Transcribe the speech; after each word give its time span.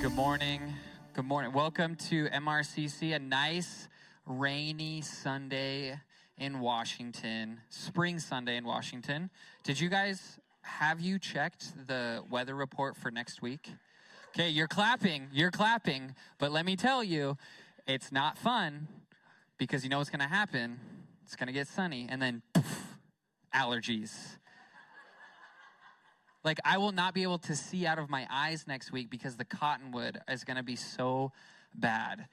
Good 0.00 0.14
morning. 0.14 0.60
Good 1.14 1.24
morning. 1.24 1.52
Welcome 1.52 1.94
to 2.10 2.26
MRCC, 2.28 3.16
a 3.16 3.18
nice 3.18 3.88
rainy 4.26 5.00
Sunday 5.00 5.98
in 6.36 6.60
Washington, 6.60 7.60
spring 7.70 8.18
Sunday 8.18 8.58
in 8.58 8.64
Washington. 8.64 9.30
Did 9.64 9.80
you 9.80 9.88
guys 9.88 10.38
have 10.60 11.00
you 11.00 11.18
checked 11.18 11.72
the 11.86 12.22
weather 12.30 12.54
report 12.54 12.94
for 12.94 13.10
next 13.10 13.40
week? 13.40 13.70
Okay, 14.28 14.50
you're 14.50 14.68
clapping, 14.68 15.28
you're 15.32 15.50
clapping, 15.50 16.14
but 16.38 16.52
let 16.52 16.66
me 16.66 16.76
tell 16.76 17.02
you, 17.02 17.38
it's 17.86 18.12
not 18.12 18.36
fun 18.36 18.88
because 19.56 19.82
you 19.82 19.88
know 19.88 19.96
what's 19.96 20.10
going 20.10 20.20
to 20.20 20.26
happen. 20.26 20.78
It's 21.24 21.36
going 21.36 21.46
to 21.48 21.54
get 21.54 21.68
sunny 21.68 22.06
and 22.08 22.20
then 22.20 22.42
poof, 22.52 22.98
allergies. 23.54 24.36
Like, 26.46 26.60
I 26.64 26.78
will 26.78 26.92
not 26.92 27.12
be 27.12 27.24
able 27.24 27.38
to 27.38 27.56
see 27.56 27.86
out 27.86 27.98
of 27.98 28.08
my 28.08 28.24
eyes 28.30 28.68
next 28.68 28.92
week 28.92 29.10
because 29.10 29.34
the 29.34 29.44
cottonwood 29.44 30.20
is 30.30 30.44
going 30.44 30.56
to 30.56 30.62
be 30.62 30.76
so 30.76 31.32
bad. 31.74 32.28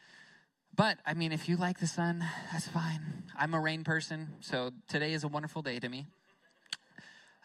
But, 0.76 1.00
I 1.04 1.16
mean, 1.16 1.32
if 1.32 1.50
you 1.50 1.58
like 1.58 1.80
the 1.80 1.88
sun, 1.88 2.24
that's 2.52 2.68
fine. 2.68 3.02
I'm 3.36 3.56
a 3.56 3.60
rain 3.60 3.84
person, 3.84 4.28
so 4.40 4.70
today 4.88 5.14
is 5.14 5.24
a 5.24 5.28
wonderful 5.28 5.64
day 5.64 5.80
to 5.80 5.90
me. 5.90 6.06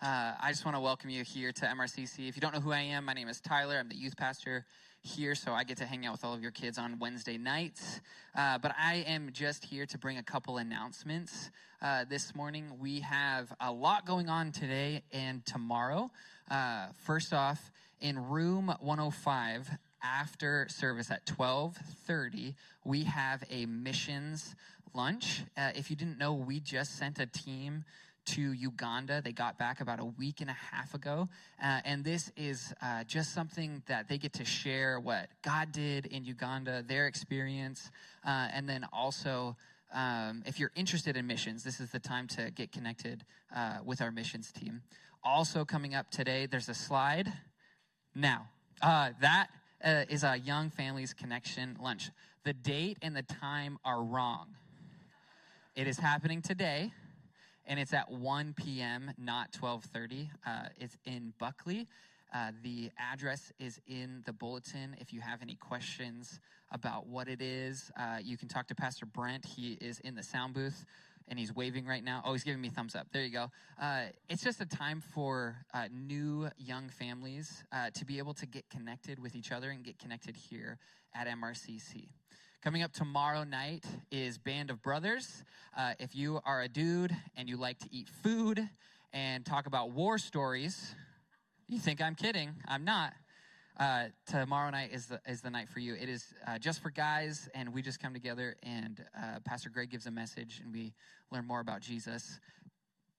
Uh, 0.02 0.34
I 0.38 0.50
just 0.50 0.66
want 0.66 0.76
to 0.76 0.80
welcome 0.82 1.08
you 1.08 1.24
here 1.24 1.52
to 1.52 1.64
MRCC. 1.64 2.28
If 2.28 2.36
you 2.36 2.42
don't 2.42 2.52
know 2.52 2.60
who 2.60 2.72
I 2.72 2.80
am, 2.80 3.06
my 3.06 3.14
name 3.14 3.28
is 3.28 3.40
Tyler. 3.40 3.78
I'm 3.78 3.88
the 3.88 3.96
youth 3.96 4.18
pastor 4.18 4.66
here, 5.02 5.34
so 5.34 5.52
I 5.52 5.64
get 5.64 5.78
to 5.78 5.86
hang 5.86 6.06
out 6.06 6.12
with 6.12 6.24
all 6.24 6.34
of 6.34 6.42
your 6.42 6.50
kids 6.50 6.78
on 6.78 6.98
Wednesday 6.98 7.38
nights. 7.38 8.00
Uh, 8.36 8.58
but 8.58 8.74
I 8.78 9.04
am 9.06 9.30
just 9.32 9.64
here 9.64 9.86
to 9.86 9.98
bring 9.98 10.18
a 10.18 10.22
couple 10.22 10.58
announcements. 10.58 11.50
Uh, 11.80 12.04
this 12.08 12.34
morning, 12.34 12.72
we 12.80 13.00
have 13.00 13.52
a 13.60 13.72
lot 13.72 14.06
going 14.06 14.28
on 14.28 14.52
today 14.52 15.02
and 15.12 15.44
tomorrow. 15.46 16.10
Uh, 16.50 16.88
first 17.04 17.32
off, 17.32 17.70
in 18.00 18.18
room 18.28 18.74
105, 18.80 19.70
after 20.02 20.66
service 20.68 21.10
at 21.10 21.26
12:30, 21.26 22.54
we 22.84 23.04
have 23.04 23.42
a 23.50 23.66
missions 23.66 24.54
lunch. 24.94 25.42
Uh, 25.56 25.70
if 25.74 25.90
you 25.90 25.96
didn't 25.96 26.18
know, 26.18 26.34
we 26.34 26.60
just 26.60 26.96
sent 26.96 27.18
a 27.18 27.26
team 27.26 27.84
to 28.34 28.52
Uganda. 28.52 29.22
They 29.22 29.32
got 29.32 29.58
back 29.58 29.80
about 29.80 30.00
a 30.00 30.04
week 30.04 30.40
and 30.40 30.50
a 30.50 30.56
half 30.72 30.94
ago. 30.94 31.28
Uh, 31.62 31.80
and 31.84 32.04
this 32.04 32.30
is 32.36 32.72
uh, 32.82 33.04
just 33.04 33.32
something 33.32 33.82
that 33.86 34.08
they 34.08 34.18
get 34.18 34.32
to 34.34 34.44
share 34.44 35.00
what 35.00 35.28
God 35.42 35.72
did 35.72 36.06
in 36.06 36.24
Uganda, 36.24 36.84
their 36.86 37.06
experience. 37.06 37.90
Uh, 38.26 38.48
and 38.52 38.68
then 38.68 38.86
also, 38.92 39.56
um, 39.94 40.42
if 40.46 40.60
you're 40.60 40.72
interested 40.74 41.16
in 41.16 41.26
missions, 41.26 41.64
this 41.64 41.80
is 41.80 41.90
the 41.90 41.98
time 41.98 42.26
to 42.28 42.50
get 42.50 42.72
connected 42.72 43.24
uh, 43.54 43.78
with 43.84 44.02
our 44.02 44.10
missions 44.10 44.52
team. 44.52 44.82
Also, 45.24 45.64
coming 45.64 45.94
up 45.94 46.10
today, 46.10 46.46
there's 46.46 46.68
a 46.68 46.74
slide. 46.74 47.32
Now, 48.14 48.48
uh, 48.82 49.10
that 49.20 49.48
uh, 49.82 50.04
is 50.08 50.24
a 50.24 50.36
Young 50.36 50.70
Families 50.70 51.14
Connection 51.14 51.76
lunch. 51.80 52.10
The 52.44 52.52
date 52.52 52.98
and 53.02 53.16
the 53.16 53.22
time 53.22 53.78
are 53.84 54.02
wrong. 54.02 54.48
It 55.74 55.86
is 55.86 55.98
happening 55.98 56.42
today, 56.42 56.92
and 57.68 57.78
it's 57.78 57.92
at 57.92 58.10
1 58.10 58.54
p.m., 58.54 59.12
not 59.18 59.52
12:30. 59.52 60.28
Uh, 60.44 60.50
it's 60.80 60.96
in 61.04 61.34
Buckley. 61.38 61.86
Uh, 62.34 62.50
the 62.62 62.90
address 62.98 63.52
is 63.58 63.80
in 63.86 64.22
the 64.26 64.32
bulletin. 64.32 64.96
If 65.00 65.12
you 65.12 65.20
have 65.20 65.40
any 65.40 65.54
questions 65.54 66.40
about 66.72 67.06
what 67.06 67.28
it 67.28 67.40
is, 67.40 67.90
uh, 67.98 68.18
you 68.22 68.36
can 68.36 68.48
talk 68.48 68.66
to 68.68 68.74
Pastor 68.74 69.06
Brent. 69.06 69.46
He 69.46 69.78
is 69.80 70.00
in 70.00 70.14
the 70.14 70.22
sound 70.22 70.52
booth 70.52 70.84
and 71.28 71.38
he's 71.38 71.54
waving 71.54 71.86
right 71.86 72.02
now. 72.02 72.22
Oh, 72.24 72.32
he's 72.32 72.44
giving 72.44 72.60
me 72.60 72.68
thumbs 72.68 72.94
up. 72.94 73.06
There 73.12 73.22
you 73.22 73.30
go. 73.30 73.50
Uh, 73.80 74.04
it's 74.28 74.42
just 74.42 74.60
a 74.60 74.66
time 74.66 75.00
for 75.00 75.56
uh, 75.72 75.88
new 75.92 76.48
young 76.58 76.88
families 76.88 77.64
uh, 77.72 77.90
to 77.94 78.04
be 78.04 78.18
able 78.18 78.34
to 78.34 78.46
get 78.46 78.68
connected 78.70 79.18
with 79.18 79.34
each 79.34 79.52
other 79.52 79.70
and 79.70 79.82
get 79.82 79.98
connected 79.98 80.36
here 80.36 80.78
at 81.14 81.26
MRCC. 81.26 82.08
Coming 82.60 82.82
up 82.82 82.92
tomorrow 82.92 83.44
night 83.44 83.84
is 84.10 84.36
Band 84.36 84.70
of 84.70 84.82
Brothers. 84.82 85.44
Uh, 85.76 85.92
if 86.00 86.16
you 86.16 86.40
are 86.44 86.60
a 86.62 86.68
dude 86.68 87.14
and 87.36 87.48
you 87.48 87.56
like 87.56 87.78
to 87.78 87.88
eat 87.92 88.08
food 88.08 88.68
and 89.12 89.46
talk 89.46 89.66
about 89.66 89.92
war 89.92 90.18
stories, 90.18 90.92
you 91.68 91.78
think 91.78 92.02
I'm 92.02 92.16
kidding. 92.16 92.50
I'm 92.66 92.84
not. 92.84 93.12
Uh, 93.78 94.06
tomorrow 94.26 94.70
night 94.70 94.90
is 94.92 95.06
the, 95.06 95.20
is 95.24 95.40
the 95.40 95.50
night 95.50 95.68
for 95.68 95.78
you. 95.78 95.94
It 95.94 96.08
is 96.08 96.34
uh, 96.48 96.58
just 96.58 96.82
for 96.82 96.90
guys, 96.90 97.48
and 97.54 97.72
we 97.72 97.80
just 97.80 98.00
come 98.00 98.12
together, 98.12 98.56
and 98.64 99.04
uh, 99.16 99.38
Pastor 99.44 99.70
Greg 99.70 99.90
gives 99.90 100.06
a 100.06 100.10
message, 100.10 100.60
and 100.60 100.72
we 100.72 100.94
learn 101.30 101.46
more 101.46 101.60
about 101.60 101.80
Jesus, 101.80 102.40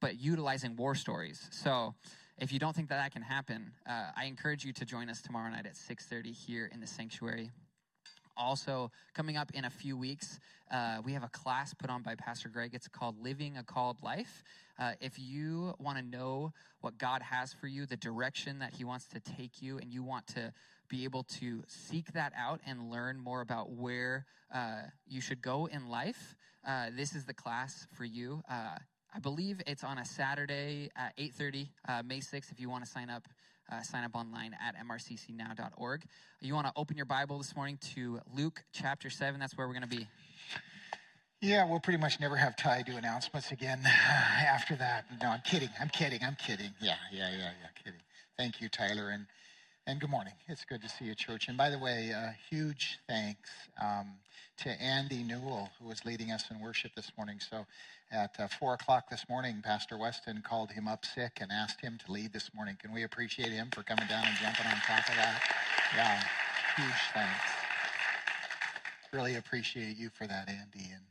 but 0.01 0.19
utilizing 0.19 0.75
war 0.75 0.95
stories. 0.95 1.47
So 1.51 1.95
if 2.39 2.51
you 2.51 2.59
don't 2.59 2.75
think 2.75 2.89
that 2.89 3.01
that 3.01 3.13
can 3.13 3.21
happen, 3.21 3.71
uh, 3.89 4.11
I 4.17 4.25
encourage 4.25 4.65
you 4.65 4.73
to 4.73 4.83
join 4.83 5.09
us 5.09 5.21
tomorrow 5.21 5.49
night 5.49 5.65
at 5.65 5.75
6.30 5.75 6.35
here 6.35 6.69
in 6.73 6.81
the 6.81 6.87
sanctuary. 6.87 7.51
Also, 8.39 8.89
coming 9.13 9.35
up 9.35 9.51
in 9.53 9.65
a 9.65 9.69
few 9.69 9.97
weeks, 9.97 10.39
uh, 10.71 10.99
we 11.03 11.11
have 11.11 11.23
a 11.23 11.29
class 11.29 11.73
put 11.73 11.89
on 11.89 12.01
by 12.01 12.15
Pastor 12.15 12.47
Greg. 12.47 12.71
It's 12.73 12.87
called 12.87 13.21
Living 13.21 13.57
a 13.57 13.63
Called 13.63 14.01
Life. 14.01 14.43
Uh, 14.79 14.93
if 15.01 15.19
you 15.19 15.73
want 15.77 15.97
to 15.97 16.03
know 16.03 16.53
what 16.79 16.97
God 16.97 17.21
has 17.21 17.51
for 17.51 17.67
you, 17.67 17.85
the 17.85 17.97
direction 17.97 18.59
that 18.59 18.73
He 18.73 18.85
wants 18.85 19.07
to 19.07 19.19
take 19.19 19.61
you, 19.61 19.77
and 19.77 19.91
you 19.91 20.03
want 20.03 20.25
to 20.27 20.53
be 20.87 21.03
able 21.03 21.23
to 21.23 21.63
seek 21.67 22.13
that 22.13 22.31
out 22.37 22.61
and 22.65 22.89
learn 22.89 23.19
more 23.19 23.41
about 23.41 23.71
where 23.73 24.25
uh, 24.53 24.83
you 25.05 25.19
should 25.19 25.41
go 25.41 25.65
in 25.65 25.89
life, 25.89 26.37
uh, 26.65 26.91
this 26.95 27.15
is 27.15 27.25
the 27.25 27.33
class 27.33 27.87
for 27.91 28.05
you. 28.05 28.41
Uh, 29.09 29.17
I 29.17 29.19
believe 29.19 29.61
it's 29.67 29.83
on 29.83 29.97
a 29.97 30.05
Saturday 30.05 30.89
at 30.95 31.13
8:30, 31.17 31.69
uh, 31.87 32.03
May 32.03 32.19
6th. 32.19 32.51
If 32.51 32.59
you 32.59 32.69
want 32.69 32.85
to 32.85 32.89
sign 32.89 33.09
up, 33.09 33.27
uh, 33.71 33.81
sign 33.81 34.03
up 34.03 34.15
online 34.15 34.55
at 34.61 34.75
mrccnow.org. 34.75 36.03
You 36.41 36.53
want 36.55 36.67
to 36.67 36.73
open 36.75 36.97
your 36.97 37.05
Bible 37.05 37.37
this 37.37 37.55
morning 37.55 37.77
to 37.95 38.21
Luke 38.33 38.63
chapter 38.71 39.09
7. 39.09 39.39
That's 39.39 39.57
where 39.57 39.67
we're 39.67 39.73
going 39.73 39.89
to 39.89 39.95
be. 39.97 40.07
Yeah, 41.41 41.69
we'll 41.69 41.79
pretty 41.79 41.99
much 41.99 42.19
never 42.19 42.35
have 42.35 42.57
Ty 42.57 42.81
do 42.81 42.97
announcements 42.97 43.51
again 43.51 43.81
after 43.85 44.75
that. 44.75 45.05
No, 45.21 45.29
I'm 45.29 45.41
kidding. 45.41 45.69
I'm 45.79 45.89
kidding. 45.89 46.19
I'm 46.21 46.35
kidding. 46.35 46.73
Yeah, 46.81 46.95
yeah, 47.11 47.29
yeah, 47.31 47.37
yeah, 47.37 47.83
kidding. 47.83 48.01
Thank 48.37 48.61
you, 48.61 48.69
Tyler, 48.69 49.09
and 49.09 49.25
and 49.87 49.99
good 49.99 50.09
morning. 50.09 50.33
It's 50.47 50.65
good 50.65 50.81
to 50.83 50.89
see 50.89 51.05
you, 51.05 51.15
church. 51.15 51.47
And 51.47 51.57
by 51.57 51.71
the 51.71 51.79
way, 51.79 52.13
uh, 52.13 52.31
huge 52.49 52.99
thanks 53.07 53.49
um, 53.81 54.17
to 54.57 54.69
Andy 54.69 55.23
Newell, 55.23 55.69
who 55.79 55.87
was 55.87 56.05
leading 56.05 56.31
us 56.31 56.51
in 56.51 56.59
worship 56.59 56.91
this 56.95 57.11
morning. 57.17 57.39
So 57.39 57.65
at 58.11 58.39
uh, 58.39 58.47
4 58.47 58.73
o'clock 58.73 59.09
this 59.09 59.25
morning, 59.29 59.61
Pastor 59.63 59.97
Weston 59.97 60.41
called 60.41 60.71
him 60.71 60.87
up 60.87 61.05
sick 61.05 61.37
and 61.41 61.51
asked 61.51 61.81
him 61.81 61.97
to 62.05 62.11
lead 62.11 62.33
this 62.33 62.51
morning. 62.55 62.75
Can 62.79 62.91
we 62.91 63.03
appreciate 63.03 63.51
him 63.51 63.69
for 63.73 63.83
coming 63.83 64.07
down 64.07 64.25
and 64.25 64.35
jumping 64.37 64.65
on 64.65 64.77
top 64.87 65.07
of 65.07 65.15
that? 65.15 65.41
Yeah, 65.95 66.23
huge 66.75 67.01
thanks. 67.13 67.45
Really 69.11 69.35
appreciate 69.35 69.97
you 69.97 70.09
for 70.09 70.27
that, 70.27 70.49
Andy. 70.49 70.89
And 70.91 71.03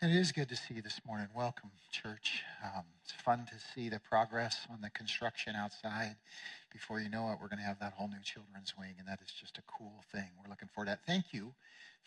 and 0.00 0.12
it 0.12 0.16
is 0.16 0.30
good 0.30 0.48
to 0.50 0.56
see 0.56 0.74
you 0.74 0.82
this 0.82 1.00
morning. 1.04 1.26
Welcome, 1.34 1.70
church. 1.90 2.44
Um, 2.62 2.84
it's 3.02 3.10
fun 3.10 3.46
to 3.46 3.54
see 3.74 3.88
the 3.88 3.98
progress 3.98 4.64
on 4.70 4.80
the 4.80 4.90
construction 4.90 5.56
outside. 5.56 6.14
Before 6.72 7.00
you 7.00 7.10
know 7.10 7.32
it, 7.32 7.38
we're 7.42 7.48
going 7.48 7.58
to 7.58 7.64
have 7.64 7.80
that 7.80 7.94
whole 7.94 8.06
new 8.06 8.22
children's 8.22 8.74
wing, 8.78 8.94
and 9.00 9.08
that 9.08 9.18
is 9.20 9.32
just 9.32 9.58
a 9.58 9.62
cool 9.62 10.04
thing. 10.12 10.28
We're 10.40 10.50
looking 10.50 10.68
forward 10.68 10.86
to 10.86 10.92
that. 10.92 11.00
Thank 11.04 11.32
you 11.32 11.52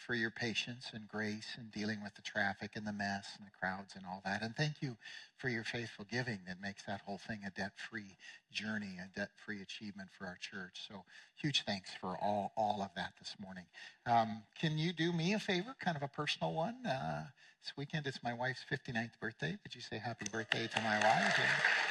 for 0.05 0.15
your 0.15 0.31
patience 0.31 0.91
and 0.93 1.07
grace 1.07 1.57
in 1.57 1.69
dealing 1.69 2.03
with 2.03 2.15
the 2.15 2.21
traffic 2.21 2.71
and 2.75 2.85
the 2.85 2.93
mess 2.93 3.27
and 3.37 3.47
the 3.47 3.51
crowds 3.51 3.93
and 3.95 4.05
all 4.05 4.21
that. 4.25 4.41
And 4.41 4.55
thank 4.55 4.81
you 4.81 4.97
for 5.37 5.49
your 5.49 5.63
faithful 5.63 6.05
giving 6.09 6.39
that 6.47 6.61
makes 6.61 6.83
that 6.83 7.01
whole 7.05 7.19
thing 7.19 7.41
a 7.45 7.51
debt 7.51 7.73
free 7.89 8.17
journey, 8.51 8.97
a 8.99 9.17
debt 9.17 9.29
free 9.45 9.61
achievement 9.61 10.09
for 10.17 10.25
our 10.25 10.37
church. 10.39 10.87
So, 10.87 11.03
huge 11.35 11.63
thanks 11.65 11.91
for 11.99 12.17
all, 12.21 12.51
all 12.57 12.81
of 12.81 12.89
that 12.95 13.13
this 13.19 13.35
morning. 13.39 13.65
Um, 14.05 14.43
can 14.59 14.77
you 14.77 14.93
do 14.93 15.11
me 15.13 15.33
a 15.33 15.39
favor, 15.39 15.75
kind 15.79 15.97
of 15.97 16.03
a 16.03 16.07
personal 16.07 16.53
one? 16.53 16.85
Uh, 16.85 17.25
this 17.63 17.73
weekend 17.77 18.07
it's 18.07 18.23
my 18.23 18.33
wife's 18.33 18.65
59th 18.71 19.19
birthday. 19.19 19.57
Did 19.63 19.75
you 19.75 19.81
say 19.81 19.97
happy 19.97 20.25
birthday 20.31 20.67
to 20.73 20.81
my 20.81 20.99
wife? 20.99 21.90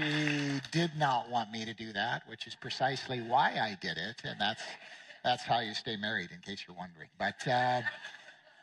She 0.00 0.60
did 0.70 0.92
not 0.96 1.28
want 1.28 1.52
me 1.52 1.66
to 1.66 1.74
do 1.74 1.92
that, 1.92 2.22
which 2.26 2.46
is 2.46 2.54
precisely 2.54 3.20
why 3.20 3.50
I 3.60 3.76
did 3.82 3.98
it, 3.98 4.22
and 4.24 4.40
that's 4.40 4.62
that's 5.22 5.42
how 5.42 5.60
you 5.60 5.74
stay 5.74 5.96
married, 5.96 6.30
in 6.32 6.38
case 6.38 6.64
you're 6.66 6.76
wondering. 6.76 7.08
But 7.18 7.46
uh, 7.46 7.82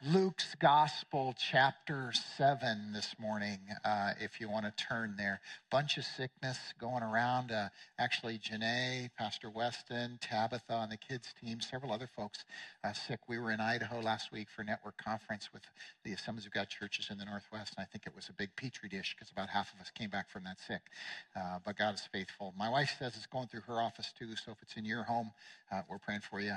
Luke's 0.05 0.53
Gospel, 0.59 1.33
chapter 1.51 2.13
7, 2.37 2.91
this 2.93 3.15
morning, 3.17 3.57
uh, 3.83 4.13
if 4.19 4.39
you 4.39 4.47
want 4.47 4.65
to 4.65 4.85
turn 4.85 5.15
there. 5.17 5.41
Bunch 5.71 5.97
of 5.97 6.03
sickness 6.03 6.59
going 6.79 7.01
around. 7.01 7.51
Uh, 7.51 7.69
actually, 7.97 8.37
Janae, 8.37 9.09
Pastor 9.17 9.49
Weston, 9.49 10.19
Tabitha 10.21 10.71
on 10.71 10.89
the 10.89 10.97
kids' 10.97 11.33
team, 11.41 11.61
several 11.61 11.91
other 11.91 12.07
folks 12.15 12.45
uh, 12.83 12.93
sick. 12.93 13.21
We 13.27 13.39
were 13.39 13.51
in 13.51 13.59
Idaho 13.59 13.99
last 13.99 14.31
week 14.31 14.49
for 14.55 14.63
network 14.63 15.03
conference 15.03 15.49
with 15.51 15.63
the 16.03 16.13
Assemblies 16.13 16.45
of 16.45 16.51
God 16.53 16.69
churches 16.69 17.07
in 17.09 17.17
the 17.17 17.25
Northwest, 17.25 17.73
and 17.75 17.83
I 17.83 17.87
think 17.91 18.05
it 18.05 18.13
was 18.15 18.29
a 18.29 18.33
big 18.33 18.55
petri 18.55 18.89
dish 18.89 19.15
because 19.17 19.31
about 19.31 19.49
half 19.49 19.73
of 19.73 19.81
us 19.81 19.89
came 19.89 20.11
back 20.11 20.29
from 20.29 20.43
that 20.43 20.59
sick. 20.59 20.81
Uh, 21.35 21.57
but 21.65 21.75
God 21.75 21.95
is 21.95 22.07
faithful. 22.11 22.53
My 22.55 22.69
wife 22.69 22.95
says 22.99 23.15
it's 23.17 23.25
going 23.25 23.47
through 23.47 23.61
her 23.61 23.81
office 23.81 24.13
too, 24.17 24.35
so 24.35 24.51
if 24.51 24.61
it's 24.61 24.75
in 24.75 24.85
your 24.85 25.03
home, 25.03 25.31
uh, 25.71 25.81
we're 25.89 25.97
praying 25.97 26.21
for 26.21 26.39
you. 26.39 26.53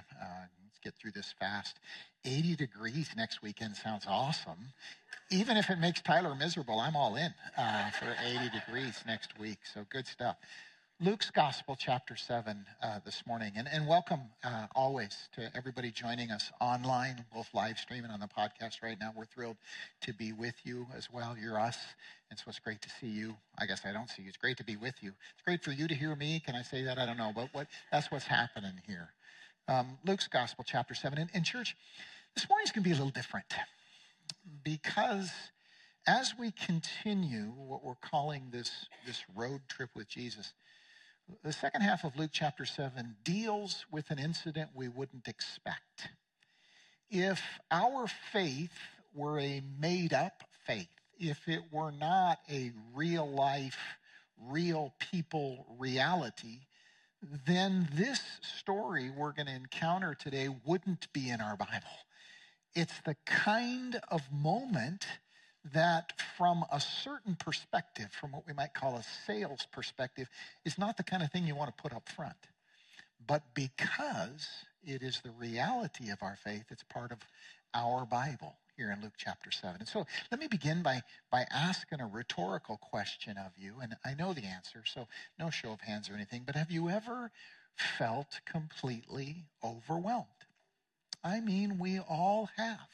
Let's 0.71 0.79
get 0.79 0.95
through 0.95 1.11
this 1.11 1.35
fast. 1.41 1.81
80 2.25 2.55
degrees 2.55 3.11
next 3.17 3.43
weekend 3.43 3.75
sounds 3.75 4.05
awesome. 4.07 4.73
Even 5.29 5.57
if 5.57 5.69
it 5.69 5.81
makes 5.81 6.01
Tyler 6.01 6.33
miserable, 6.37 6.79
I'm 6.79 6.95
all 6.95 7.17
in 7.17 7.35
uh, 7.59 7.91
for 7.91 8.15
80 8.25 8.51
degrees 8.51 9.03
next 9.05 9.37
week. 9.37 9.59
So 9.75 9.85
good 9.91 10.07
stuff. 10.07 10.37
Luke's 11.01 11.31
Gospel, 11.31 11.77
chapter 11.77 12.15
7, 12.15 12.67
uh, 12.83 13.01
this 13.05 13.25
morning. 13.27 13.53
And, 13.57 13.67
and 13.73 13.89
welcome 13.89 14.21
uh, 14.45 14.67
always 14.77 15.29
to 15.35 15.51
everybody 15.57 15.91
joining 15.91 16.31
us 16.31 16.53
online, 16.61 17.25
both 17.35 17.49
live 17.53 17.79
streaming 17.79 18.13
on 18.13 18.21
the 18.21 18.29
podcast 18.29 18.81
right 18.81 18.99
now. 19.01 19.13
We're 19.17 19.25
thrilled 19.25 19.57
to 20.03 20.13
be 20.13 20.33
with 20.33 20.55
you 20.63 20.87
as 20.97 21.09
well. 21.11 21.37
You're 21.37 21.59
us. 21.59 21.79
And 22.31 22.39
so 22.39 22.45
it's 22.47 22.61
great 22.61 22.81
to 22.83 22.91
see 23.01 23.09
you. 23.09 23.35
I 23.59 23.67
guess 23.67 23.81
I 23.85 23.93
don't 23.93 24.09
see 24.09 24.23
you. 24.23 24.29
It's 24.29 24.37
great 24.37 24.59
to 24.59 24.65
be 24.65 24.77
with 24.77 24.95
you. 25.01 25.15
It's 25.35 25.43
great 25.45 25.65
for 25.65 25.73
you 25.73 25.89
to 25.89 25.95
hear 25.97 26.15
me. 26.15 26.41
Can 26.47 26.55
I 26.55 26.63
say 26.63 26.85
that? 26.85 26.97
I 26.97 27.07
don't 27.07 27.19
know. 27.19 27.33
But 27.35 27.49
what, 27.53 27.67
that's 27.91 28.13
what's 28.13 28.27
happening 28.27 28.75
here. 28.87 29.09
Um, 29.71 29.99
Luke's 30.05 30.27
Gospel, 30.27 30.65
chapter 30.67 30.95
7. 30.95 31.17
And, 31.17 31.31
and 31.33 31.45
church, 31.45 31.77
this 32.35 32.49
morning's 32.49 32.73
going 32.73 32.83
to 32.83 32.89
be 32.89 32.93
a 32.93 32.97
little 32.97 33.13
different 33.13 33.47
because 34.65 35.31
as 36.09 36.35
we 36.37 36.51
continue 36.51 37.53
what 37.57 37.85
we're 37.85 37.95
calling 37.95 38.49
this, 38.51 38.87
this 39.07 39.23
road 39.37 39.61
trip 39.69 39.91
with 39.95 40.09
Jesus, 40.09 40.55
the 41.45 41.53
second 41.53 41.83
half 41.83 42.03
of 42.03 42.17
Luke 42.19 42.31
chapter 42.33 42.65
7 42.65 43.15
deals 43.23 43.87
with 43.93 44.11
an 44.11 44.19
incident 44.19 44.71
we 44.75 44.89
wouldn't 44.89 45.29
expect. 45.29 46.09
If 47.09 47.41
our 47.71 48.09
faith 48.33 48.77
were 49.15 49.39
a 49.39 49.63
made 49.79 50.13
up 50.13 50.43
faith, 50.67 50.89
if 51.17 51.47
it 51.47 51.61
were 51.71 51.93
not 51.93 52.41
a 52.51 52.73
real 52.93 53.31
life, 53.31 53.79
real 54.49 54.95
people 54.99 55.65
reality, 55.79 56.59
then 57.47 57.89
this 57.93 58.21
story 58.41 59.11
we're 59.11 59.33
going 59.33 59.47
to 59.47 59.55
encounter 59.55 60.15
today 60.15 60.49
wouldn't 60.65 61.13
be 61.13 61.29
in 61.29 61.41
our 61.41 61.57
Bible. 61.57 61.99
It's 62.75 63.01
the 63.05 63.17
kind 63.27 64.01
of 64.09 64.23
moment 64.33 65.07
that 65.73 66.13
from 66.39 66.65
a 66.73 66.81
certain 66.81 67.37
perspective, 67.37 68.11
from 68.13 68.33
what 68.33 68.47
we 68.47 68.55
might 68.55 68.73
call 68.73 68.97
a 68.97 69.05
sales 69.27 69.67
perspective, 69.71 70.29
is 70.65 70.79
not 70.79 70.97
the 70.97 71.03
kind 71.03 71.23
of 71.23 71.31
thing 71.31 71.47
you 71.47 71.55
want 71.55 71.77
to 71.77 71.83
put 71.83 71.93
up 71.93 72.09
front. 72.09 72.37
But 73.27 73.43
because 73.55 74.49
it 74.83 75.03
is 75.03 75.21
the 75.23 75.33
reality 75.33 76.11
of 76.11 76.23
our 76.23 76.39
faith, 76.43 76.65
it's 76.71 76.85
part 76.85 77.13
of 77.13 77.19
our 77.75 78.07
Bible 78.07 78.57
here 78.81 78.91
in 78.91 79.03
Luke 79.03 79.13
chapter 79.19 79.51
7. 79.51 79.77
And 79.79 79.89
so 79.89 80.07
let 80.31 80.41
me 80.41 80.47
begin 80.47 80.83
by, 80.83 81.03
by 81.31 81.45
asking 81.53 82.01
a 82.01 82.07
rhetorical 82.07 82.79
question 82.79 83.37
of 83.37 83.53
you. 83.59 83.75
And 83.83 83.95
I 84.07 84.15
know 84.15 84.33
the 84.33 84.47
answer, 84.47 84.85
so 84.87 85.07
no 85.39 85.51
show 85.51 85.73
of 85.73 85.83
hands 85.83 86.09
or 86.09 86.15
anything, 86.15 86.45
but 86.47 86.57
have 86.57 86.71
you 86.71 86.89
ever 86.89 87.31
felt 87.99 88.41
completely 88.51 89.45
overwhelmed? 89.63 90.27
I 91.23 91.41
mean, 91.41 91.79
we 91.79 91.99
all 91.99 92.49
have. 92.57 92.89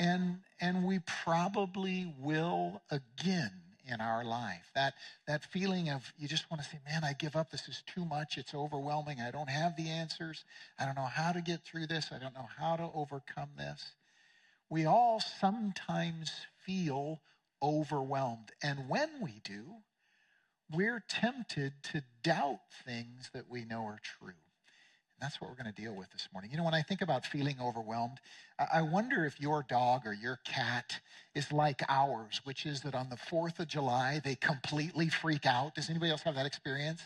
And, 0.00 0.38
and 0.60 0.84
we 0.84 0.98
probably 1.24 2.12
will 2.18 2.82
again 2.90 3.52
in 3.86 4.00
our 4.00 4.24
life. 4.24 4.68
That, 4.74 4.94
that 5.28 5.44
feeling 5.44 5.90
of 5.90 6.12
you 6.18 6.26
just 6.26 6.50
want 6.50 6.60
to 6.60 6.68
say, 6.68 6.80
man, 6.90 7.04
I 7.04 7.12
give 7.12 7.36
up. 7.36 7.52
This 7.52 7.68
is 7.68 7.84
too 7.94 8.04
much. 8.04 8.36
It's 8.36 8.52
overwhelming. 8.52 9.20
I 9.20 9.30
don't 9.30 9.48
have 9.48 9.76
the 9.76 9.88
answers. 9.88 10.44
I 10.76 10.86
don't 10.86 10.96
know 10.96 11.02
how 11.02 11.30
to 11.30 11.40
get 11.40 11.62
through 11.62 11.86
this. 11.86 12.10
I 12.10 12.18
don't 12.18 12.34
know 12.34 12.48
how 12.58 12.74
to 12.74 12.90
overcome 12.92 13.50
this. 13.56 13.92
We 14.72 14.86
all 14.86 15.20
sometimes 15.20 16.32
feel 16.64 17.20
overwhelmed. 17.62 18.52
And 18.62 18.88
when 18.88 19.10
we 19.20 19.42
do, 19.44 19.64
we're 20.72 21.04
tempted 21.06 21.74
to 21.92 22.02
doubt 22.22 22.60
things 22.86 23.28
that 23.34 23.50
we 23.50 23.66
know 23.66 23.84
are 23.84 24.00
true. 24.02 24.28
And 24.30 25.20
That's 25.20 25.42
what 25.42 25.50
we're 25.50 25.62
going 25.62 25.74
to 25.74 25.82
deal 25.82 25.94
with 25.94 26.10
this 26.10 26.26
morning. 26.32 26.50
You 26.50 26.56
know, 26.56 26.64
when 26.64 26.72
I 26.72 26.80
think 26.80 27.02
about 27.02 27.26
feeling 27.26 27.56
overwhelmed, 27.62 28.18
I 28.72 28.80
wonder 28.80 29.26
if 29.26 29.38
your 29.38 29.62
dog 29.68 30.06
or 30.06 30.14
your 30.14 30.40
cat 30.46 31.00
is 31.34 31.52
like 31.52 31.82
ours, 31.90 32.40
which 32.44 32.64
is 32.64 32.80
that 32.80 32.94
on 32.94 33.10
the 33.10 33.16
4th 33.16 33.58
of 33.58 33.68
July, 33.68 34.22
they 34.24 34.36
completely 34.36 35.10
freak 35.10 35.44
out. 35.44 35.74
Does 35.74 35.90
anybody 35.90 36.12
else 36.12 36.22
have 36.22 36.36
that 36.36 36.46
experience? 36.46 37.02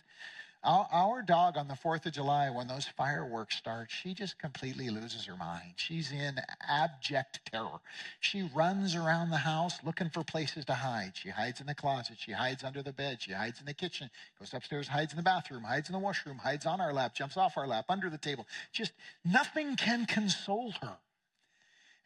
Our, 0.66 0.88
our 0.90 1.22
dog 1.22 1.56
on 1.56 1.68
the 1.68 1.74
4th 1.74 2.06
of 2.06 2.12
July, 2.12 2.50
when 2.50 2.66
those 2.66 2.86
fireworks 2.88 3.54
start, 3.54 3.88
she 3.88 4.14
just 4.14 4.36
completely 4.36 4.90
loses 4.90 5.24
her 5.26 5.36
mind. 5.36 5.74
She's 5.76 6.10
in 6.10 6.40
abject 6.68 7.38
terror. 7.52 7.78
She 8.18 8.50
runs 8.52 8.96
around 8.96 9.30
the 9.30 9.36
house 9.36 9.78
looking 9.84 10.10
for 10.10 10.24
places 10.24 10.64
to 10.64 10.74
hide. 10.74 11.12
She 11.14 11.28
hides 11.28 11.60
in 11.60 11.68
the 11.68 11.74
closet. 11.76 12.16
She 12.18 12.32
hides 12.32 12.64
under 12.64 12.82
the 12.82 12.92
bed. 12.92 13.22
She 13.22 13.30
hides 13.30 13.60
in 13.60 13.66
the 13.66 13.74
kitchen, 13.74 14.10
goes 14.40 14.52
upstairs, 14.52 14.88
hides 14.88 15.12
in 15.12 15.18
the 15.18 15.22
bathroom, 15.22 15.62
hides 15.62 15.88
in 15.88 15.92
the 15.92 16.00
washroom, 16.00 16.38
hides 16.38 16.66
on 16.66 16.80
our 16.80 16.92
lap, 16.92 17.14
jumps 17.14 17.36
off 17.36 17.56
our 17.56 17.68
lap, 17.68 17.84
under 17.88 18.10
the 18.10 18.18
table. 18.18 18.44
Just 18.72 18.90
nothing 19.24 19.76
can 19.76 20.04
console 20.04 20.72
her. 20.82 20.98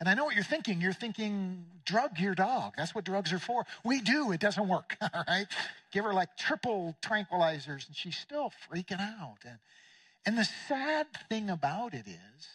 And 0.01 0.09
I 0.09 0.15
know 0.15 0.25
what 0.25 0.35
you're 0.35 0.43
thinking. 0.43 0.81
You're 0.81 0.95
thinking, 0.95 1.67
drug 1.85 2.19
your 2.19 2.35
dog. 2.35 2.73
That's 2.77 2.95
what 2.95 3.05
drugs 3.05 3.33
are 3.35 3.39
for. 3.39 3.67
We 3.85 4.01
do. 4.01 4.33
It 4.33 4.41
doesn't 4.41 4.67
work. 4.67 4.97
All 5.03 5.25
right. 5.29 5.47
Give 5.93 6.05
her 6.05 6.15
like 6.15 6.37
triple 6.39 6.97
tranquilizers, 7.03 7.87
and 7.87 7.95
she's 7.95 8.17
still 8.17 8.51
freaking 8.71 9.01
out. 9.01 9.39
And, 9.45 9.59
and 10.25 10.39
the 10.39 10.49
sad 10.69 11.07
thing 11.29 11.51
about 11.51 11.93
it 11.93 12.07
is, 12.07 12.49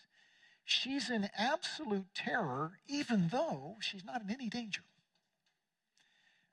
she's 0.63 1.11
in 1.11 1.29
absolute 1.37 2.07
terror, 2.15 2.79
even 2.87 3.29
though 3.31 3.75
she's 3.79 4.03
not 4.03 4.23
in 4.23 4.31
any 4.31 4.49
danger. 4.49 4.81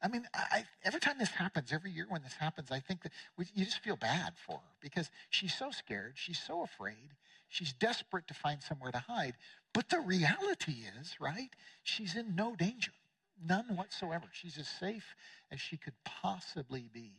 I 0.03 0.09
mean, 0.09 0.27
I, 0.35 0.65
every 0.85 1.01
time 1.01 1.17
this 1.19 1.31
happens, 1.31 1.73
every 1.73 1.93
year 1.93 2.07
when 2.09 2.23
this 2.23 2.35
happens, 2.35 2.71
I 2.71 2.81
think 2.81 3.03
that 3.03 3.13
we, 3.39 3.47
you 3.55 3.65
just 3.65 3.79
feel 3.79 3.97
bad 3.97 4.33
for 4.45 4.57
her 4.57 4.73
because 4.81 5.11
she's 5.31 5.55
so 5.55 5.71
scared, 5.71 6.15
she's 6.17 6.41
so 6.41 6.63
afraid, 6.63 7.15
she's 7.49 7.73
desperate 7.73 8.27
to 8.27 8.35
find 8.35 8.61
somewhere 8.61 8.91
to 8.91 8.99
hide. 8.99 9.35
But 9.73 9.89
the 9.89 10.01
reality 10.01 10.85
is, 11.01 11.17
right, 11.21 11.51
she's 11.83 12.15
in 12.15 12.35
no 12.37 12.55
danger, 12.55 12.93
none 13.43 13.77
whatsoever. 13.77 14.27
She's 14.33 14.59
as 14.59 14.69
safe 14.69 15.15
as 15.51 15.61
she 15.61 15.77
could 15.77 15.95
possibly 16.05 16.91
be. 16.93 17.13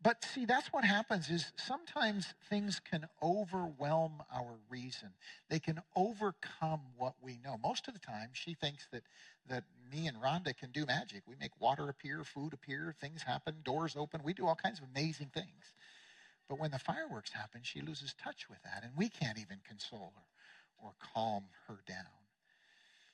But 0.00 0.24
see, 0.24 0.44
that's 0.44 0.72
what 0.72 0.84
happens 0.84 1.28
is 1.28 1.52
sometimes 1.56 2.32
things 2.48 2.80
can 2.88 3.08
overwhelm 3.20 4.22
our 4.32 4.54
reason. 4.70 5.08
They 5.50 5.58
can 5.58 5.80
overcome 5.96 6.82
what 6.96 7.14
we 7.20 7.38
know. 7.44 7.58
Most 7.60 7.88
of 7.88 7.94
the 7.94 8.00
time, 8.00 8.28
she 8.32 8.54
thinks 8.54 8.86
that, 8.92 9.02
that 9.48 9.64
me 9.90 10.06
and 10.06 10.16
Rhonda 10.22 10.56
can 10.56 10.70
do 10.70 10.86
magic. 10.86 11.22
We 11.26 11.34
make 11.40 11.60
water 11.60 11.88
appear, 11.88 12.22
food 12.22 12.52
appear, 12.52 12.94
things 13.00 13.24
happen, 13.24 13.56
doors 13.64 13.96
open. 13.96 14.20
We 14.22 14.34
do 14.34 14.46
all 14.46 14.54
kinds 14.54 14.78
of 14.78 14.84
amazing 14.94 15.32
things. 15.34 15.74
But 16.48 16.60
when 16.60 16.70
the 16.70 16.78
fireworks 16.78 17.32
happen, 17.32 17.62
she 17.64 17.80
loses 17.80 18.14
touch 18.14 18.48
with 18.48 18.62
that, 18.62 18.84
and 18.84 18.92
we 18.96 19.08
can't 19.08 19.38
even 19.38 19.58
console 19.66 20.12
her 20.14 20.22
or 20.82 20.92
calm 21.14 21.44
her 21.66 21.78
down. 21.86 22.04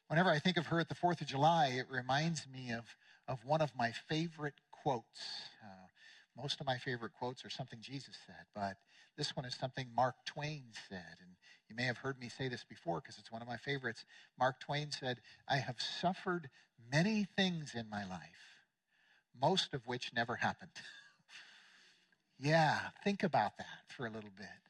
Whenever 0.08 0.30
I 0.30 0.38
think 0.38 0.56
of 0.56 0.66
her 0.66 0.80
at 0.80 0.88
the 0.88 0.94
4th 0.94 1.20
of 1.22 1.26
July, 1.26 1.68
it 1.78 1.86
reminds 1.90 2.46
me 2.46 2.72
of, 2.72 2.84
of 3.26 3.44
one 3.44 3.60
of 3.60 3.72
my 3.76 3.92
favorite 4.08 4.54
quotes. 4.70 5.20
Uh, 5.62 5.86
most 6.36 6.60
of 6.60 6.66
my 6.66 6.78
favorite 6.78 7.12
quotes 7.12 7.44
are 7.44 7.50
something 7.50 7.78
Jesus 7.80 8.16
said, 8.26 8.44
but 8.54 8.76
this 9.16 9.36
one 9.36 9.46
is 9.46 9.54
something 9.54 9.86
Mark 9.96 10.16
Twain 10.26 10.64
said. 10.88 11.16
And 11.20 11.30
you 11.68 11.76
may 11.76 11.84
have 11.84 11.98
heard 11.98 12.18
me 12.18 12.28
say 12.28 12.48
this 12.48 12.64
before 12.68 13.00
because 13.00 13.18
it's 13.18 13.32
one 13.32 13.42
of 13.42 13.48
my 13.48 13.56
favorites. 13.56 14.04
Mark 14.38 14.60
Twain 14.60 14.90
said, 14.90 15.20
I 15.48 15.56
have 15.56 15.80
suffered 15.80 16.50
many 16.92 17.26
things 17.36 17.74
in 17.74 17.88
my 17.88 18.04
life, 18.04 18.60
most 19.40 19.72
of 19.72 19.86
which 19.86 20.12
never 20.14 20.36
happened. 20.36 20.72
yeah, 22.38 22.78
think 23.04 23.22
about 23.22 23.56
that 23.58 23.90
for 23.96 24.06
a 24.06 24.10
little 24.10 24.32
bit. 24.36 24.63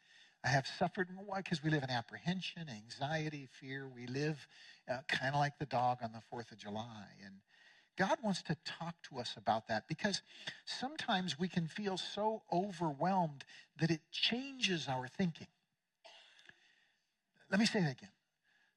I 0.45 0.49
have 0.49 0.67
suffered. 0.67 1.09
Why? 1.25 1.39
Because 1.39 1.65
we 1.65 1.71
live 1.71 1.83
in 1.83 1.91
apprehension, 1.91 2.69
anxiety, 2.69 3.49
fear. 3.51 3.89
We 3.89 4.07
live 4.07 4.47
uh, 4.89 4.99
kind 5.09 5.35
of 5.35 5.41
like 5.41 5.59
the 5.59 5.65
dog 5.65 5.99
on 6.03 6.13
the 6.13 6.21
4th 6.31 6.53
of 6.53 6.59
July. 6.59 7.07
And 7.25 7.37
God 7.97 8.19
wants 8.23 8.43
to 8.43 8.57
talk 8.67 8.95
to 9.09 9.19
us 9.19 9.37
about 9.39 9.69
that 9.69 9.89
because 9.89 10.21
sometimes 10.67 11.39
we 11.39 11.49
can 11.49 11.67
feel 11.67 11.97
so 11.97 12.43
overwhelmed 12.53 13.45
that 13.81 13.91
it 13.91 14.03
changes 14.13 14.87
our 14.87 15.09
thinking. 15.09 15.47
Let 17.51 17.59
me 17.59 17.67
say 17.67 17.81
that 17.81 17.93
again. 17.93 18.11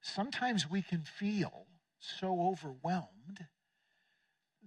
Sometimes 0.01 0.69
we 0.69 0.81
can 0.81 1.01
feel 1.01 1.65
so 1.99 2.39
overwhelmed 2.39 3.47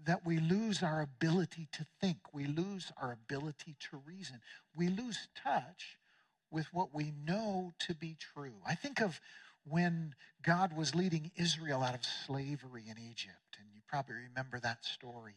that 0.05 0.27
we 0.27 0.39
lose 0.39 0.83
our 0.83 1.01
ability 1.01 1.69
to 1.73 1.87
think. 2.01 2.19
We 2.33 2.45
lose 2.45 2.93
our 3.01 3.13
ability 3.13 3.77
to 3.91 4.03
reason. 4.05 4.41
We 4.77 4.89
lose 4.89 5.29
touch 5.35 5.99
with 6.51 6.67
what 6.73 6.95
we 6.95 7.13
know 7.27 7.73
to 7.87 7.95
be 7.95 8.17
true. 8.35 8.55
I 8.67 8.75
think 8.75 9.01
of 9.01 9.21
when 9.65 10.15
God 10.43 10.77
was 10.77 10.95
leading 10.95 11.31
Israel 11.37 11.83
out 11.83 11.95
of 11.95 12.01
slavery 12.27 12.85
in 12.89 12.97
Egypt, 12.99 13.59
and 13.59 13.69
you 13.75 13.81
probably 13.89 14.17
remember 14.29 14.59
that 14.61 14.85
story. 14.85 15.35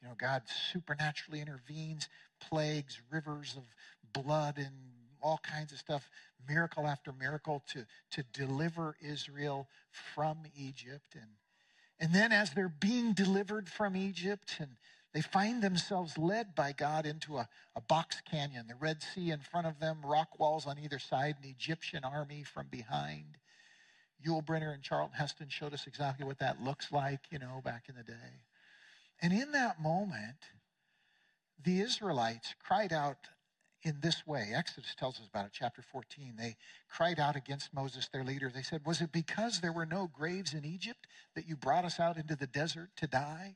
You 0.00 0.08
know, 0.08 0.14
God 0.18 0.42
supernaturally 0.72 1.40
intervenes, 1.40 2.08
plagues, 2.40 3.00
rivers 3.10 3.56
of 3.56 3.64
blood, 4.22 4.58
and 4.58 4.74
all 5.22 5.40
kinds 5.42 5.72
of 5.72 5.78
stuff, 5.78 6.08
miracle 6.48 6.86
after 6.86 7.12
miracle 7.12 7.62
to, 7.72 7.86
to 8.12 8.22
deliver 8.32 8.96
Israel 9.00 9.68
from 10.14 10.38
Egypt. 10.56 11.14
And, 11.14 11.30
and 11.98 12.14
then 12.14 12.32
as 12.32 12.50
they're 12.50 12.68
being 12.68 13.12
delivered 13.12 13.68
from 13.68 13.96
Egypt 13.96 14.56
and 14.58 14.76
they 15.16 15.22
find 15.22 15.62
themselves 15.62 16.18
led 16.18 16.54
by 16.54 16.72
God 16.72 17.06
into 17.06 17.38
a, 17.38 17.48
a 17.74 17.80
box 17.80 18.20
canyon, 18.30 18.66
the 18.68 18.74
Red 18.74 18.98
Sea 19.02 19.30
in 19.30 19.40
front 19.40 19.66
of 19.66 19.80
them, 19.80 20.02
rock 20.04 20.38
walls 20.38 20.66
on 20.66 20.78
either 20.78 20.98
side, 20.98 21.36
an 21.42 21.48
Egyptian 21.48 22.04
army 22.04 22.42
from 22.42 22.66
behind. 22.70 23.38
Yul 24.22 24.44
Brynner 24.44 24.74
and 24.74 24.82
Charlton 24.82 25.16
Heston 25.16 25.48
showed 25.48 25.72
us 25.72 25.86
exactly 25.86 26.26
what 26.26 26.38
that 26.40 26.60
looks 26.62 26.92
like, 26.92 27.20
you 27.30 27.38
know, 27.38 27.62
back 27.64 27.84
in 27.88 27.94
the 27.94 28.02
day. 28.02 28.42
And 29.22 29.32
in 29.32 29.52
that 29.52 29.80
moment, 29.80 30.36
the 31.64 31.80
Israelites 31.80 32.54
cried 32.62 32.92
out, 32.92 33.16
in 33.82 34.00
this 34.00 34.26
way. 34.26 34.50
Exodus 34.54 34.94
tells 34.98 35.20
us 35.20 35.28
about 35.28 35.46
it, 35.46 35.52
chapter 35.54 35.80
14. 35.80 36.34
They 36.36 36.56
cried 36.90 37.20
out 37.20 37.36
against 37.36 37.72
Moses, 37.72 38.08
their 38.08 38.24
leader. 38.24 38.50
They 38.52 38.62
said, 38.62 38.80
Was 38.84 39.00
it 39.00 39.12
because 39.12 39.60
there 39.60 39.72
were 39.72 39.86
no 39.86 40.10
graves 40.12 40.52
in 40.54 40.64
Egypt 40.64 41.06
that 41.36 41.48
you 41.48 41.56
brought 41.56 41.84
us 41.84 42.00
out 42.00 42.16
into 42.16 42.34
the 42.34 42.48
desert 42.48 42.90
to 42.96 43.06
die? 43.06 43.54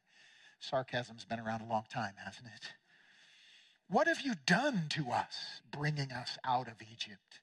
Sarcasm's 0.61 1.25
been 1.25 1.41
around 1.41 1.63
a 1.63 1.69
long 1.69 1.85
time, 1.93 2.15
hasn't 2.25 2.47
it? 2.47 2.73
What 3.89 4.07
have 4.07 4.21
you 4.21 4.35
done 4.47 4.87
to 4.91 5.11
us, 5.11 5.63
bringing 5.71 6.13
us 6.13 6.39
out 6.45 6.69
of 6.69 6.75
Egypt? 6.93 7.41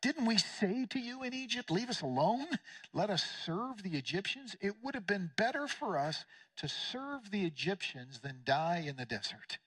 Didn't 0.00 0.26
we 0.26 0.38
say 0.38 0.86
to 0.90 0.98
you 0.98 1.22
in 1.22 1.32
Egypt, 1.32 1.70
Leave 1.70 1.88
us 1.88 2.02
alone? 2.02 2.46
Let 2.92 3.10
us 3.10 3.24
serve 3.44 3.82
the 3.82 3.96
Egyptians? 3.96 4.54
It 4.60 4.74
would 4.82 4.94
have 4.94 5.06
been 5.06 5.30
better 5.36 5.66
for 5.66 5.98
us 5.98 6.24
to 6.58 6.68
serve 6.68 7.30
the 7.30 7.44
Egyptians 7.44 8.20
than 8.20 8.42
die 8.44 8.84
in 8.86 8.96
the 8.96 9.06
desert. 9.06 9.58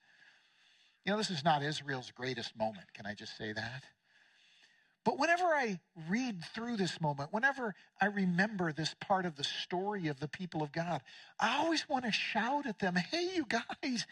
You 1.06 1.12
know, 1.12 1.18
this 1.18 1.32
is 1.32 1.44
not 1.44 1.64
Israel's 1.64 2.12
greatest 2.12 2.56
moment. 2.56 2.94
Can 2.94 3.06
I 3.06 3.16
just 3.16 3.36
say 3.38 3.52
that? 3.54 3.84
But 5.04 5.18
whenever 5.18 5.46
I 5.46 5.80
read 6.10 6.44
through 6.54 6.78
this 6.78 7.02
moment, 7.02 7.34
whenever 7.34 7.74
I 8.00 8.06
remember 8.06 8.72
this 8.72 8.96
part 9.00 9.26
of 9.26 9.36
the 9.36 9.44
story 9.44 10.08
of 10.08 10.20
the 10.20 10.28
people 10.28 10.62
of 10.62 10.72
God, 10.72 11.02
I 11.40 11.58
always 11.58 11.90
want 11.90 12.06
to 12.06 12.12
shout 12.12 12.68
at 12.68 12.80
them, 12.80 12.96
hey, 12.96 13.32
you 13.36 13.46
guys, 13.48 14.06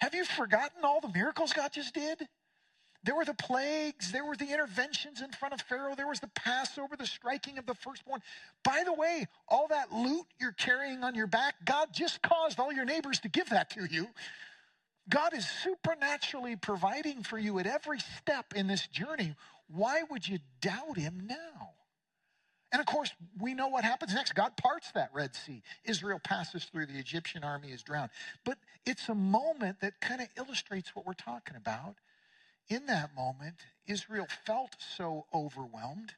have 0.00 0.14
you 0.14 0.24
forgotten 0.24 0.84
all 0.84 1.00
the 1.00 1.08
miracles 1.08 1.54
God 1.54 1.72
just 1.72 1.94
did? 1.94 2.28
There 3.04 3.14
were 3.14 3.24
the 3.26 3.34
plagues, 3.34 4.12
there 4.12 4.24
were 4.24 4.36
the 4.36 4.50
interventions 4.50 5.20
in 5.20 5.30
front 5.32 5.52
of 5.52 5.60
Pharaoh, 5.62 5.94
there 5.94 6.08
was 6.08 6.20
the 6.20 6.30
Passover, 6.34 6.96
the 6.96 7.06
striking 7.06 7.58
of 7.58 7.66
the 7.66 7.74
firstborn. 7.74 8.22
By 8.62 8.82
the 8.84 8.94
way, 8.94 9.26
all 9.46 9.68
that 9.68 9.92
loot 9.92 10.24
you're 10.40 10.52
carrying 10.52 11.04
on 11.04 11.14
your 11.14 11.26
back, 11.26 11.54
God 11.66 11.88
just 11.92 12.22
caused 12.22 12.58
all 12.58 12.72
your 12.72 12.86
neighbors 12.86 13.20
to 13.20 13.28
give 13.28 13.50
that 13.50 13.70
to 13.70 13.84
you. 13.84 14.08
God 15.08 15.34
is 15.34 15.46
supernaturally 15.46 16.56
providing 16.56 17.22
for 17.22 17.38
you 17.38 17.58
at 17.58 17.66
every 17.66 17.98
step 18.00 18.54
in 18.54 18.66
this 18.66 18.86
journey. 18.86 19.34
Why 19.68 20.02
would 20.10 20.26
you 20.26 20.38
doubt 20.60 20.96
him 20.96 21.26
now? 21.26 21.70
And 22.72 22.80
of 22.80 22.86
course, 22.86 23.10
we 23.40 23.54
know 23.54 23.68
what 23.68 23.84
happens 23.84 24.14
next. 24.14 24.34
God 24.34 24.56
parts 24.56 24.90
that 24.92 25.10
Red 25.14 25.34
Sea. 25.36 25.62
Israel 25.84 26.18
passes 26.22 26.64
through, 26.64 26.86
the 26.86 26.98
Egyptian 26.98 27.44
army 27.44 27.68
is 27.70 27.82
drowned. 27.82 28.10
But 28.44 28.58
it's 28.84 29.08
a 29.08 29.14
moment 29.14 29.80
that 29.80 30.00
kind 30.00 30.20
of 30.20 30.28
illustrates 30.36 30.94
what 30.94 31.06
we're 31.06 31.12
talking 31.12 31.56
about 31.56 31.96
in 32.68 32.86
that 32.86 33.14
moment, 33.14 33.56
Israel 33.86 34.26
felt 34.46 34.76
so 34.96 35.26
overwhelmed 35.32 36.14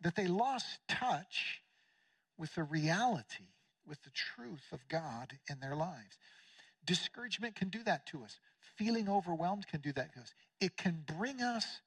that 0.00 0.16
they 0.16 0.26
lost 0.26 0.80
touch 0.88 1.60
with 2.38 2.54
the 2.54 2.62
reality, 2.62 3.48
with 3.86 4.02
the 4.02 4.10
truth 4.10 4.72
of 4.72 4.88
God 4.88 5.38
in 5.50 5.60
their 5.60 5.76
lives. 5.76 6.18
Discouragement 6.84 7.54
can 7.54 7.68
do 7.68 7.82
that 7.84 8.06
to 8.06 8.22
us. 8.22 8.40
Feeling 8.76 9.08
overwhelmed 9.08 9.66
can 9.66 9.80
do 9.80 9.92
that 9.92 10.14
to 10.14 10.20
us. 10.20 10.32
It 10.60 10.76
can 10.78 11.04
bring 11.06 11.42
us 11.42 11.80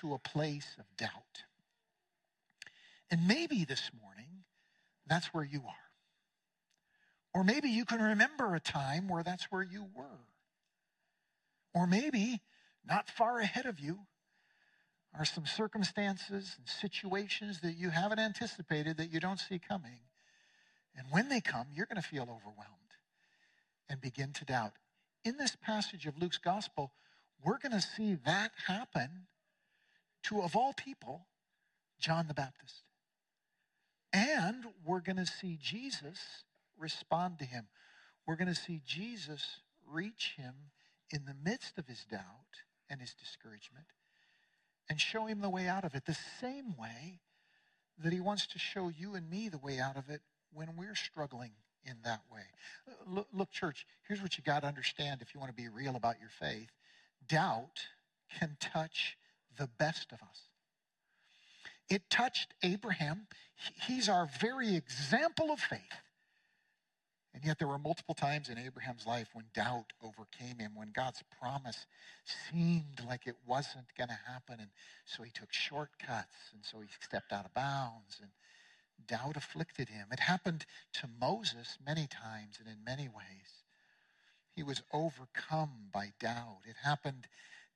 to 0.00 0.14
a 0.14 0.18
place 0.18 0.76
of 0.78 0.84
doubt. 0.96 1.44
And 3.10 3.26
maybe 3.26 3.64
this 3.64 3.90
morning, 4.02 4.44
that's 5.06 5.28
where 5.28 5.44
you 5.44 5.62
are. 5.66 5.74
Or 7.34 7.44
maybe 7.44 7.68
you 7.68 7.84
can 7.84 8.00
remember 8.00 8.54
a 8.54 8.60
time 8.60 9.08
where 9.08 9.22
that's 9.22 9.44
where 9.44 9.62
you 9.62 9.86
were. 9.94 10.26
Or 11.74 11.86
maybe 11.86 12.40
not 12.86 13.08
far 13.08 13.38
ahead 13.38 13.66
of 13.66 13.78
you 13.78 14.00
are 15.18 15.24
some 15.24 15.46
circumstances 15.46 16.56
and 16.58 16.68
situations 16.68 17.60
that 17.60 17.76
you 17.76 17.90
haven't 17.90 18.18
anticipated 18.18 18.96
that 18.98 19.12
you 19.12 19.20
don't 19.20 19.40
see 19.40 19.58
coming. 19.58 20.00
And 20.96 21.06
when 21.10 21.28
they 21.28 21.40
come, 21.40 21.68
you're 21.72 21.86
going 21.86 22.00
to 22.00 22.08
feel 22.08 22.22
overwhelmed 22.22 22.74
and 23.88 24.00
begin 24.00 24.32
to 24.34 24.44
doubt. 24.44 24.72
In 25.24 25.36
this 25.36 25.56
passage 25.56 26.06
of 26.06 26.18
Luke's 26.18 26.38
gospel, 26.38 26.92
we're 27.44 27.58
going 27.58 27.72
to 27.72 27.80
see 27.80 28.16
that 28.26 28.52
happen 28.66 29.26
to, 30.24 30.42
of 30.42 30.56
all 30.56 30.72
people, 30.72 31.26
John 31.98 32.28
the 32.28 32.34
Baptist. 32.34 32.82
And 34.12 34.64
we're 34.84 35.00
going 35.00 35.16
to 35.16 35.26
see 35.26 35.58
Jesus 35.60 36.18
respond 36.78 37.38
to 37.38 37.44
him. 37.44 37.66
We're 38.26 38.36
going 38.36 38.48
to 38.48 38.54
see 38.54 38.80
Jesus 38.86 39.60
reach 39.86 40.34
him 40.36 40.54
in 41.10 41.24
the 41.24 41.34
midst 41.34 41.78
of 41.78 41.86
his 41.86 42.04
doubt 42.04 42.22
and 42.90 43.00
his 43.00 43.14
discouragement 43.14 43.86
and 44.88 45.00
show 45.00 45.26
him 45.26 45.40
the 45.40 45.50
way 45.50 45.66
out 45.66 45.84
of 45.84 45.94
it 45.94 46.06
the 46.06 46.16
same 46.40 46.76
way 46.76 47.20
that 48.02 48.12
he 48.12 48.20
wants 48.20 48.46
to 48.48 48.58
show 48.58 48.88
you 48.88 49.14
and 49.14 49.28
me 49.28 49.48
the 49.48 49.58
way 49.58 49.78
out 49.78 49.96
of 49.96 50.08
it 50.08 50.20
when 50.52 50.76
we're 50.76 50.94
struggling 50.94 51.52
in 51.84 51.96
that 52.04 52.22
way. 52.32 52.42
Look, 53.06 53.28
look 53.32 53.50
church, 53.50 53.86
here's 54.06 54.22
what 54.22 54.36
you 54.38 54.44
got 54.44 54.60
to 54.60 54.68
understand 54.68 55.20
if 55.20 55.34
you 55.34 55.40
want 55.40 55.54
to 55.54 55.62
be 55.62 55.68
real 55.68 55.96
about 55.96 56.16
your 56.20 56.30
faith. 56.30 56.70
Doubt 57.26 57.80
can 58.38 58.56
touch 58.60 59.16
the 59.58 59.68
best 59.78 60.12
of 60.12 60.20
us. 60.22 60.42
It 61.90 62.10
touched 62.10 62.54
Abraham. 62.62 63.26
He's 63.86 64.08
our 64.08 64.28
very 64.40 64.76
example 64.76 65.50
of 65.50 65.60
faith. 65.60 65.80
And 67.34 67.44
yet, 67.44 67.58
there 67.58 67.68
were 67.68 67.78
multiple 67.78 68.14
times 68.14 68.48
in 68.48 68.58
Abraham's 68.58 69.06
life 69.06 69.28
when 69.32 69.44
doubt 69.54 69.92
overcame 70.02 70.58
him, 70.58 70.72
when 70.74 70.90
God's 70.94 71.22
promise 71.40 71.86
seemed 72.50 73.00
like 73.06 73.26
it 73.26 73.36
wasn't 73.46 73.86
going 73.96 74.08
to 74.08 74.18
happen. 74.26 74.56
And 74.58 74.70
so 75.04 75.22
he 75.22 75.30
took 75.30 75.52
shortcuts, 75.52 76.34
and 76.52 76.64
so 76.64 76.80
he 76.80 76.88
stepped 77.00 77.32
out 77.32 77.44
of 77.44 77.54
bounds, 77.54 78.18
and 78.20 78.30
doubt 79.06 79.36
afflicted 79.36 79.88
him. 79.88 80.08
It 80.10 80.20
happened 80.20 80.66
to 80.94 81.08
Moses 81.20 81.78
many 81.84 82.06
times 82.06 82.56
and 82.58 82.68
in 82.68 82.82
many 82.84 83.08
ways. 83.08 83.62
He 84.54 84.62
was 84.62 84.82
overcome 84.92 85.90
by 85.92 86.12
doubt. 86.18 86.60
It 86.68 86.76
happened 86.82 87.28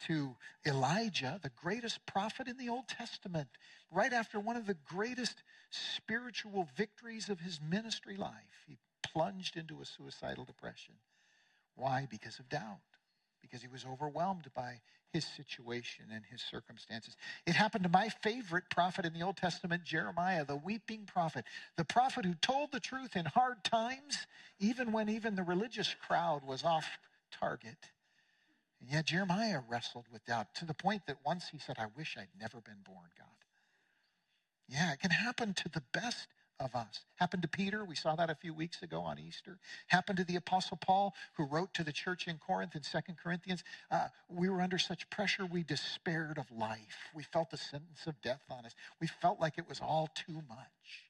to 0.06 0.37
Elijah, 0.66 1.38
the 1.42 1.50
greatest 1.50 2.04
prophet 2.06 2.49
in 2.49 2.56
the 2.56 2.68
Old 2.68 2.88
Testament, 2.88 3.49
right 3.90 4.12
after 4.12 4.40
one 4.40 4.56
of 4.56 4.66
the 4.66 4.76
greatest 4.88 5.42
spiritual 5.71 6.68
victories 6.76 7.28
of 7.28 7.40
his 7.40 7.61
ministry 7.61 8.16
life. 8.16 8.64
He 8.66 8.78
plunged 9.02 9.56
into 9.56 9.80
a 9.80 9.85
suicidal 9.85 10.44
depression. 10.44 10.94
Why? 11.75 12.06
Because 12.11 12.38
of 12.38 12.49
doubt. 12.49 12.78
Because 13.40 13.62
he 13.62 13.68
was 13.68 13.85
overwhelmed 13.85 14.49
by 14.54 14.80
his 15.12 15.26
situation 15.26 16.06
and 16.12 16.25
his 16.30 16.40
circumstances. 16.40 17.16
It 17.47 17.54
happened 17.54 17.85
to 17.85 17.90
my 17.90 18.09
favorite 18.23 18.64
prophet 18.71 19.04
in 19.04 19.12
the 19.12 19.23
Old 19.23 19.37
Testament, 19.37 19.85
Jeremiah, 19.85 20.44
the 20.44 20.56
weeping 20.56 21.04
prophet, 21.06 21.44
the 21.76 21.85
prophet 21.85 22.25
who 22.25 22.35
told 22.35 22.73
the 22.73 22.80
truth 22.80 23.14
in 23.14 23.26
hard 23.26 23.62
times, 23.62 24.26
even 24.59 24.92
when 24.92 25.09
even 25.09 25.35
the 25.35 25.42
religious 25.42 25.94
crowd 26.06 26.44
was 26.47 26.64
off 26.64 26.87
target. 27.30 27.76
And 28.82 28.90
yet 28.90 29.06
Jeremiah 29.06 29.60
wrestled 29.68 30.06
with 30.12 30.26
doubt 30.26 30.56
to 30.56 30.64
the 30.64 30.74
point 30.74 31.02
that 31.06 31.18
once 31.24 31.48
he 31.50 31.58
said, 31.58 31.76
I 31.78 31.86
wish 31.96 32.16
I'd 32.18 32.26
never 32.38 32.60
been 32.60 32.82
born, 32.84 33.10
God. 33.16 33.28
Yeah, 34.68 34.92
it 34.92 34.98
can 34.98 35.12
happen 35.12 35.54
to 35.54 35.68
the 35.68 35.84
best 35.92 36.26
of 36.58 36.74
us. 36.74 37.04
Happened 37.14 37.42
to 37.42 37.48
Peter, 37.48 37.84
we 37.84 37.94
saw 37.94 38.16
that 38.16 38.28
a 38.28 38.34
few 38.34 38.52
weeks 38.52 38.82
ago 38.82 39.02
on 39.02 39.20
Easter. 39.20 39.58
Happened 39.86 40.18
to 40.18 40.24
the 40.24 40.34
Apostle 40.34 40.78
Paul, 40.78 41.14
who 41.36 41.44
wrote 41.44 41.72
to 41.74 41.84
the 41.84 41.92
church 41.92 42.26
in 42.26 42.38
Corinth 42.38 42.74
in 42.74 42.82
Second 42.82 43.18
Corinthians. 43.22 43.62
Uh, 43.88 44.08
we 44.28 44.48
were 44.48 44.60
under 44.60 44.78
such 44.78 45.08
pressure, 45.10 45.46
we 45.46 45.62
despaired 45.62 46.36
of 46.36 46.50
life. 46.50 47.10
We 47.14 47.22
felt 47.22 47.50
the 47.50 47.58
sentence 47.58 48.08
of 48.08 48.20
death 48.20 48.42
on 48.50 48.66
us. 48.66 48.74
We 49.00 49.06
felt 49.06 49.38
like 49.40 49.58
it 49.58 49.68
was 49.68 49.80
all 49.80 50.08
too 50.14 50.42
much. 50.48 51.06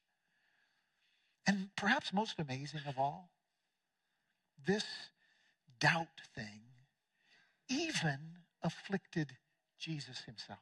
And 1.47 1.69
perhaps 1.75 2.13
most 2.13 2.39
amazing 2.39 2.81
of 2.87 2.99
all, 2.99 3.31
this 4.63 4.85
doubt 5.79 6.21
thing 6.35 6.61
even 7.69 8.19
afflicted 8.61 9.37
Jesus 9.79 10.21
himself. 10.21 10.59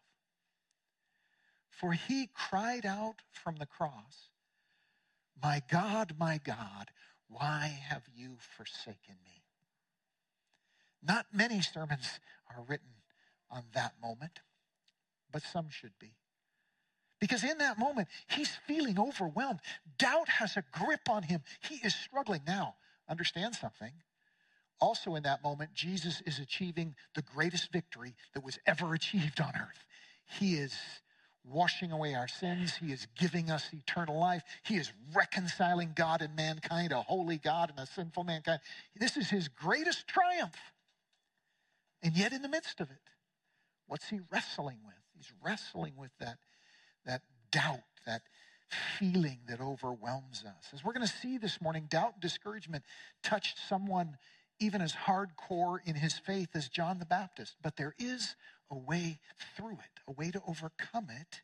For 1.69 1.93
he 1.93 2.29
cried 2.33 2.85
out 2.85 3.21
from 3.31 3.55
the 3.55 3.65
cross, 3.65 4.29
my 5.41 5.61
God, 5.69 6.15
my 6.19 6.39
God, 6.43 6.91
why 7.27 7.79
have 7.89 8.03
you 8.13 8.37
forsaken 8.55 9.15
me? 9.25 9.43
Not 11.01 11.25
many 11.33 11.61
sermons 11.61 12.19
are 12.49 12.63
written 12.67 12.93
on 13.49 13.63
that 13.73 13.93
moment, 14.01 14.41
but 15.31 15.41
some 15.41 15.69
should 15.69 15.97
be. 15.99 16.13
Because 17.19 17.43
in 17.43 17.57
that 17.59 17.77
moment, 17.77 18.07
he's 18.27 18.51
feeling 18.67 18.99
overwhelmed. 18.99 19.59
Doubt 19.97 20.27
has 20.27 20.57
a 20.57 20.63
grip 20.71 21.09
on 21.09 21.23
him. 21.23 21.41
He 21.61 21.75
is 21.75 21.95
struggling. 21.95 22.41
Now, 22.45 22.75
understand 23.07 23.55
something. 23.55 23.93
Also, 24.81 25.15
in 25.15 25.23
that 25.23 25.43
moment, 25.43 25.73
Jesus 25.73 26.21
is 26.25 26.39
achieving 26.39 26.95
the 27.13 27.21
greatest 27.21 27.71
victory 27.71 28.15
that 28.33 28.43
was 28.43 28.57
ever 28.65 28.93
achieved 28.93 29.39
on 29.39 29.53
earth. 29.55 29.85
He 30.39 30.55
is 30.55 30.75
washing 31.43 31.91
away 31.91 32.15
our 32.15 32.27
sins. 32.27 32.75
He 32.75 32.91
is 32.91 33.07
giving 33.17 33.49
us 33.51 33.69
eternal 33.73 34.19
life. 34.19 34.43
He 34.63 34.75
is 34.75 34.91
reconciling 35.13 35.93
God 35.95 36.21
and 36.21 36.35
mankind, 36.35 36.91
a 36.91 37.01
holy 37.01 37.37
God 37.37 37.69
and 37.69 37.79
a 37.79 37.85
sinful 37.85 38.23
mankind. 38.23 38.59
This 38.95 39.17
is 39.17 39.29
his 39.29 39.47
greatest 39.47 40.07
triumph. 40.07 40.57
And 42.03 42.17
yet, 42.17 42.33
in 42.33 42.41
the 42.41 42.49
midst 42.49 42.81
of 42.81 42.89
it, 42.89 42.97
what's 43.87 44.09
he 44.09 44.19
wrestling 44.31 44.79
with? 44.85 44.95
He's 45.15 45.31
wrestling 45.43 45.93
with 45.97 46.11
that, 46.19 46.37
that 47.05 47.21
doubt, 47.51 47.79
that 48.07 48.23
feeling 48.97 49.39
that 49.47 49.61
overwhelms 49.61 50.43
us. 50.45 50.69
As 50.73 50.83
we're 50.83 50.93
going 50.93 51.05
to 51.05 51.13
see 51.13 51.37
this 51.37 51.61
morning, 51.61 51.87
doubt 51.89 52.13
and 52.13 52.21
discouragement 52.21 52.83
touched 53.21 53.59
someone 53.67 54.17
even 54.61 54.81
as 54.81 54.93
hardcore 54.93 55.79
in 55.85 55.95
his 55.95 56.17
faith 56.17 56.49
as 56.53 56.69
John 56.69 56.99
the 56.99 57.05
Baptist. 57.05 57.55
But 57.61 57.75
there 57.75 57.95
is 57.97 58.35
a 58.69 58.77
way 58.77 59.19
through 59.57 59.73
it, 59.73 59.99
a 60.07 60.11
way 60.11 60.31
to 60.31 60.41
overcome 60.47 61.07
it. 61.09 61.41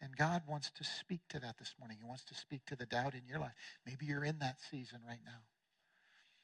And 0.00 0.16
God 0.16 0.42
wants 0.48 0.70
to 0.72 0.84
speak 0.84 1.20
to 1.30 1.38
that 1.40 1.58
this 1.58 1.74
morning. 1.78 1.98
He 2.00 2.06
wants 2.06 2.24
to 2.24 2.34
speak 2.34 2.64
to 2.66 2.76
the 2.76 2.86
doubt 2.86 3.14
in 3.14 3.22
your 3.28 3.38
life. 3.38 3.54
Maybe 3.86 4.06
you're 4.06 4.24
in 4.24 4.38
that 4.40 4.56
season 4.70 5.00
right 5.06 5.20
now. 5.24 5.42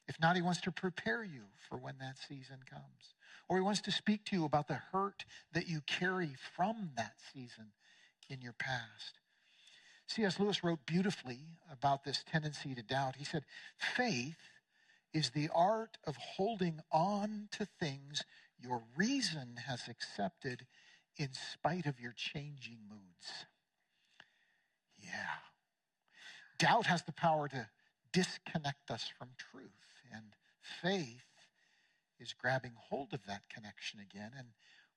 If 0.06 0.20
not, 0.20 0.36
He 0.36 0.42
wants 0.42 0.60
to 0.62 0.72
prepare 0.72 1.24
you 1.24 1.42
for 1.68 1.78
when 1.78 1.94
that 1.98 2.16
season 2.28 2.58
comes. 2.68 3.14
Or 3.48 3.56
He 3.56 3.62
wants 3.62 3.80
to 3.82 3.90
speak 3.90 4.24
to 4.26 4.36
you 4.36 4.44
about 4.44 4.68
the 4.68 4.80
hurt 4.92 5.24
that 5.52 5.68
you 5.68 5.80
carry 5.86 6.36
from 6.56 6.90
that 6.96 7.14
season 7.32 7.72
in 8.28 8.40
your 8.40 8.54
past. 8.54 9.18
C.S. 10.08 10.38
Lewis 10.38 10.62
wrote 10.62 10.84
beautifully 10.84 11.40
about 11.70 12.04
this 12.04 12.22
tendency 12.30 12.74
to 12.74 12.82
doubt. 12.82 13.16
He 13.16 13.24
said, 13.24 13.44
Faith 13.78 14.36
is 15.12 15.30
the 15.30 15.50
art 15.54 15.98
of 16.04 16.16
holding 16.16 16.80
on 16.90 17.48
to 17.52 17.66
things 17.78 18.24
your 18.58 18.82
reason 18.96 19.56
has 19.66 19.88
accepted 19.88 20.66
in 21.16 21.28
spite 21.32 21.86
of 21.86 22.00
your 22.00 22.14
changing 22.16 22.78
moods. 22.88 23.46
Yeah. 24.98 25.40
Doubt 26.58 26.86
has 26.86 27.02
the 27.02 27.12
power 27.12 27.48
to 27.48 27.68
disconnect 28.12 28.90
us 28.90 29.10
from 29.18 29.30
truth, 29.36 29.70
and 30.12 30.34
faith 30.80 31.24
is 32.20 32.34
grabbing 32.34 32.72
hold 32.76 33.12
of 33.12 33.26
that 33.26 33.48
connection 33.52 34.00
again. 34.00 34.30
And 34.36 34.48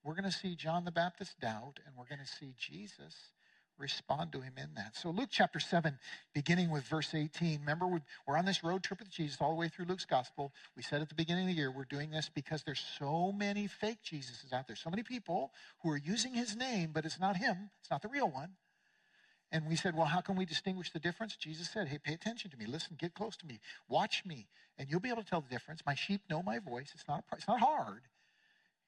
we're 0.03 0.13
going 0.13 0.29
to 0.29 0.31
see 0.31 0.55
John 0.55 0.85
the 0.85 0.91
Baptist 0.91 1.39
doubt, 1.39 1.79
and 1.85 1.95
we're 1.97 2.07
going 2.07 2.25
to 2.25 2.31
see 2.31 2.53
Jesus 2.57 3.15
respond 3.77 4.31
to 4.31 4.41
him 4.41 4.53
in 4.57 4.73
that. 4.75 4.95
So, 4.95 5.09
Luke 5.09 5.29
chapter 5.31 5.59
7, 5.59 5.97
beginning 6.33 6.69
with 6.69 6.83
verse 6.83 7.13
18. 7.13 7.59
Remember, 7.59 7.87
we're 8.27 8.37
on 8.37 8.45
this 8.45 8.63
road 8.63 8.83
trip 8.83 8.99
with 8.99 9.09
Jesus 9.09 9.37
all 9.39 9.49
the 9.49 9.55
way 9.55 9.67
through 9.67 9.85
Luke's 9.85 10.05
gospel. 10.05 10.53
We 10.75 10.83
said 10.83 11.01
at 11.01 11.09
the 11.09 11.15
beginning 11.15 11.43
of 11.43 11.49
the 11.49 11.55
year, 11.55 11.71
we're 11.71 11.85
doing 11.85 12.11
this 12.11 12.29
because 12.33 12.63
there's 12.63 12.83
so 12.99 13.31
many 13.31 13.67
fake 13.67 13.99
Jesuses 14.03 14.53
out 14.53 14.67
there, 14.67 14.75
so 14.75 14.89
many 14.89 15.03
people 15.03 15.51
who 15.81 15.89
are 15.89 15.97
using 15.97 16.33
his 16.33 16.55
name, 16.55 16.91
but 16.93 17.05
it's 17.05 17.19
not 17.19 17.37
him, 17.37 17.69
it's 17.81 17.91
not 17.91 18.01
the 18.01 18.07
real 18.07 18.29
one. 18.29 18.51
And 19.51 19.67
we 19.67 19.75
said, 19.75 19.95
well, 19.95 20.07
how 20.07 20.21
can 20.21 20.35
we 20.35 20.45
distinguish 20.45 20.91
the 20.91 20.99
difference? 20.99 21.35
Jesus 21.35 21.69
said, 21.69 21.87
hey, 21.87 21.97
pay 21.97 22.13
attention 22.13 22.51
to 22.51 22.57
me. 22.57 22.65
Listen, 22.65 22.97
get 22.99 23.13
close 23.13 23.37
to 23.37 23.45
me. 23.45 23.59
Watch 23.87 24.23
me, 24.25 24.47
and 24.77 24.89
you'll 24.89 24.99
be 24.99 25.09
able 25.09 25.23
to 25.23 25.29
tell 25.29 25.41
the 25.41 25.49
difference. 25.49 25.81
My 25.85 25.95
sheep 25.95 26.21
know 26.29 26.41
my 26.41 26.59
voice. 26.59 26.91
It's 26.93 27.07
not, 27.07 27.23
it's 27.33 27.47
not 27.47 27.59
hard. 27.59 28.01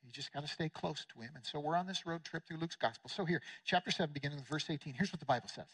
You 0.08 0.14
just 0.14 0.34
got 0.34 0.42
to 0.42 0.48
stay 0.48 0.70
close 0.70 1.06
to 1.14 1.22
him. 1.22 1.32
And 1.36 1.46
so 1.46 1.60
we're 1.60 1.76
on 1.76 1.86
this 1.86 2.06
road 2.06 2.24
trip 2.24 2.48
through 2.48 2.58
Luke's 2.58 2.78
gospel. 2.78 3.10
So 3.10 3.26
here, 3.26 3.42
chapter 3.66 3.92
7, 3.92 4.14
beginning 4.14 4.38
with 4.38 4.48
verse 4.48 4.70
18, 4.70 4.94
here's 4.94 5.12
what 5.12 5.20
the 5.20 5.26
Bible 5.26 5.50
says 5.50 5.66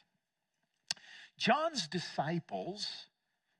John's 1.37 1.87
disciples, 1.87 2.87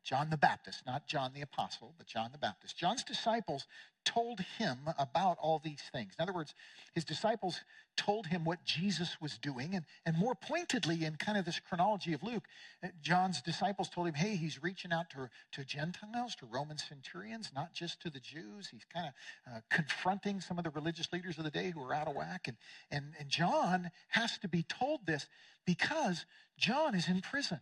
John 0.03 0.29
the 0.29 0.38
Baptist, 0.38 0.86
not 0.86 1.07
John 1.07 1.31
the 1.33 1.41
Apostle, 1.41 1.93
but 1.98 2.07
John 2.07 2.29
the 2.31 2.38
Baptist, 2.38 2.77
John's 2.77 3.03
disciples 3.03 3.65
told 4.05 4.41
him 4.57 4.79
about 4.98 5.38
all 5.41 5.60
these 5.63 5.81
things. 5.91 6.13
In 6.17 6.24
other 6.24 6.33
words, 6.33 6.53
his 6.93 7.05
disciples 7.05 7.62
told 7.95 8.27
him 8.27 8.43
what 8.43 8.65
Jesus 8.65 9.17
was 9.22 9.38
doing. 9.38 9.75
And, 9.75 9.86
and 10.05 10.17
more 10.17 10.36
pointedly, 10.36 11.05
in 11.05 11.15
kind 11.15 11.38
of 11.38 11.45
this 11.45 11.60
chronology 11.60 12.13
of 12.13 12.24
Luke, 12.24 12.43
uh, 12.83 12.88
John's 13.01 13.41
disciples 13.41 13.89
told 13.89 14.07
him, 14.07 14.13
hey, 14.13 14.36
he's 14.36 14.62
reaching 14.62 14.91
out 14.91 15.10
to, 15.12 15.29
to 15.53 15.63
Gentiles, 15.63 16.36
to 16.36 16.45
Roman 16.45 16.77
centurions, 16.77 17.51
not 17.55 17.74
just 17.74 18.01
to 18.01 18.10
the 18.10 18.19
Jews. 18.19 18.67
He's 18.69 18.86
kind 18.93 19.07
of 19.07 19.13
uh, 19.53 19.60
confronting 19.69 20.41
some 20.41 20.57
of 20.57 20.63
the 20.63 20.72
religious 20.72 21.12
leaders 21.13 21.38
of 21.38 21.43
the 21.43 21.51
day 21.51 21.72
who 21.72 21.81
are 21.81 21.93
out 21.93 22.07
of 22.07 22.15
whack. 22.15 22.48
And, 22.48 22.57
and, 22.91 23.13
and 23.19 23.29
John 23.29 23.91
has 24.10 24.38
to 24.39 24.48
be 24.48 24.63
told 24.63 25.05
this 25.05 25.27
because 25.65 26.25
John 26.57 26.95
is 26.95 27.07
in 27.07 27.22
prison. 27.22 27.62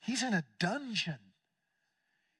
He's 0.00 0.22
in 0.22 0.34
a 0.34 0.44
dungeon. 0.58 1.18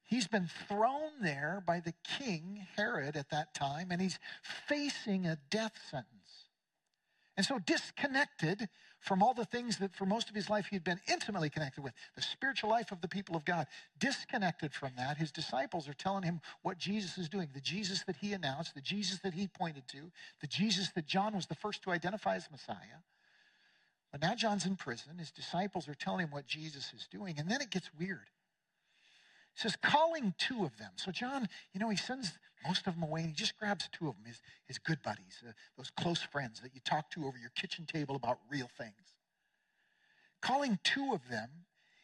He's 0.04 0.26
been 0.26 0.48
thrown 0.68 1.20
there 1.20 1.62
by 1.66 1.80
the 1.80 1.92
king, 2.18 2.66
Herod, 2.76 3.14
at 3.14 3.30
that 3.30 3.52
time, 3.54 3.88
and 3.90 4.00
he's 4.00 4.18
facing 4.66 5.26
a 5.26 5.38
death 5.50 5.78
sentence. 5.90 6.46
And 7.36 7.44
so, 7.44 7.58
disconnected 7.58 8.68
from 9.00 9.22
all 9.22 9.34
the 9.34 9.44
things 9.44 9.76
that 9.78 9.94
for 9.94 10.06
most 10.06 10.28
of 10.28 10.34
his 10.34 10.50
life 10.50 10.66
he 10.70 10.76
had 10.76 10.82
been 10.82 11.00
intimately 11.08 11.50
connected 11.50 11.84
with, 11.84 11.92
the 12.16 12.22
spiritual 12.22 12.70
life 12.70 12.90
of 12.90 13.00
the 13.00 13.06
people 13.06 13.36
of 13.36 13.44
God, 13.44 13.66
disconnected 13.98 14.72
from 14.72 14.90
that, 14.96 15.18
his 15.18 15.30
disciples 15.30 15.88
are 15.88 15.94
telling 15.94 16.24
him 16.24 16.40
what 16.62 16.78
Jesus 16.78 17.16
is 17.16 17.28
doing, 17.28 17.48
the 17.54 17.60
Jesus 17.60 18.02
that 18.04 18.16
he 18.16 18.32
announced, 18.32 18.74
the 18.74 18.80
Jesus 18.80 19.20
that 19.20 19.34
he 19.34 19.46
pointed 19.46 19.86
to, 19.88 20.10
the 20.40 20.46
Jesus 20.46 20.90
that 20.96 21.06
John 21.06 21.36
was 21.36 21.46
the 21.46 21.54
first 21.54 21.82
to 21.82 21.90
identify 21.90 22.34
as 22.34 22.50
Messiah. 22.50 23.02
But 24.10 24.22
now 24.22 24.34
John's 24.34 24.66
in 24.66 24.76
prison. 24.76 25.18
His 25.18 25.30
disciples 25.30 25.88
are 25.88 25.94
telling 25.94 26.24
him 26.24 26.30
what 26.30 26.46
Jesus 26.46 26.92
is 26.94 27.06
doing. 27.10 27.38
And 27.38 27.50
then 27.50 27.60
it 27.60 27.70
gets 27.70 27.90
weird 27.98 28.28
says, 29.58 29.76
calling 29.82 30.34
two 30.38 30.64
of 30.64 30.76
them. 30.78 30.92
So 30.96 31.10
John, 31.10 31.48
you 31.72 31.80
know, 31.80 31.88
he 31.90 31.96
sends 31.96 32.38
most 32.66 32.86
of 32.86 32.94
them 32.94 33.02
away 33.02 33.20
and 33.20 33.30
he 33.30 33.34
just 33.34 33.58
grabs 33.58 33.88
two 33.92 34.08
of 34.08 34.16
them, 34.16 34.24
his, 34.26 34.40
his 34.66 34.78
good 34.78 35.02
buddies, 35.02 35.42
uh, 35.46 35.52
those 35.76 35.90
close 35.90 36.22
friends 36.22 36.60
that 36.60 36.74
you 36.74 36.80
talk 36.84 37.10
to 37.10 37.26
over 37.26 37.36
your 37.38 37.50
kitchen 37.50 37.84
table 37.84 38.14
about 38.14 38.38
real 38.50 38.68
things. 38.78 39.16
Calling 40.40 40.78
two 40.84 41.12
of 41.12 41.28
them, 41.28 41.50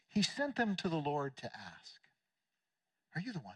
he 0.08 0.22
sent 0.22 0.56
them 0.56 0.74
to 0.76 0.88
the 0.88 0.96
Lord 0.96 1.36
to 1.38 1.46
ask, 1.46 2.00
Are 3.14 3.20
you 3.20 3.32
the 3.32 3.38
one? 3.38 3.54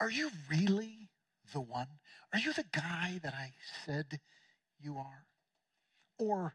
Are 0.00 0.10
you 0.10 0.30
really 0.50 1.10
the 1.52 1.60
one? 1.60 1.88
Are 2.32 2.38
you 2.38 2.52
the 2.52 2.64
guy 2.72 3.20
that 3.22 3.34
I 3.34 3.52
said 3.84 4.20
you 4.80 4.96
are? 4.96 5.26
Or 6.18 6.54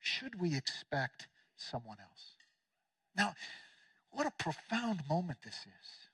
should 0.00 0.40
we 0.40 0.56
expect 0.56 1.28
someone 1.56 1.98
else? 2.00 2.34
Now, 3.16 3.34
what 4.10 4.26
a 4.26 4.32
profound 4.42 5.02
moment 5.08 5.38
this 5.44 5.54
is. 5.54 6.08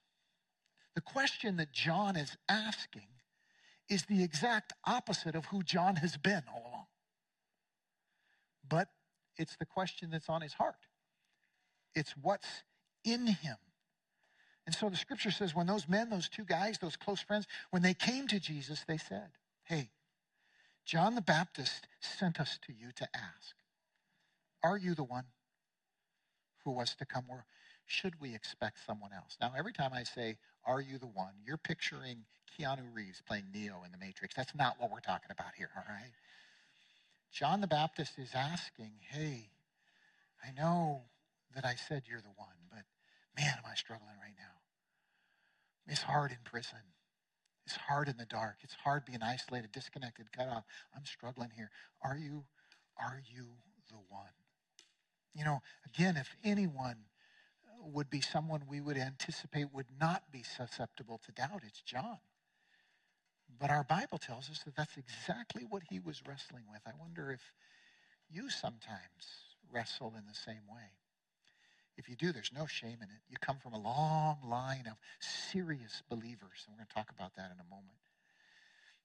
The 0.95 1.01
question 1.01 1.57
that 1.57 1.73
John 1.73 2.17
is 2.17 2.37
asking 2.49 3.09
is 3.89 4.05
the 4.05 4.23
exact 4.23 4.73
opposite 4.85 5.35
of 5.35 5.47
who 5.47 5.63
John 5.63 5.97
has 5.97 6.17
been 6.17 6.43
all 6.53 6.63
along. 6.71 6.87
But 8.69 8.89
it's 9.37 9.57
the 9.57 9.67
question 9.67 10.11
that's 10.11 10.29
on 10.29 10.41
his 10.41 10.55
heart. 10.55 10.87
It's 11.95 12.15
what's 12.21 12.49
in 13.05 13.27
him. 13.27 13.57
And 14.67 14.75
so 14.75 14.89
the 14.89 14.97
scripture 14.97 15.31
says 15.31 15.55
when 15.55 15.67
those 15.67 15.89
men, 15.89 16.09
those 16.09 16.29
two 16.29 16.45
guys, 16.45 16.79
those 16.79 16.97
close 16.97 17.21
friends, 17.21 17.47
when 17.71 17.83
they 17.83 17.93
came 17.93 18.27
to 18.29 18.41
Jesus, 18.41 18.85
they 18.89 18.97
said, 18.97 19.29
Hey, 19.65 19.91
John 20.85 21.15
the 21.15 21.23
Baptist 21.23 21.89
sent 22.01 22.39
us 22.41 22.59
to 22.67 22.73
you 22.73 22.93
to 22.97 23.09
ask, 23.15 23.55
Are 24.63 24.77
you 24.77 24.95
the 24.95 25.05
one 25.05 25.25
who 26.65 26.73
was 26.73 26.95
to 26.97 27.07
come? 27.07 27.25
Or 27.29 27.47
should 27.87 28.21
we 28.21 28.35
expect 28.35 28.79
someone 28.87 29.13
else? 29.13 29.37
Now, 29.41 29.53
every 29.57 29.73
time 29.73 29.93
I 29.95 30.03
say, 30.03 30.37
Are 30.65 30.81
you 30.81 30.99
the 30.99 31.07
one? 31.07 31.33
you're 31.45 31.57
picturing 31.57 32.25
Keanu 32.59 32.95
Reeves 32.95 33.23
playing 33.27 33.45
Neo 33.53 33.83
in 33.85 33.93
The 33.93 33.99
Matrix. 33.99 34.35
That's 34.35 34.55
not 34.55 34.77
what 34.79 34.91
we're 34.91 35.01
talking 35.01 35.31
about 35.31 35.55
here, 35.57 35.71
all 35.77 35.85
right? 35.89 36.13
John 37.33 37.61
the 37.61 37.67
Baptist 37.67 38.19
is 38.19 38.31
asking, 38.35 38.93
Hey, 39.01 39.49
I 40.45 40.53
know 40.53 41.03
that 41.55 41.65
I 41.65 41.75
said 41.77 42.03
you're 42.07 42.21
the 42.21 42.35
one, 42.37 42.49
but 42.71 42.85
man, 43.37 43.55
am 43.57 43.65
I 43.71 43.75
struggling 43.75 44.17
right 44.21 44.37
now. 44.39 44.55
It's 45.87 46.03
hard 46.03 46.31
in 46.31 46.39
prison. 46.45 46.79
It's 47.67 47.77
hard 47.77 48.09
in 48.09 48.17
the 48.17 48.27
dark. 48.27 48.57
It's 48.63 48.75
hard 48.75 49.05
being 49.07 49.23
isolated, 49.23 49.73
disconnected, 49.73 50.33
cut 50.33 50.49
off. 50.49 50.65
I'm 50.95 51.07
struggling 51.07 51.51
here. 51.57 51.71
Are 52.03 52.17
you, 52.17 52.45
are 52.99 53.23
you 53.35 53.45
the 53.89 53.97
one? 54.09 54.33
You 55.35 55.45
know, 55.45 55.63
again, 55.87 56.17
if 56.17 56.37
anyone 56.45 56.97
uh, 57.67 57.89
would 57.93 58.11
be 58.11 58.21
someone 58.21 58.63
we 58.69 58.81
would 58.81 58.99
anticipate 58.99 59.73
would 59.73 59.87
not 60.01 60.31
be 60.31 60.43
susceptible 60.43 61.21
to 61.25 61.33
doubt. 61.33 61.63
It's 61.67 61.81
John. 61.81 62.19
But 63.59 63.71
our 63.71 63.85
Bible 63.85 64.19
tells 64.19 64.51
us 64.51 64.61
that 64.65 64.77
that's 64.77 64.97
exactly 64.97 65.65
what 65.69 65.83
he 65.89 66.01
was 66.01 66.23
wrestling 66.27 66.65
with. 66.71 66.81
I 66.87 66.93
wonder 66.99 67.31
if 67.31 67.41
you 68.31 68.51
sometimes 68.51 69.57
wrestle 69.73 70.15
in 70.17 70.27
the 70.27 70.35
same 70.35 70.67
way. 70.69 70.91
If 71.97 72.09
you 72.09 72.17
do, 72.17 72.33
there's 72.33 72.53
no 72.55 72.67
shame 72.67 72.99
in 73.01 73.09
it. 73.09 73.23
You 73.29 73.37
come 73.41 73.59
from 73.63 73.73
a 73.73 73.81
long 73.81 74.39
line 74.45 74.87
of 74.87 74.97
serious 75.21 76.03
believers, 76.09 76.65
and 76.67 76.75
we're 76.75 76.79
going 76.79 76.89
to 76.89 76.95
talk 76.95 77.11
about 77.17 77.35
that 77.37 77.53
in 77.53 77.61
a 77.61 77.71
moment. 77.71 77.99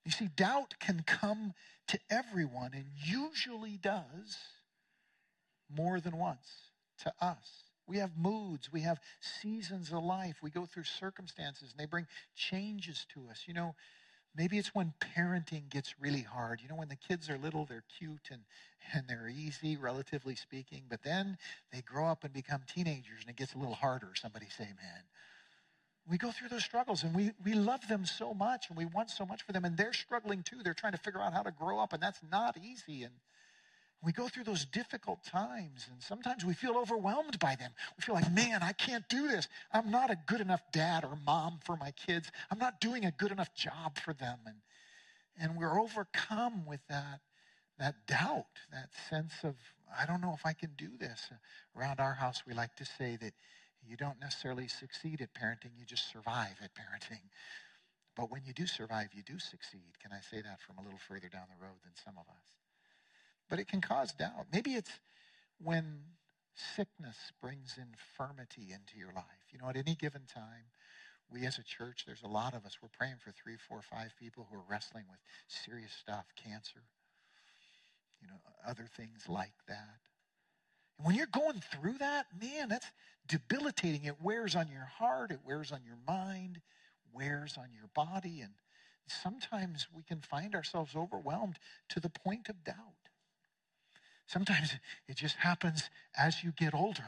You 0.04 0.10
see, 0.10 0.28
doubt 0.34 0.74
can 0.80 1.02
come 1.06 1.52
to 1.88 1.98
everyone 2.08 2.72
and 2.74 2.86
usually 3.04 3.76
does 3.76 4.38
more 5.74 6.00
than 6.00 6.16
once 6.16 6.70
to 7.02 7.12
us. 7.20 7.64
We 7.86 7.98
have 7.98 8.16
moods. 8.16 8.72
We 8.72 8.82
have 8.82 9.00
seasons 9.20 9.92
of 9.92 10.02
life. 10.02 10.36
We 10.42 10.50
go 10.50 10.64
through 10.64 10.84
circumstances 10.84 11.70
and 11.72 11.78
they 11.78 11.86
bring 11.86 12.06
changes 12.34 13.06
to 13.14 13.28
us. 13.30 13.44
You 13.46 13.54
know, 13.54 13.74
maybe 14.34 14.58
it's 14.58 14.74
when 14.74 14.92
parenting 15.16 15.68
gets 15.68 15.94
really 16.00 16.22
hard. 16.22 16.60
You 16.62 16.68
know, 16.68 16.76
when 16.76 16.88
the 16.88 16.96
kids 16.96 17.28
are 17.28 17.38
little, 17.38 17.64
they're 17.64 17.84
cute 17.98 18.28
and, 18.30 18.42
and 18.94 19.04
they're 19.08 19.28
easy, 19.28 19.76
relatively 19.76 20.34
speaking. 20.34 20.82
But 20.88 21.02
then 21.02 21.38
they 21.72 21.82
grow 21.82 22.06
up 22.06 22.24
and 22.24 22.32
become 22.32 22.62
teenagers 22.66 23.20
and 23.20 23.30
it 23.30 23.36
gets 23.36 23.54
a 23.54 23.58
little 23.58 23.74
harder. 23.74 24.10
Somebody 24.14 24.46
say, 24.56 24.64
man. 24.64 25.04
We 26.08 26.18
go 26.18 26.32
through 26.32 26.48
those 26.48 26.64
struggles 26.64 27.04
and 27.04 27.14
we, 27.14 27.30
we 27.44 27.52
love 27.52 27.86
them 27.86 28.04
so 28.04 28.34
much 28.34 28.66
and 28.68 28.76
we 28.76 28.86
want 28.86 29.10
so 29.10 29.24
much 29.24 29.42
for 29.42 29.52
them. 29.52 29.64
And 29.64 29.76
they're 29.76 29.92
struggling 29.92 30.42
too. 30.42 30.56
They're 30.64 30.74
trying 30.74 30.92
to 30.92 30.98
figure 30.98 31.20
out 31.20 31.34
how 31.34 31.42
to 31.42 31.52
grow 31.52 31.78
up 31.78 31.92
and 31.92 32.02
that's 32.02 32.20
not 32.32 32.56
easy. 32.56 33.04
And 33.04 33.12
we 34.02 34.12
go 34.12 34.28
through 34.28 34.44
those 34.44 34.64
difficult 34.64 35.24
times, 35.24 35.86
and 35.90 36.02
sometimes 36.02 36.44
we 36.44 36.54
feel 36.54 36.76
overwhelmed 36.76 37.38
by 37.38 37.54
them. 37.56 37.72
We 37.96 38.02
feel 38.02 38.14
like, 38.14 38.32
man, 38.32 38.62
I 38.62 38.72
can't 38.72 39.06
do 39.08 39.28
this. 39.28 39.48
I'm 39.72 39.90
not 39.90 40.10
a 40.10 40.18
good 40.26 40.40
enough 40.40 40.62
dad 40.72 41.04
or 41.04 41.18
mom 41.26 41.60
for 41.64 41.76
my 41.76 41.90
kids. 41.92 42.30
I'm 42.50 42.58
not 42.58 42.80
doing 42.80 43.04
a 43.04 43.10
good 43.10 43.32
enough 43.32 43.54
job 43.54 43.98
for 43.98 44.14
them. 44.14 44.38
And 44.46 44.56
And 45.38 45.56
we're 45.56 45.80
overcome 45.80 46.66
with 46.66 46.80
that, 46.88 47.20
that 47.78 48.06
doubt, 48.06 48.46
that 48.72 48.90
sense 49.08 49.32
of, 49.42 49.56
I 49.98 50.06
don't 50.06 50.20
know 50.20 50.34
if 50.34 50.44
I 50.44 50.52
can 50.52 50.70
do 50.76 50.90
this. 50.98 51.30
Around 51.76 52.00
our 52.00 52.14
house, 52.14 52.42
we 52.46 52.54
like 52.54 52.76
to 52.76 52.84
say 52.84 53.16
that 53.20 53.32
you 53.86 53.96
don't 53.96 54.20
necessarily 54.20 54.68
succeed 54.68 55.20
at 55.22 55.32
parenting, 55.34 55.78
you 55.78 55.86
just 55.86 56.10
survive 56.12 56.56
at 56.62 56.74
parenting. 56.74 57.22
But 58.16 58.30
when 58.30 58.44
you 58.44 58.52
do 58.52 58.66
survive, 58.66 59.08
you 59.14 59.22
do 59.22 59.38
succeed. 59.38 59.98
Can 60.02 60.12
I 60.12 60.20
say 60.20 60.42
that 60.42 60.60
from 60.60 60.78
a 60.78 60.82
little 60.82 60.98
further 60.98 61.28
down 61.28 61.46
the 61.48 61.64
road 61.64 61.80
than 61.82 61.92
some 62.04 62.14
of 62.18 62.28
us? 62.28 62.59
But 63.50 63.58
it 63.58 63.68
can 63.68 63.80
cause 63.80 64.12
doubt. 64.12 64.46
Maybe 64.52 64.74
it's 64.74 65.00
when 65.62 66.00
sickness 66.76 67.16
brings 67.42 67.76
infirmity 67.76 68.72
into 68.72 68.96
your 68.96 69.12
life. 69.12 69.50
You 69.52 69.58
know, 69.58 69.68
at 69.68 69.76
any 69.76 69.94
given 69.94 70.22
time, 70.32 70.70
we 71.30 71.46
as 71.46 71.58
a 71.58 71.62
church, 71.62 72.04
there's 72.06 72.22
a 72.22 72.28
lot 72.28 72.54
of 72.54 72.64
us, 72.64 72.78
we're 72.82 72.88
praying 72.88 73.16
for 73.22 73.30
three, 73.30 73.56
four, 73.68 73.82
five 73.82 74.14
people 74.18 74.46
who 74.50 74.56
are 74.58 74.64
wrestling 74.68 75.04
with 75.10 75.20
serious 75.48 75.92
stuff, 75.92 76.26
cancer, 76.42 76.82
you 78.20 78.28
know, 78.28 78.40
other 78.66 78.88
things 78.96 79.28
like 79.28 79.54
that. 79.68 79.98
And 80.98 81.06
when 81.06 81.16
you're 81.16 81.26
going 81.26 81.62
through 81.72 81.98
that, 81.98 82.26
man, 82.40 82.68
that's 82.68 82.90
debilitating. 83.26 84.04
It 84.04 84.20
wears 84.22 84.54
on 84.56 84.68
your 84.68 84.88
heart, 84.98 85.30
it 85.30 85.40
wears 85.44 85.72
on 85.72 85.80
your 85.84 85.98
mind, 86.06 86.60
wears 87.12 87.56
on 87.56 87.68
your 87.72 87.88
body. 87.94 88.40
And 88.40 88.52
sometimes 89.06 89.86
we 89.94 90.02
can 90.02 90.20
find 90.20 90.54
ourselves 90.54 90.94
overwhelmed 90.96 91.58
to 91.90 92.00
the 92.00 92.10
point 92.10 92.48
of 92.48 92.64
doubt. 92.64 92.99
Sometimes 94.30 94.76
it 95.08 95.16
just 95.16 95.34
happens 95.34 95.90
as 96.16 96.44
you 96.44 96.52
get 96.52 96.72
older, 96.72 97.02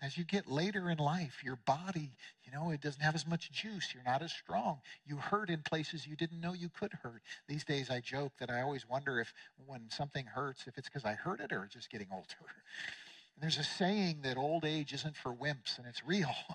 as 0.00 0.16
you 0.16 0.22
get 0.22 0.46
later 0.46 0.88
in 0.90 0.98
life. 0.98 1.42
Your 1.42 1.56
body, 1.66 2.12
you 2.44 2.52
know, 2.52 2.70
it 2.70 2.80
doesn't 2.80 3.00
have 3.00 3.16
as 3.16 3.26
much 3.26 3.50
juice. 3.50 3.92
You're 3.92 4.04
not 4.04 4.22
as 4.22 4.30
strong. 4.30 4.78
You 5.04 5.16
hurt 5.16 5.50
in 5.50 5.62
places 5.62 6.06
you 6.06 6.14
didn't 6.14 6.40
know 6.40 6.52
you 6.52 6.68
could 6.68 6.92
hurt. 7.02 7.22
These 7.48 7.64
days, 7.64 7.90
I 7.90 7.98
joke 7.98 8.30
that 8.38 8.48
I 8.48 8.60
always 8.60 8.88
wonder 8.88 9.18
if 9.18 9.34
when 9.66 9.90
something 9.90 10.24
hurts, 10.24 10.68
if 10.68 10.78
it's 10.78 10.88
because 10.88 11.04
I 11.04 11.14
hurt 11.14 11.40
it 11.40 11.50
or 11.50 11.68
just 11.68 11.90
getting 11.90 12.08
older. 12.12 12.26
And 13.34 13.42
there's 13.42 13.58
a 13.58 13.64
saying 13.64 14.22
that 14.22 14.36
old 14.36 14.64
age 14.64 14.92
isn't 14.92 15.16
for 15.16 15.32
wimps, 15.32 15.78
and 15.78 15.86
it's 15.86 16.04
real. 16.06 16.34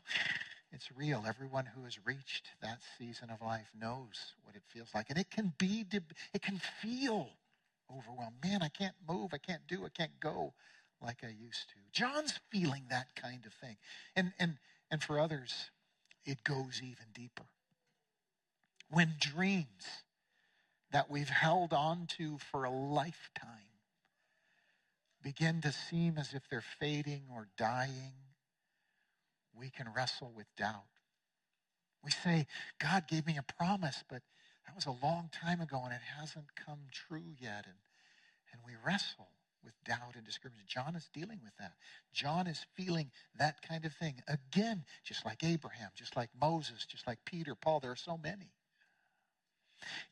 It's 0.75 0.89
real. 0.95 1.23
Everyone 1.27 1.67
who 1.67 1.83
has 1.83 2.03
reached 2.03 2.47
that 2.63 2.79
season 2.97 3.29
of 3.29 3.43
life 3.43 3.69
knows 3.79 4.33
what 4.43 4.55
it 4.55 4.63
feels 4.69 4.89
like. 4.95 5.11
And 5.11 5.19
it 5.19 5.29
can 5.29 5.53
be, 5.59 5.85
it 6.33 6.41
can 6.41 6.59
feel 6.81 7.29
overwhelmed. 7.97 8.35
Man, 8.43 8.61
I 8.61 8.69
can't 8.69 8.95
move. 9.07 9.31
I 9.33 9.37
can't 9.37 9.67
do. 9.67 9.85
I 9.85 9.89
can't 9.89 10.19
go 10.19 10.53
like 11.01 11.23
I 11.23 11.27
used 11.29 11.69
to. 11.69 11.75
John's 11.91 12.39
feeling 12.51 12.85
that 12.89 13.15
kind 13.15 13.45
of 13.45 13.53
thing. 13.53 13.77
And, 14.15 14.33
and, 14.39 14.57
and 14.89 15.03
for 15.03 15.19
others, 15.19 15.69
it 16.25 16.43
goes 16.43 16.81
even 16.81 17.07
deeper. 17.13 17.43
When 18.89 19.13
dreams 19.19 20.03
that 20.91 21.09
we've 21.09 21.29
held 21.29 21.73
on 21.73 22.07
to 22.17 22.37
for 22.37 22.63
a 22.63 22.69
lifetime 22.69 23.49
begin 25.21 25.61
to 25.61 25.71
seem 25.71 26.17
as 26.17 26.33
if 26.33 26.47
they're 26.49 26.63
fading 26.79 27.23
or 27.33 27.47
dying, 27.57 28.13
we 29.57 29.69
can 29.69 29.87
wrestle 29.95 30.31
with 30.35 30.47
doubt. 30.57 30.83
We 32.03 32.11
say, 32.11 32.47
God 32.79 33.07
gave 33.07 33.25
me 33.25 33.37
a 33.37 33.53
promise, 33.57 34.03
but 34.09 34.21
that 34.73 34.87
was 34.87 34.97
a 35.01 35.05
long 35.05 35.29
time 35.31 35.61
ago 35.61 35.81
and 35.83 35.93
it 35.93 36.01
hasn't 36.19 36.55
come 36.55 36.79
true 36.91 37.35
yet. 37.39 37.65
And, 37.65 37.77
and 38.51 38.61
we 38.65 38.73
wrestle 38.83 39.27
with 39.63 39.73
doubt 39.85 40.15
and 40.15 40.25
discouragement. 40.25 40.67
John 40.67 40.95
is 40.95 41.09
dealing 41.13 41.39
with 41.43 41.53
that. 41.59 41.73
John 42.11 42.47
is 42.47 42.65
feeling 42.75 43.11
that 43.37 43.61
kind 43.61 43.85
of 43.85 43.93
thing. 43.93 44.15
Again, 44.27 44.83
just 45.03 45.25
like 45.25 45.43
Abraham, 45.43 45.89
just 45.95 46.15
like 46.15 46.29
Moses, 46.39 46.85
just 46.87 47.05
like 47.05 47.19
Peter, 47.23 47.55
Paul, 47.55 47.81
there 47.81 47.91
are 47.91 47.95
so 47.95 48.17
many. 48.17 48.51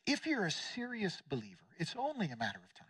If 0.06 0.26
you're 0.26 0.46
a 0.46 0.50
serious 0.50 1.20
believer, 1.28 1.66
it's 1.78 1.96
only 1.98 2.26
a 2.30 2.36
matter 2.36 2.60
of 2.62 2.74
time 2.78 2.88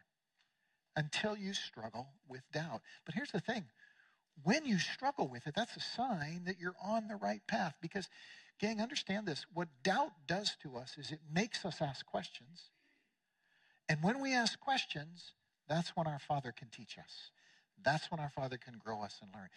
until 0.97 1.37
you 1.37 1.55
struggle 1.55 2.09
with 2.29 2.43
doubt. 2.53 2.83
But 3.07 3.15
here's 3.15 3.33
the 3.33 3.41
thing 3.41 3.65
when 4.43 4.65
you 4.67 4.79
struggle 4.79 5.29
with 5.29 5.47
it, 5.47 5.55
that's 5.55 5.77
a 5.77 5.81
sign 5.81 6.43
that 6.47 6.59
you're 6.59 6.77
on 6.85 7.09
the 7.09 7.17
right 7.17 7.43
path 7.47 7.75
because 7.81 8.09
Gang, 8.63 8.81
understand 8.81 9.27
this. 9.27 9.45
What 9.53 9.67
doubt 9.83 10.13
does 10.29 10.57
to 10.63 10.77
us 10.77 10.97
is 10.97 11.11
it 11.11 11.19
makes 11.35 11.65
us 11.65 11.83
ask 11.83 12.07
questions. 12.07 12.71
And 13.89 14.01
when 14.05 14.23
we 14.23 14.33
ask 14.33 14.59
questions, 14.61 15.33
that's 15.69 15.97
when 15.97 16.07
our 16.07 16.21
Father 16.21 16.55
can 16.57 16.69
teach 16.69 16.97
us. 16.97 17.33
That's 17.85 18.09
when 18.09 18.21
our 18.21 18.31
Father 18.31 18.57
can 18.57 18.75
grow 18.79 19.03
us 19.03 19.19
and 19.21 19.33
learn. 19.35 19.49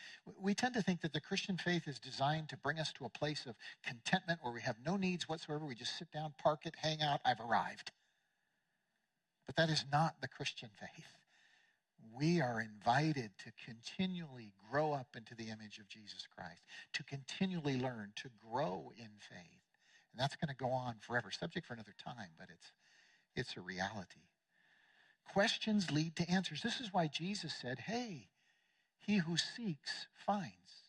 We 0.41 0.55
tend 0.55 0.73
to 0.73 0.81
think 0.81 1.01
that 1.01 1.13
the 1.13 1.21
Christian 1.21 1.55
faith 1.57 1.87
is 1.87 1.99
designed 1.99 2.49
to 2.49 2.57
bring 2.57 2.79
us 2.79 2.91
to 2.93 3.05
a 3.05 3.09
place 3.09 3.45
of 3.45 3.53
contentment 3.85 4.39
where 4.41 4.51
we 4.51 4.61
have 4.61 4.77
no 4.83 4.97
needs 4.97 5.29
whatsoever. 5.29 5.63
We 5.65 5.75
just 5.75 5.99
sit 5.99 6.11
down, 6.11 6.33
park 6.41 6.61
it, 6.65 6.73
hang 6.81 7.03
out, 7.03 7.19
I've 7.23 7.39
arrived. 7.39 7.91
But 9.45 9.55
that 9.57 9.69
is 9.69 9.85
not 9.91 10.15
the 10.19 10.27
Christian 10.27 10.69
faith 10.79 11.05
we 12.13 12.41
are 12.41 12.61
invited 12.61 13.31
to 13.39 13.51
continually 13.65 14.51
grow 14.69 14.93
up 14.93 15.15
into 15.15 15.35
the 15.35 15.49
image 15.49 15.79
of 15.79 15.87
Jesus 15.87 16.27
Christ, 16.35 16.61
to 16.93 17.03
continually 17.03 17.79
learn, 17.79 18.11
to 18.17 18.29
grow 18.51 18.91
in 18.97 19.09
faith. 19.19 19.63
And 20.11 20.19
that's 20.19 20.35
going 20.35 20.49
to 20.49 20.55
go 20.55 20.69
on 20.69 20.95
forever. 21.01 21.31
Subject 21.31 21.65
for 21.65 21.73
another 21.73 21.95
time, 22.03 22.29
but 22.37 22.47
it's, 22.49 22.71
it's 23.35 23.57
a 23.57 23.61
reality. 23.61 24.21
Questions 25.33 25.91
lead 25.91 26.15
to 26.15 26.29
answers. 26.29 26.61
This 26.61 26.79
is 26.79 26.93
why 26.93 27.07
Jesus 27.07 27.53
said, 27.53 27.79
hey, 27.79 28.29
he 28.99 29.17
who 29.17 29.37
seeks 29.37 30.07
finds. 30.13 30.84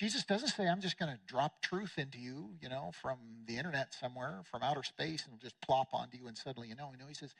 Jesus 0.00 0.24
doesn't 0.24 0.48
say, 0.48 0.66
I'm 0.66 0.80
just 0.80 0.98
going 0.98 1.12
to 1.12 1.18
drop 1.26 1.60
truth 1.60 1.98
into 1.98 2.18
you, 2.18 2.54
you 2.62 2.70
know, 2.70 2.90
from 3.02 3.18
the 3.46 3.58
internet 3.58 3.92
somewhere, 3.92 4.40
from 4.50 4.62
outer 4.62 4.82
space, 4.82 5.26
and 5.30 5.38
just 5.38 5.60
plop 5.60 5.88
onto 5.92 6.16
you 6.16 6.26
and 6.26 6.38
suddenly 6.38 6.68
you 6.68 6.74
know. 6.74 6.88
You 6.90 6.98
know, 6.98 7.06
he 7.06 7.12
says, 7.12 7.34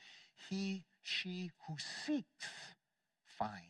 He, 0.47 0.83
she 1.01 1.49
who 1.67 1.73
seeks 2.05 2.45
finds. 3.25 3.65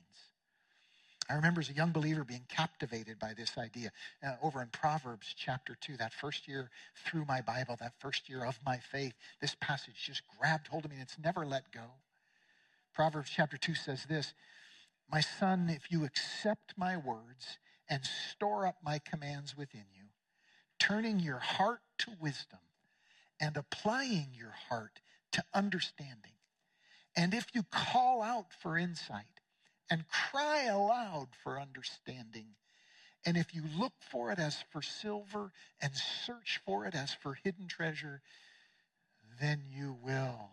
I 1.30 1.36
remember 1.36 1.62
as 1.62 1.70
a 1.70 1.74
young 1.74 1.94
believer 1.94 2.26
being 2.26 2.44
captivated 2.50 3.18
by 3.18 3.34
this 3.34 3.58
idea 3.58 3.94
uh, 4.22 4.34
over 4.44 4.62
in 4.62 4.68
Proverbs 4.68 5.34
chapter 5.38 5.78
2, 5.80 5.96
that 5.96 6.12
first 6.14 6.46
year 6.46 6.70
through 7.06 7.24
my 7.24 7.40
Bible, 7.40 7.78
that 7.80 7.94
first 7.98 8.28
year 8.28 8.44
of 8.44 8.60
my 8.66 8.78
faith. 8.92 9.14
This 9.40 9.56
passage 9.62 9.96
just 10.06 10.24
grabbed 10.38 10.68
hold 10.68 10.84
of 10.84 10.92
me 10.92 10.98
and 10.98 11.04
it's 11.04 11.18
never 11.18 11.46
let 11.46 11.72
go. 11.72 11.94
Proverbs 12.94 13.32
chapter 13.34 13.56
2 13.56 13.74
says 13.74 14.04
this 14.10 14.34
My 15.10 15.22
son, 15.22 15.70
if 15.70 15.90
you 15.90 16.04
accept 16.04 16.74
my 16.76 16.98
words 16.98 17.58
and 17.92 18.06
store 18.06 18.66
up 18.66 18.78
my 18.84 19.00
commands 19.00 19.56
within 19.58 19.86
you, 19.94 20.06
turning 20.80 21.20
your 21.20 21.40
heart 21.40 21.82
to 22.00 22.12
wisdom 22.20 22.60
and 23.40 23.58
applying 23.58 24.30
your 24.34 24.56
heart 24.70 25.02
to 25.34 25.44
understanding. 25.54 26.32
And 27.16 27.34
if 27.34 27.48
you 27.54 27.64
call 27.70 28.22
out 28.22 28.54
for 28.62 28.78
insight 28.78 29.42
and 29.90 30.06
cry 30.08 30.64
aloud 30.64 31.28
for 31.44 31.60
understanding, 31.60 32.56
and 33.26 33.36
if 33.36 33.54
you 33.54 33.64
look 33.78 33.94
for 34.00 34.32
it 34.32 34.40
as 34.40 34.64
for 34.72 34.82
silver 34.82 35.52
and 35.82 35.92
search 35.94 36.62
for 36.66 36.86
it 36.86 36.96
as 36.96 37.14
for 37.14 37.36
hidden 37.44 37.68
treasure, 37.68 38.22
then 39.42 39.64
you 39.70 39.98
will 40.02 40.50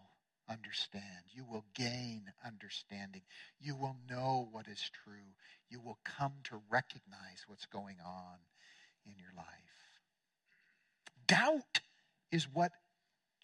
understand. 0.49 1.25
You 1.31 1.45
will 1.45 1.65
gain 1.75 2.33
understanding. 2.45 3.23
You 3.61 3.77
will 3.77 3.97
know 4.11 4.49
what 4.51 4.67
is 4.67 4.91
true. 5.05 5.35
You 5.71 5.81
will 5.81 5.99
come 6.05 6.33
to 6.45 6.61
recognize 6.71 7.45
what's 7.47 7.67
going 7.67 7.97
on 8.05 8.39
in 9.07 9.15
your 9.19 9.33
life. 9.37 9.47
Doubt 11.27 11.81
is 12.33 12.49
what 12.53 12.73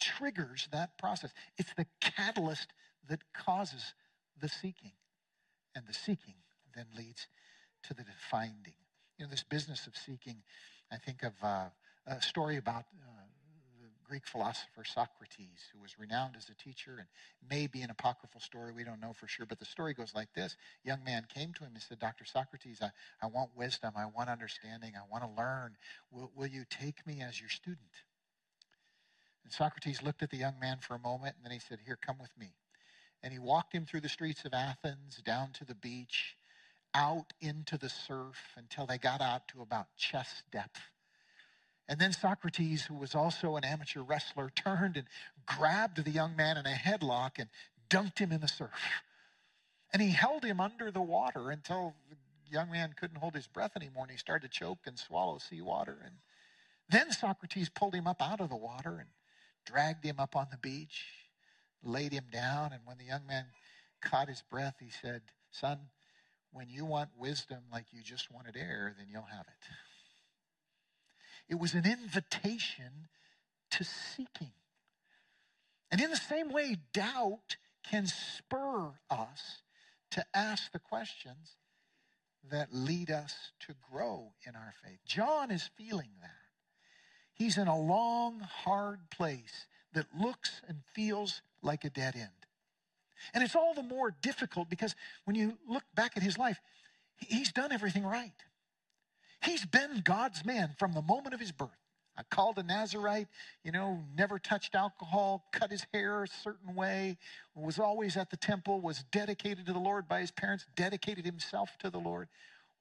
triggers 0.00 0.68
that 0.72 0.98
process. 0.98 1.32
It's 1.58 1.72
the 1.74 1.86
catalyst 2.00 2.72
that 3.08 3.20
causes 3.32 3.94
the 4.40 4.48
seeking. 4.48 4.92
And 5.74 5.86
the 5.86 5.94
seeking 5.94 6.36
then 6.74 6.86
leads 6.96 7.26
to 7.84 7.94
the 7.94 8.04
finding. 8.30 8.74
You 9.18 9.26
know, 9.26 9.30
this 9.30 9.42
business 9.42 9.86
of 9.86 9.96
seeking, 9.96 10.42
I 10.90 10.96
think 10.96 11.22
of 11.22 11.32
uh, 11.42 11.66
a 12.06 12.22
story 12.22 12.56
about 12.56 12.84
uh, 13.00 13.23
Greek 14.04 14.26
philosopher 14.26 14.84
Socrates, 14.84 15.68
who 15.72 15.80
was 15.80 15.98
renowned 15.98 16.36
as 16.36 16.48
a 16.48 16.54
teacher 16.54 16.96
and 16.98 17.08
may 17.50 17.66
be 17.66 17.82
an 17.82 17.90
apocryphal 17.90 18.40
story. 18.40 18.72
We 18.72 18.84
don't 18.84 19.00
know 19.00 19.12
for 19.12 19.26
sure. 19.26 19.46
But 19.46 19.58
the 19.58 19.64
story 19.64 19.94
goes 19.94 20.14
like 20.14 20.32
this 20.34 20.56
young 20.84 21.02
man 21.04 21.26
came 21.34 21.52
to 21.54 21.64
him 21.64 21.72
and 21.74 21.82
said, 21.82 21.98
Dr. 21.98 22.24
Socrates, 22.24 22.80
I, 22.82 22.90
I 23.22 23.26
want 23.26 23.50
wisdom. 23.56 23.94
I 23.96 24.06
want 24.06 24.30
understanding. 24.30 24.92
I 24.96 25.10
want 25.10 25.24
to 25.24 25.30
learn. 25.36 25.76
Will, 26.10 26.30
will 26.36 26.46
you 26.46 26.64
take 26.68 27.06
me 27.06 27.22
as 27.22 27.40
your 27.40 27.50
student? 27.50 28.04
And 29.44 29.52
Socrates 29.52 30.02
looked 30.02 30.22
at 30.22 30.30
the 30.30 30.38
young 30.38 30.58
man 30.60 30.78
for 30.80 30.94
a 30.94 30.98
moment 30.98 31.36
and 31.36 31.44
then 31.44 31.52
he 31.52 31.60
said, 31.60 31.78
Here, 31.84 31.98
come 32.00 32.18
with 32.18 32.36
me. 32.38 32.54
And 33.22 33.32
he 33.32 33.38
walked 33.38 33.72
him 33.72 33.86
through 33.86 34.02
the 34.02 34.08
streets 34.08 34.44
of 34.44 34.52
Athens, 34.52 35.22
down 35.24 35.50
to 35.54 35.64
the 35.64 35.74
beach, 35.74 36.36
out 36.94 37.32
into 37.40 37.76
the 37.78 37.88
surf 37.88 38.36
until 38.56 38.86
they 38.86 38.98
got 38.98 39.20
out 39.20 39.48
to 39.48 39.62
about 39.62 39.86
chest 39.96 40.44
depth. 40.50 40.80
And 41.88 42.00
then 42.00 42.12
Socrates, 42.12 42.84
who 42.84 42.94
was 42.94 43.14
also 43.14 43.56
an 43.56 43.64
amateur 43.64 44.00
wrestler, 44.00 44.50
turned 44.54 44.96
and 44.96 45.06
grabbed 45.46 46.02
the 46.02 46.10
young 46.10 46.34
man 46.34 46.56
in 46.56 46.66
a 46.66 46.70
headlock 46.70 47.32
and 47.38 47.48
dunked 47.90 48.18
him 48.18 48.32
in 48.32 48.40
the 48.40 48.48
surf. 48.48 48.70
And 49.92 50.00
he 50.00 50.10
held 50.10 50.44
him 50.44 50.60
under 50.60 50.90
the 50.90 51.02
water 51.02 51.50
until 51.50 51.94
the 52.08 52.16
young 52.50 52.70
man 52.70 52.94
couldn't 52.98 53.18
hold 53.18 53.34
his 53.34 53.46
breath 53.46 53.72
anymore 53.76 54.04
and 54.04 54.12
he 54.12 54.16
started 54.16 54.50
to 54.50 54.58
choke 54.58 54.80
and 54.86 54.98
swallow 54.98 55.38
seawater. 55.38 55.98
And 56.04 56.14
then 56.88 57.12
Socrates 57.12 57.68
pulled 57.68 57.94
him 57.94 58.06
up 58.06 58.22
out 58.22 58.40
of 58.40 58.48
the 58.48 58.56
water 58.56 58.98
and 58.98 59.08
dragged 59.66 60.04
him 60.04 60.18
up 60.18 60.36
on 60.36 60.48
the 60.50 60.58
beach. 60.58 61.04
laid 61.82 62.12
him 62.12 62.24
down. 62.32 62.72
And 62.72 62.80
when 62.86 62.96
the 62.96 63.04
young 63.04 63.26
man 63.26 63.44
caught 64.00 64.28
his 64.28 64.42
breath, 64.50 64.76
he 64.80 64.90
said, 64.90 65.22
Son, 65.50 65.78
when 66.50 66.68
you 66.70 66.84
want 66.84 67.10
wisdom 67.16 67.64
like 67.70 67.86
you 67.92 68.02
just 68.02 68.30
wanted 68.30 68.56
air, 68.56 68.94
then 68.96 69.08
you'll 69.10 69.22
have 69.22 69.46
it. 69.46 69.68
It 71.48 71.58
was 71.58 71.74
an 71.74 71.86
invitation 71.86 73.08
to 73.72 73.84
seeking. 73.84 74.52
And 75.90 76.00
in 76.00 76.10
the 76.10 76.16
same 76.16 76.50
way, 76.50 76.76
doubt 76.92 77.56
can 77.88 78.06
spur 78.06 78.92
us 79.10 79.62
to 80.12 80.24
ask 80.34 80.72
the 80.72 80.78
questions 80.78 81.56
that 82.50 82.72
lead 82.72 83.10
us 83.10 83.52
to 83.60 83.74
grow 83.90 84.32
in 84.46 84.54
our 84.54 84.72
faith. 84.82 84.98
John 85.06 85.50
is 85.50 85.70
feeling 85.76 86.10
that. 86.20 86.30
He's 87.32 87.58
in 87.58 87.68
a 87.68 87.78
long, 87.78 88.40
hard 88.40 89.10
place 89.10 89.66
that 89.92 90.06
looks 90.16 90.62
and 90.68 90.78
feels 90.94 91.42
like 91.62 91.84
a 91.84 91.90
dead 91.90 92.14
end. 92.14 92.28
And 93.32 93.42
it's 93.42 93.56
all 93.56 93.74
the 93.74 93.82
more 93.82 94.14
difficult 94.22 94.68
because 94.68 94.94
when 95.24 95.36
you 95.36 95.58
look 95.68 95.84
back 95.94 96.16
at 96.16 96.22
his 96.22 96.36
life, 96.36 96.60
he's 97.16 97.52
done 97.52 97.72
everything 97.72 98.04
right. 98.04 98.32
He's 99.44 99.64
been 99.64 100.00
God's 100.04 100.44
man 100.44 100.74
from 100.78 100.92
the 100.92 101.02
moment 101.02 101.34
of 101.34 101.40
his 101.40 101.52
birth. 101.52 101.70
I 102.16 102.22
called 102.30 102.58
a 102.58 102.62
Nazarite, 102.62 103.26
you 103.64 103.72
know, 103.72 104.04
never 104.16 104.38
touched 104.38 104.74
alcohol, 104.76 105.46
cut 105.52 105.70
his 105.70 105.84
hair 105.92 106.22
a 106.22 106.28
certain 106.28 106.76
way, 106.76 107.18
was 107.56 107.78
always 107.78 108.16
at 108.16 108.30
the 108.30 108.36
temple, 108.36 108.80
was 108.80 109.04
dedicated 109.10 109.66
to 109.66 109.72
the 109.72 109.80
Lord 109.80 110.06
by 110.06 110.20
his 110.20 110.30
parents, 110.30 110.64
dedicated 110.76 111.24
himself 111.24 111.76
to 111.80 111.90
the 111.90 111.98
Lord, 111.98 112.28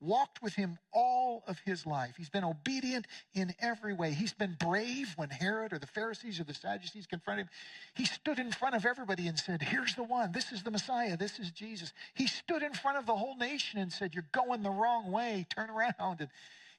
walked 0.04 0.42
with 0.44 0.54
him 0.54 0.78
all 0.94 1.44
of 1.48 1.60
his 1.66 1.86
life. 1.86 2.16
He's 2.18 2.30
been 2.30 2.44
obedient 2.44 3.08
in 3.34 3.54
every 3.60 3.94
way. 3.94 4.12
He's 4.12 4.34
been 4.34 4.56
brave 4.60 5.14
when 5.16 5.30
Herod 5.30 5.74
or 5.74 5.80
the 5.80 5.88
Pharisees 5.88 6.40
or 6.40 6.44
the 6.44 6.54
Sadducees 6.54 7.08
confronted 7.08 7.46
him. 7.46 7.50
He 7.96 8.06
stood 8.06 8.40
in 8.40 8.52
front 8.52 8.76
of 8.76 8.86
everybody 8.86 9.28
and 9.28 9.40
said, 9.40 9.62
Here's 9.62 9.96
the 9.96 10.04
one. 10.04 10.32
This 10.32 10.52
is 10.52 10.64
the 10.64 10.72
Messiah. 10.72 11.18
This 11.18 11.40
is 11.40 11.52
Jesus. 11.52 11.94
He 12.14 12.28
stood 12.28 12.62
in 12.62 12.74
front 12.74 12.98
of 12.98 13.06
the 13.06 13.16
whole 13.16 13.38
nation 13.38 13.80
and 13.80 13.92
said, 13.92 14.14
You're 14.14 14.28
going 14.32 14.62
the 14.62 14.70
wrong 14.70 15.12
way. 15.12 15.48
Turn 15.50 15.70
around. 15.70 16.20
And 16.20 16.30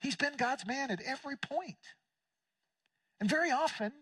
he's 0.01 0.17
been 0.17 0.37
God's 0.37 0.67
man 0.67 0.91
at 0.91 1.01
every 1.03 1.37
point. 1.37 1.77
And 3.21 3.31
very 3.31 3.51
often, 3.51 3.93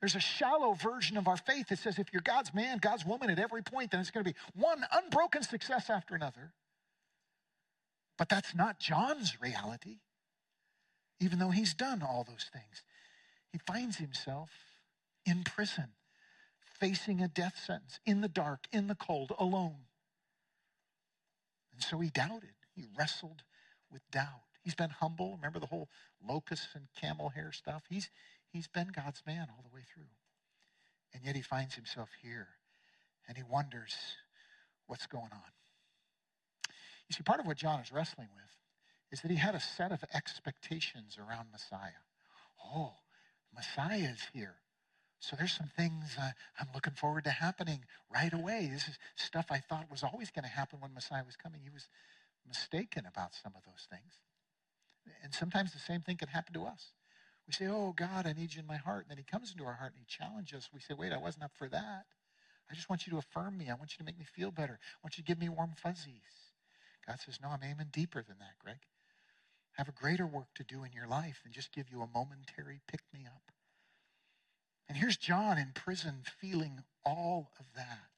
there's 0.00 0.14
a 0.14 0.20
shallow 0.20 0.74
version 0.74 1.16
of 1.16 1.26
our 1.26 1.38
faith 1.38 1.68
that 1.68 1.78
says 1.78 1.98
if 1.98 2.12
you're 2.12 2.22
God's 2.22 2.52
man, 2.52 2.78
God's 2.78 3.04
woman 3.06 3.30
at 3.30 3.38
every 3.38 3.62
point, 3.62 3.90
then 3.90 4.00
it's 4.00 4.10
going 4.10 4.24
to 4.24 4.30
be 4.30 4.36
one 4.54 4.84
unbroken 4.92 5.42
success 5.42 5.88
after 5.88 6.14
another. 6.14 6.52
But 8.16 8.28
that's 8.28 8.54
not 8.54 8.80
John's 8.80 9.40
reality. 9.40 9.98
Even 11.20 11.38
though 11.38 11.50
he's 11.50 11.74
done 11.74 12.02
all 12.02 12.24
those 12.24 12.46
things, 12.52 12.82
he 13.52 13.58
finds 13.66 13.96
himself 13.96 14.50
in 15.24 15.44
prison, 15.44 15.88
facing 16.78 17.22
a 17.22 17.28
death 17.28 17.58
sentence, 17.64 18.00
in 18.04 18.20
the 18.20 18.28
dark, 18.28 18.66
in 18.72 18.86
the 18.86 18.94
cold, 18.94 19.32
alone. 19.38 19.86
And 21.72 21.82
so 21.82 21.98
he 22.00 22.10
doubted. 22.10 22.54
He 22.74 22.84
wrestled 22.98 23.42
with 23.90 24.02
doubt. 24.10 24.42
He's 24.62 24.74
been 24.74 24.90
humble. 24.90 25.36
Remember 25.36 25.58
the 25.58 25.66
whole 25.66 25.88
locust 26.26 26.68
and 26.74 26.88
camel 27.00 27.30
hair 27.30 27.52
stuff? 27.52 27.84
He's, 27.88 28.10
he's 28.52 28.66
been 28.66 28.88
God's 28.88 29.22
man 29.26 29.46
all 29.50 29.62
the 29.62 29.74
way 29.74 29.82
through. 29.94 30.04
And 31.14 31.24
yet 31.24 31.36
he 31.36 31.42
finds 31.42 31.74
himself 31.74 32.10
here 32.20 32.48
and 33.28 33.36
he 33.36 33.42
wonders 33.42 33.94
what's 34.86 35.06
going 35.06 35.30
on. 35.32 35.52
You 37.08 37.14
see, 37.14 37.22
part 37.22 37.40
of 37.40 37.46
what 37.46 37.56
John 37.56 37.80
is 37.80 37.92
wrestling 37.92 38.28
with 38.34 38.50
is 39.12 39.20
that 39.22 39.30
he 39.30 39.36
had 39.36 39.54
a 39.54 39.60
set 39.60 39.92
of 39.92 40.04
expectations 40.14 41.18
around 41.18 41.48
Messiah. 41.52 42.02
Oh, 42.64 42.94
Messiah 43.54 44.10
is 44.12 44.22
here. 44.32 44.56
So 45.20 45.36
there's 45.36 45.52
some 45.52 45.70
things 45.76 46.16
uh, 46.20 46.30
I'm 46.60 46.68
looking 46.74 46.92
forward 46.92 47.24
to 47.24 47.30
happening 47.30 47.84
right 48.12 48.32
away. 48.32 48.68
This 48.70 48.88
is 48.88 48.98
stuff 49.14 49.46
I 49.50 49.58
thought 49.58 49.90
was 49.90 50.02
always 50.02 50.30
going 50.30 50.44
to 50.44 50.50
happen 50.50 50.80
when 50.80 50.92
Messiah 50.94 51.24
was 51.24 51.36
coming. 51.36 51.60
He 51.62 51.70
was 51.70 51.88
mistaken 52.46 53.04
about 53.06 53.34
some 53.34 53.52
of 53.56 53.62
those 53.64 53.86
things. 53.90 54.20
And 55.22 55.32
sometimes 55.32 55.72
the 55.72 55.78
same 55.78 56.00
thing 56.02 56.16
can 56.16 56.28
happen 56.28 56.54
to 56.54 56.64
us. 56.64 56.92
We 57.46 57.52
say, 57.52 57.66
Oh, 57.66 57.94
God, 57.96 58.26
I 58.26 58.32
need 58.32 58.54
you 58.54 58.60
in 58.60 58.66
my 58.66 58.76
heart. 58.76 59.02
And 59.02 59.10
then 59.10 59.18
he 59.18 59.24
comes 59.24 59.52
into 59.52 59.64
our 59.64 59.74
heart 59.74 59.92
and 59.92 60.00
he 60.00 60.06
challenges 60.06 60.64
us. 60.64 60.70
We 60.72 60.80
say, 60.80 60.94
Wait, 60.94 61.12
I 61.12 61.18
wasn't 61.18 61.44
up 61.44 61.52
for 61.56 61.68
that. 61.68 62.06
I 62.70 62.74
just 62.74 62.90
want 62.90 63.06
you 63.06 63.12
to 63.12 63.18
affirm 63.18 63.56
me. 63.56 63.70
I 63.70 63.74
want 63.74 63.92
you 63.92 63.98
to 63.98 64.04
make 64.04 64.18
me 64.18 64.24
feel 64.24 64.50
better. 64.50 64.78
I 64.82 64.98
want 65.02 65.16
you 65.16 65.22
to 65.22 65.28
give 65.28 65.38
me 65.38 65.48
warm 65.48 65.72
fuzzies. 65.76 66.45
God 67.06 67.20
says, 67.20 67.38
No, 67.42 67.48
I'm 67.48 67.62
aiming 67.62 67.88
deeper 67.92 68.22
than 68.22 68.38
that, 68.38 68.58
Greg. 68.58 68.78
I 69.76 69.80
have 69.80 69.88
a 69.88 69.92
greater 69.92 70.26
work 70.26 70.48
to 70.54 70.64
do 70.64 70.84
in 70.84 70.92
your 70.92 71.06
life 71.06 71.40
than 71.42 71.52
just 71.52 71.72
give 71.72 71.90
you 71.90 72.00
a 72.00 72.08
momentary 72.12 72.80
pick 72.86 73.02
me 73.12 73.26
up. 73.26 73.52
And 74.88 74.96
here's 74.96 75.16
John 75.16 75.58
in 75.58 75.72
prison 75.74 76.22
feeling 76.40 76.82
all 77.04 77.50
of 77.58 77.66
that. 77.74 78.08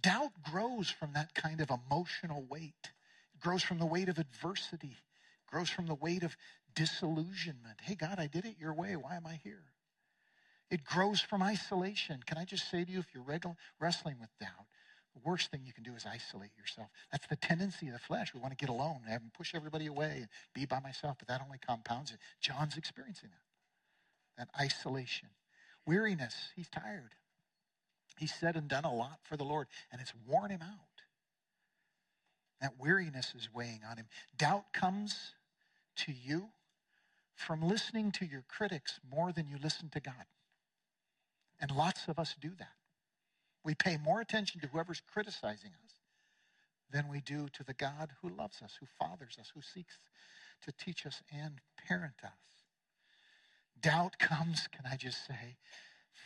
Doubt 0.00 0.32
grows 0.42 0.90
from 0.90 1.12
that 1.14 1.34
kind 1.34 1.60
of 1.60 1.70
emotional 1.70 2.44
weight. 2.48 2.92
It 3.34 3.40
grows 3.40 3.62
from 3.62 3.78
the 3.78 3.86
weight 3.86 4.08
of 4.08 4.18
adversity. 4.18 4.96
It 4.96 5.50
grows 5.50 5.70
from 5.70 5.86
the 5.86 5.94
weight 5.94 6.22
of 6.22 6.36
disillusionment. 6.74 7.80
Hey, 7.82 7.94
God, 7.94 8.18
I 8.18 8.26
did 8.26 8.44
it 8.44 8.56
your 8.60 8.74
way. 8.74 8.94
Why 8.94 9.16
am 9.16 9.26
I 9.26 9.40
here? 9.42 9.64
It 10.70 10.84
grows 10.84 11.20
from 11.20 11.42
isolation. 11.42 12.22
Can 12.24 12.38
I 12.38 12.44
just 12.44 12.70
say 12.70 12.84
to 12.84 12.90
you, 12.90 12.98
if 12.98 13.06
you're 13.14 13.24
wrestling 13.80 14.16
with 14.20 14.28
doubt, 14.38 14.66
the 15.18 15.28
worst 15.28 15.50
thing 15.50 15.62
you 15.64 15.72
can 15.72 15.84
do 15.84 15.94
is 15.94 16.06
isolate 16.06 16.50
yourself. 16.56 16.88
That's 17.10 17.26
the 17.26 17.36
tendency 17.36 17.88
of 17.88 17.92
the 17.92 17.98
flesh. 17.98 18.32
We 18.34 18.40
want 18.40 18.56
to 18.56 18.56
get 18.56 18.68
alone 18.70 19.00
and 19.08 19.32
push 19.32 19.54
everybody 19.54 19.86
away 19.86 20.18
and 20.18 20.28
be 20.54 20.66
by 20.66 20.80
myself, 20.80 21.16
but 21.18 21.28
that 21.28 21.42
only 21.44 21.58
compounds 21.58 22.12
it. 22.12 22.18
John's 22.40 22.76
experiencing 22.76 23.30
that. 23.30 24.46
That 24.46 24.62
isolation. 24.62 25.28
Weariness. 25.86 26.34
He's 26.54 26.68
tired. 26.68 27.14
He's 28.18 28.34
said 28.34 28.56
and 28.56 28.68
done 28.68 28.84
a 28.84 28.94
lot 28.94 29.20
for 29.22 29.36
the 29.36 29.44
Lord, 29.44 29.68
and 29.92 30.00
it's 30.00 30.12
worn 30.26 30.50
him 30.50 30.62
out. 30.62 31.02
That 32.60 32.74
weariness 32.78 33.34
is 33.36 33.48
weighing 33.54 33.80
on 33.88 33.96
him. 33.96 34.06
Doubt 34.36 34.72
comes 34.72 35.34
to 35.96 36.12
you 36.12 36.48
from 37.34 37.62
listening 37.62 38.10
to 38.12 38.26
your 38.26 38.44
critics 38.48 38.98
more 39.08 39.32
than 39.32 39.48
you 39.48 39.56
listen 39.62 39.88
to 39.90 40.00
God. 40.00 40.26
And 41.60 41.70
lots 41.70 42.08
of 42.08 42.18
us 42.18 42.34
do 42.40 42.50
that. 42.58 42.77
We 43.68 43.74
pay 43.74 43.98
more 43.98 44.22
attention 44.22 44.62
to 44.62 44.66
whoever's 44.68 45.02
criticizing 45.12 45.72
us 45.84 45.92
than 46.90 47.06
we 47.10 47.20
do 47.20 47.48
to 47.52 47.62
the 47.62 47.74
God 47.74 48.08
who 48.22 48.30
loves 48.30 48.62
us, 48.62 48.78
who 48.80 48.86
fathers 48.98 49.36
us, 49.38 49.52
who 49.54 49.60
seeks 49.60 49.98
to 50.64 50.72
teach 50.72 51.04
us 51.04 51.20
and 51.30 51.60
parent 51.86 52.14
us. 52.24 52.64
Doubt 53.78 54.18
comes, 54.18 54.68
can 54.72 54.90
I 54.90 54.96
just 54.96 55.26
say, 55.26 55.58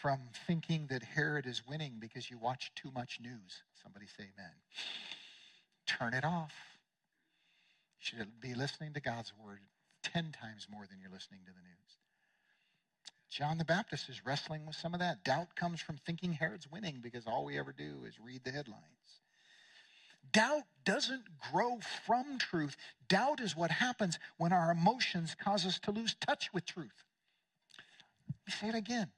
from 0.01 0.21
thinking 0.47 0.87
that 0.87 1.03
Herod 1.03 1.45
is 1.45 1.67
winning 1.67 1.95
because 1.99 2.31
you 2.31 2.39
watch 2.39 2.71
too 2.77 2.93
much 2.95 3.19
news. 3.21 3.65
Somebody 3.83 4.07
say 4.07 4.23
amen. 4.39 4.55
Turn 5.85 6.15
it 6.15 6.25
off. 6.25 6.53
You 7.99 8.19
should 8.19 8.41
be 8.41 8.55
listening 8.55 8.93
to 8.93 9.01
God's 9.01 9.33
word 9.45 9.59
10 10.05 10.31
times 10.31 10.69
more 10.71 10.87
than 10.89 11.01
you're 11.01 11.11
listening 11.11 11.41
to 11.47 11.53
the 11.53 11.63
news. 11.63 12.02
John 13.33 13.57
the 13.57 13.65
Baptist 13.65 14.11
is 14.11 14.27
wrestling 14.27 14.67
with 14.67 14.77
some 14.77 14.93
of 14.93 15.01
that. 15.01 15.25
Doubt 15.25 15.57
comes 15.57 15.81
from 15.81 15.97
thinking 15.97 16.35
Herod's 16.35 16.71
winning 16.71 17.01
because 17.03 17.27
all 17.27 17.47
we 17.47 17.59
ever 17.59 17.73
do 17.73 18.05
is 18.07 18.21
read 18.23 18.45
the 18.45 18.51
headlines. 18.51 18.83
Doubt 20.33 20.65
doesn't 20.85 21.25
grow 21.51 21.79
from 22.05 22.37
truth. 22.39 22.77
Doubt 23.09 23.41
is 23.41 23.57
what 23.57 23.71
happens 23.71 24.19
when 24.37 24.53
our 24.53 24.71
emotions 24.71 25.35
cause 25.43 25.65
us 25.65 25.79
to 25.81 25.91
lose 25.91 26.15
touch 26.15 26.51
with 26.53 26.67
truth. 26.67 27.05
Let 28.29 28.35
me 28.47 28.53
say 28.53 28.77
it 28.77 28.79
again. 28.79 29.09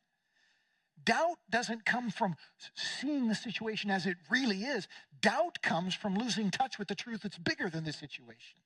Doubt 1.05 1.39
doesn't 1.51 1.85
come 1.85 2.11
from 2.11 2.37
seeing 2.77 3.27
the 3.27 3.35
situation 3.35 3.91
as 3.91 4.07
it 4.07 4.17
really 4.31 4.63
is. 4.63 4.87
Doubt 5.21 5.61
comes 5.61 5.93
from 5.93 6.17
losing 6.17 6.53
touch 6.53 6.79
with 6.79 6.87
the 6.87 6.95
truth 6.95 7.23
that's 7.23 7.37
bigger 7.37 7.69
than 7.69 7.83
the 7.83 7.93
situation. 7.93 8.61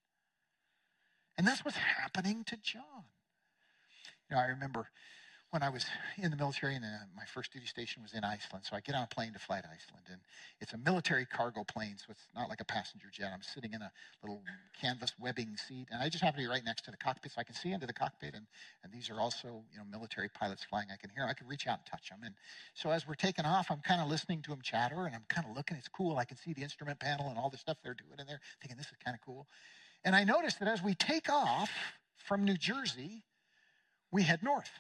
And 1.38 1.46
that's 1.46 1.64
what's 1.64 1.78
happening 1.78 2.44
to 2.44 2.56
John. 2.58 3.04
You 4.28 4.37
know, 4.37 4.42
I 4.42 4.46
remember 4.46 4.90
when 5.50 5.62
I 5.62 5.70
was 5.70 5.87
in 6.18 6.30
the 6.30 6.37
military, 6.37 6.74
and 6.74 6.84
uh, 6.84 7.08
my 7.16 7.24
first 7.24 7.52
duty 7.52 7.64
station 7.64 8.02
was 8.02 8.12
in 8.12 8.22
Iceland. 8.22 8.66
So 8.68 8.76
I 8.76 8.80
get 8.80 8.94
on 8.94 9.02
a 9.02 9.06
plane 9.06 9.32
to 9.32 9.38
fly 9.38 9.61
to 9.61 9.66
Iceland, 9.66 10.04
and 10.11 10.20
it's 10.61 10.74
a 10.74 10.76
military 10.76 11.24
cargo 11.24 11.64
plane, 11.64 11.96
so 11.96 12.06
it's 12.11 12.26
not 12.34 12.50
like 12.50 12.61
a 12.61 12.66
passenger 12.66 13.08
jet. 13.11 13.30
I'm 13.32 13.42
sitting 13.42 13.72
in 13.72 13.80
a 13.80 13.90
little 14.22 14.42
canvas 14.78 15.14
webbing 15.18 15.56
seat, 15.56 15.88
and 15.90 16.02
I 16.02 16.11
just 16.11 16.22
happen 16.22 16.40
to 16.40 16.46
be 16.46 16.50
right 16.50 16.64
next 16.64 16.84
to 16.84 16.90
the 16.90 16.98
cockpit, 16.98 17.32
so 17.32 17.40
I 17.40 17.44
can 17.44 17.54
see 17.54 17.72
into 17.72 17.87
the 17.87 17.94
cockpit. 17.94 18.34
And, 18.34 18.46
and 18.84 18.92
these 18.92 19.08
are 19.08 19.20
also, 19.20 19.64
you 19.72 19.78
know, 19.78 19.84
military 19.90 20.28
pilots 20.28 20.64
flying. 20.64 20.88
I 20.92 20.96
can 20.96 21.08
hear, 21.08 21.24
I 21.24 21.32
can 21.32 21.46
reach 21.46 21.66
out 21.66 21.78
and 21.78 21.87
touch 21.87 22.11
them. 22.11 22.20
And 22.24 22.34
so 22.74 22.90
as 22.90 23.08
we're 23.08 23.14
taking 23.14 23.46
off, 23.46 23.70
I'm 23.70 23.80
kind 23.80 24.02
of 24.02 24.08
listening 24.08 24.42
to 24.42 24.50
them 24.50 24.61
chatter, 24.62 25.06
and 25.06 25.14
I'm 25.14 25.24
kind 25.30 25.46
of 25.48 25.56
looking. 25.56 25.78
It's 25.78 25.88
cool. 25.88 26.18
I 26.18 26.26
can 26.26 26.37
see 26.37 26.52
the 26.52 26.62
instrument 26.62 27.00
panel 27.00 27.30
and 27.30 27.38
all 27.38 27.48
the 27.48 27.56
stuff 27.56 27.78
they're 27.82 27.94
doing 27.94 28.20
in 28.20 28.26
there, 28.26 28.40
thinking 28.61 28.76
this 28.76 28.88
is 28.88 28.98
kind 29.02 29.14
of 29.14 29.24
cool. 29.24 29.46
And 30.04 30.14
I 30.14 30.24
noticed 30.24 30.58
that 30.61 30.68
as 30.68 30.82
we 30.82 30.94
take 30.94 31.30
off 31.30 31.70
from 32.16 32.44
New 32.44 32.58
Jersey, 32.58 33.24
we 34.12 34.22
head 34.22 34.42
north. 34.42 34.70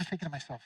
I'm 0.00 0.06
thinking 0.06 0.26
to 0.26 0.30
myself, 0.30 0.62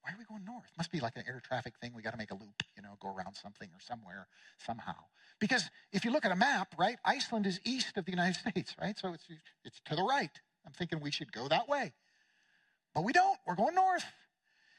why 0.00 0.12
are 0.12 0.16
we 0.18 0.24
going 0.24 0.44
north? 0.46 0.64
Must 0.78 0.90
be 0.90 1.00
like 1.00 1.16
an 1.16 1.24
air 1.28 1.42
traffic 1.44 1.74
thing. 1.78 1.92
We 1.94 2.00
got 2.00 2.12
to 2.12 2.16
make 2.16 2.30
a 2.30 2.34
loop, 2.34 2.62
you 2.74 2.82
know, 2.82 2.96
go 3.00 3.14
around 3.14 3.34
something 3.34 3.68
or 3.68 3.80
somewhere, 3.80 4.26
somehow. 4.56 4.94
Because 5.38 5.68
if 5.92 6.06
you 6.06 6.10
look 6.10 6.24
at 6.24 6.32
a 6.32 6.36
map, 6.36 6.74
right, 6.78 6.96
Iceland 7.04 7.46
is 7.46 7.60
east 7.64 7.98
of 7.98 8.06
the 8.06 8.12
United 8.12 8.36
States, 8.48 8.74
right? 8.80 8.98
So 8.98 9.12
it's, 9.12 9.26
it's 9.64 9.80
to 9.86 9.94
the 9.94 10.02
right. 10.02 10.30
I'm 10.64 10.72
thinking 10.72 11.00
we 11.00 11.10
should 11.10 11.30
go 11.32 11.48
that 11.48 11.68
way. 11.68 11.92
But 12.94 13.04
we 13.04 13.12
don't. 13.12 13.38
We're 13.46 13.56
going 13.56 13.74
north. 13.74 14.04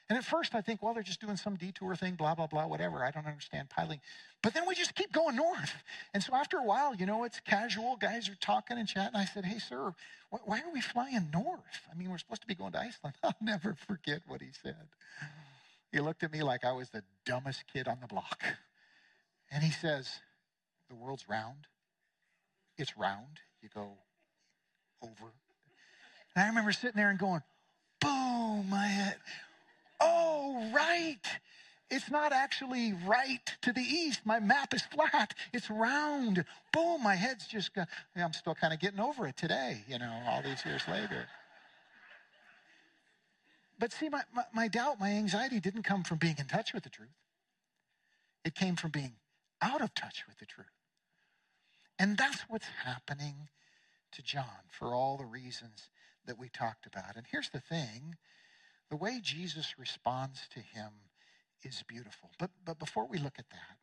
And 0.10 0.17
at 0.17 0.26
first 0.26 0.56
I 0.56 0.62
think, 0.62 0.82
well, 0.82 0.95
they're 0.95 1.04
just 1.04 1.22
doing 1.22 1.38
some 1.38 1.56
detour 1.56 1.95
thing, 1.95 2.15
blah, 2.15 2.34
blah, 2.34 2.48
blah, 2.48 2.65
whatever. 2.65 3.06
I 3.06 3.12
don't 3.12 3.28
understand 3.28 3.69
piling. 3.69 4.02
But 4.41 4.56
then 4.56 4.63
we 4.67 4.74
just 4.74 4.95
keep 4.95 5.12
going 5.12 5.36
north. 5.36 5.74
And 6.13 6.24
so 6.24 6.34
after 6.34 6.58
a 6.58 6.63
while, 6.63 6.95
you 6.95 7.06
know, 7.06 7.24
it's 7.24 7.39
casual. 7.39 7.95
Guys 7.95 8.28
are 8.30 8.38
talking 8.41 8.80
and 8.80 8.88
chatting. 8.88 9.15
I 9.15 9.26
said, 9.26 9.45
hey, 9.45 9.60
sir, 9.60 9.93
why 10.32 10.60
are 10.60 10.74
we 10.74 10.82
flying 10.82 11.30
north? 11.32 11.60
I 11.91 11.95
mean, 11.95 12.10
we're 12.10 12.17
supposed 12.17 12.41
to 12.41 12.48
be 12.48 12.56
going 12.56 12.72
to 12.72 12.80
Iceland. 12.80 13.15
I'll 13.24 13.36
never 13.39 13.76
forget 13.88 14.22
what 14.26 14.41
he 14.41 14.48
said. 14.63 14.88
He 15.91 16.00
looked 16.00 16.24
at 16.24 16.32
me 16.32 16.41
like 16.41 16.65
I 16.65 16.72
was 16.72 16.89
the 16.89 17.04
dumbest 17.26 17.63
kid 17.72 17.88
on 17.88 18.00
the 18.02 18.08
block. 18.08 18.43
And 19.52 19.63
he 19.63 19.72
says, 19.72 20.10
the 20.89 20.95
world's 20.95 21.30
round. 21.30 21.67
It's 22.78 22.98
round. 22.98 23.39
You 23.62 23.69
go 23.74 23.89
over. 25.04 25.32
And 26.36 26.43
I 26.43 26.48
remember 26.48 26.72
sitting 26.72 26.98
there 26.98 27.12
and 27.12 27.19
going, 27.19 27.43
boom, 28.02 28.69
my 28.69 28.88
head. 28.88 29.17
Oh, 30.00 30.70
right. 30.74 31.20
It's 31.92 32.12
not 32.12 32.32
actually 32.32 32.94
right 33.06 33.56
to 33.64 33.74
the 33.74 33.82
east. 33.82 34.22
My 34.24 34.40
map 34.40 34.74
is 34.74 34.84
flat. 34.84 35.34
It's 35.54 35.70
round. 35.70 36.46
Boom, 36.72 37.04
my 37.04 37.16
head's 37.16 37.48
just, 37.48 37.74
got, 37.74 37.88
I'm 38.16 38.34
still 38.34 38.54
kind 38.54 38.74
of 38.74 38.80
getting 38.80 39.00
over 39.00 39.28
it 39.28 39.38
today, 39.38 39.84
you 39.88 39.98
know, 39.98 40.22
all 40.28 40.42
these 40.44 40.64
years 40.66 40.84
later. 40.88 41.26
But 43.80 43.92
see, 43.94 44.10
my, 44.10 44.22
my, 44.34 44.44
my 44.54 44.68
doubt, 44.68 45.00
my 45.00 45.10
anxiety 45.12 45.60
didn't 45.60 45.84
come 45.84 46.04
from 46.04 46.18
being 46.18 46.36
in 46.38 46.46
touch 46.46 46.74
with 46.74 46.84
the 46.84 46.90
truth. 46.90 47.10
It 48.46 48.54
came 48.54 48.76
from 48.76 48.92
being 48.92 49.14
out 49.62 49.82
of 49.82 49.94
touch 49.96 50.26
with 50.28 50.38
the 50.38 50.46
truth. 50.46 50.68
And 51.98 52.18
that's 52.18 52.42
what's 52.48 52.68
happening 52.84 53.50
to 54.12 54.22
John 54.22 54.68
for 54.72 54.94
all 54.94 55.18
the 55.18 55.26
reasons 55.26 55.90
that 56.26 56.38
we 56.38 56.50
talked 56.50 56.86
about. 56.86 57.16
And 57.16 57.26
here's 57.32 57.50
the 57.50 57.60
thing 57.60 58.16
the 58.89 58.95
way 58.95 59.19
Jesus 59.21 59.75
responds 59.78 60.41
to 60.54 60.60
him 60.60 60.89
is 61.63 61.84
beautiful. 61.88 62.32
But, 62.39 62.52
but 62.65 62.80
before 62.80 63.08
we 63.08 63.17
look 63.17 63.39
at 63.39 63.49
that, 63.49 63.78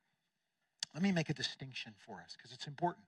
let 0.95 1.03
me 1.03 1.13
make 1.13 1.29
a 1.29 1.35
distinction 1.35 1.93
for 2.07 2.21
us 2.25 2.37
because 2.37 2.53
it's 2.53 2.67
important 2.67 3.07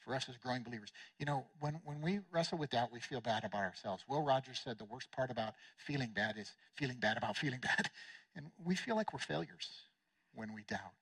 for 0.00 0.14
us 0.14 0.28
as 0.28 0.36
growing 0.36 0.62
believers. 0.62 0.92
You 1.18 1.26
know, 1.26 1.46
when, 1.60 1.80
when 1.84 2.00
we 2.02 2.20
wrestle 2.32 2.58
with 2.58 2.70
doubt, 2.70 2.92
we 2.92 3.00
feel 3.00 3.20
bad 3.20 3.44
about 3.44 3.62
ourselves. 3.62 4.04
Will 4.08 4.22
Rogers 4.22 4.60
said 4.62 4.78
the 4.78 4.84
worst 4.84 5.10
part 5.12 5.30
about 5.30 5.54
feeling 5.76 6.10
bad 6.14 6.36
is 6.38 6.52
feeling 6.74 6.98
bad 6.98 7.16
about 7.16 7.36
feeling 7.36 7.60
bad. 7.60 7.90
And 8.36 8.52
we 8.64 8.76
feel 8.76 8.94
like 8.94 9.12
we're 9.12 9.18
failures 9.18 9.68
when 10.32 10.52
we 10.54 10.62
doubt. 10.62 10.92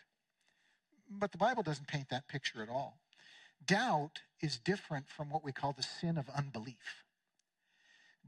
But 1.11 1.33
the 1.33 1.39
Bible 1.39 1.63
doesn't 1.63 1.87
paint 1.87 2.09
that 2.09 2.29
picture 2.29 2.63
at 2.63 2.71
all. 2.71 2.99
Doubt 3.67 4.21
is 4.41 4.59
different 4.59 5.07
from 5.09 5.29
what 5.29 5.45
we 5.45 5.53
call 5.53 5.75
the 5.75 5.83
sin 5.83 6.17
of 6.17 6.31
unbelief. 6.31 7.05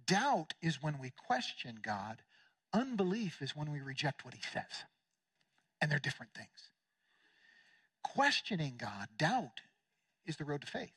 Doubt 0.08 0.54
is 0.60 0.82
when 0.82 0.98
we 0.98 1.12
question 1.26 1.78
God, 1.82 2.22
unbelief 2.72 3.40
is 3.42 3.54
when 3.54 3.70
we 3.70 3.80
reject 3.80 4.24
what 4.24 4.34
he 4.34 4.40
says. 4.52 4.84
And 5.80 5.90
they're 5.90 6.00
different 6.00 6.34
things. 6.34 6.70
Questioning 8.02 8.74
God, 8.78 9.08
doubt, 9.18 9.60
is 10.26 10.36
the 10.36 10.44
road 10.44 10.62
to 10.62 10.66
faith. 10.66 10.92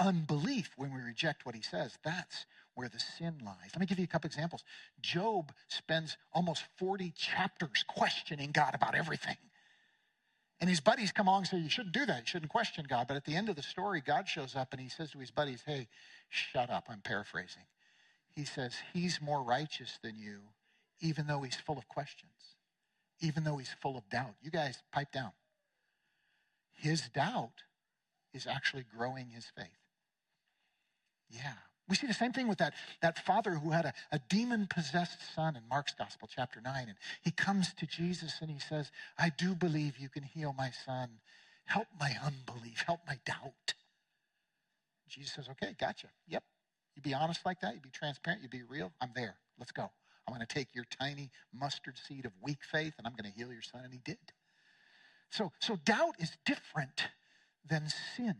Unbelief, 0.00 0.70
when 0.76 0.92
we 0.92 1.00
reject 1.00 1.46
what 1.46 1.54
he 1.54 1.62
says, 1.62 1.96
that's 2.04 2.46
where 2.74 2.88
the 2.88 2.98
sin 2.98 3.40
lies. 3.44 3.70
Let 3.72 3.80
me 3.80 3.86
give 3.86 3.98
you 3.98 4.04
a 4.04 4.08
couple 4.08 4.26
examples. 4.26 4.64
Job 5.00 5.52
spends 5.68 6.16
almost 6.32 6.64
40 6.78 7.12
chapters 7.16 7.84
questioning 7.86 8.50
God 8.52 8.74
about 8.74 8.96
everything. 8.96 9.36
And 10.60 10.70
his 10.70 10.80
buddies 10.80 11.12
come 11.12 11.28
along 11.28 11.40
and 11.40 11.48
say, 11.48 11.58
You 11.58 11.68
shouldn't 11.70 11.94
do 11.94 12.06
that. 12.06 12.20
You 12.20 12.26
shouldn't 12.26 12.50
question 12.50 12.86
God. 12.88 13.08
But 13.08 13.16
at 13.16 13.24
the 13.24 13.36
end 13.36 13.48
of 13.48 13.56
the 13.56 13.62
story, 13.62 14.00
God 14.00 14.28
shows 14.28 14.56
up 14.56 14.72
and 14.72 14.80
he 14.80 14.88
says 14.88 15.10
to 15.12 15.18
his 15.18 15.30
buddies, 15.30 15.62
Hey, 15.66 15.88
shut 16.30 16.70
up. 16.70 16.86
I'm 16.88 17.00
paraphrasing. 17.00 17.64
He 18.34 18.44
says, 18.44 18.74
He's 18.92 19.20
more 19.20 19.42
righteous 19.42 19.98
than 20.02 20.18
you, 20.18 20.40
even 21.00 21.26
though 21.26 21.42
he's 21.42 21.56
full 21.56 21.78
of 21.78 21.88
questions, 21.88 22.56
even 23.20 23.44
though 23.44 23.58
he's 23.58 23.74
full 23.80 23.96
of 23.96 24.08
doubt. 24.08 24.34
You 24.42 24.50
guys 24.50 24.82
pipe 24.92 25.12
down. 25.12 25.32
His 26.72 27.08
doubt 27.08 27.62
is 28.32 28.46
actually 28.46 28.84
growing 28.96 29.28
his 29.28 29.46
faith. 29.56 29.66
Yeah. 31.30 31.54
We 31.88 31.96
see 31.96 32.06
the 32.06 32.14
same 32.14 32.32
thing 32.32 32.48
with 32.48 32.58
that, 32.58 32.74
that 33.02 33.24
father 33.24 33.50
who 33.50 33.70
had 33.70 33.84
a, 33.84 33.92
a 34.12 34.20
demon 34.30 34.66
possessed 34.66 35.18
son 35.34 35.56
in 35.56 35.62
Mark's 35.68 35.94
Gospel, 35.94 36.28
chapter 36.32 36.60
9. 36.60 36.84
And 36.88 36.96
he 37.22 37.30
comes 37.30 37.74
to 37.74 37.86
Jesus 37.86 38.38
and 38.40 38.50
he 38.50 38.58
says, 38.58 38.90
I 39.18 39.30
do 39.30 39.54
believe 39.54 39.98
you 39.98 40.08
can 40.08 40.22
heal 40.22 40.54
my 40.56 40.70
son. 40.86 41.10
Help 41.64 41.88
my 41.98 42.16
unbelief, 42.24 42.84
help 42.86 43.00
my 43.06 43.18
doubt. 43.26 43.74
Jesus 45.08 45.32
says, 45.34 45.48
Okay, 45.50 45.74
gotcha. 45.78 46.08
Yep. 46.28 46.42
You 46.94 47.02
be 47.02 47.14
honest 47.14 47.44
like 47.44 47.60
that, 47.60 47.74
You'd 47.74 47.82
be 47.82 47.90
transparent, 47.90 48.42
You'd 48.42 48.50
be 48.50 48.62
real. 48.62 48.92
I'm 49.00 49.10
there. 49.14 49.36
Let's 49.58 49.72
go. 49.72 49.90
I'm 50.26 50.34
going 50.34 50.46
to 50.46 50.54
take 50.54 50.74
your 50.74 50.84
tiny 50.84 51.30
mustard 51.52 51.98
seed 51.98 52.24
of 52.26 52.32
weak 52.40 52.58
faith 52.70 52.94
and 52.98 53.06
I'm 53.06 53.14
going 53.14 53.30
to 53.30 53.36
heal 53.36 53.52
your 53.52 53.62
son. 53.62 53.82
And 53.84 53.92
he 53.92 54.00
did. 54.04 54.18
So, 55.30 55.52
so 55.60 55.76
doubt 55.84 56.14
is 56.18 56.36
different 56.44 57.08
than 57.68 57.88
sin. 58.16 58.36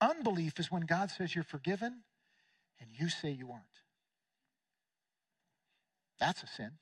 Unbelief 0.00 0.58
is 0.58 0.70
when 0.70 0.82
God 0.82 1.10
says 1.10 1.34
you're 1.34 1.44
forgiven 1.44 2.02
and 2.80 2.90
you 2.92 3.08
say 3.08 3.30
you 3.30 3.50
aren't. 3.50 3.64
That's 6.20 6.42
a 6.42 6.46
sin. 6.46 6.72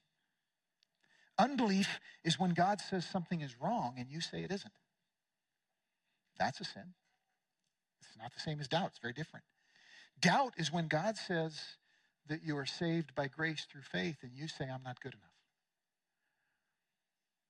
Unbelief 1.38 2.00
is 2.24 2.38
when 2.38 2.50
God 2.50 2.80
says 2.80 3.06
something 3.06 3.40
is 3.40 3.56
wrong 3.60 3.94
and 3.98 4.10
you 4.10 4.20
say 4.20 4.42
it 4.42 4.52
isn't. 4.52 4.72
That's 6.38 6.60
a 6.60 6.64
sin. 6.64 6.94
It's 8.00 8.18
not 8.18 8.32
the 8.34 8.40
same 8.40 8.60
as 8.60 8.68
doubt, 8.68 8.88
it's 8.88 8.98
very 8.98 9.14
different. 9.14 9.44
Doubt 10.22 10.54
is 10.56 10.72
when 10.72 10.88
God 10.88 11.16
says 11.16 11.60
that 12.28 12.42
you 12.44 12.56
are 12.56 12.66
saved 12.66 13.14
by 13.14 13.26
grace 13.26 13.66
through 13.70 13.82
faith 13.82 14.16
and 14.22 14.32
you 14.34 14.48
say, 14.48 14.64
I'm 14.64 14.82
not 14.84 15.00
good 15.00 15.14
enough. 15.14 15.24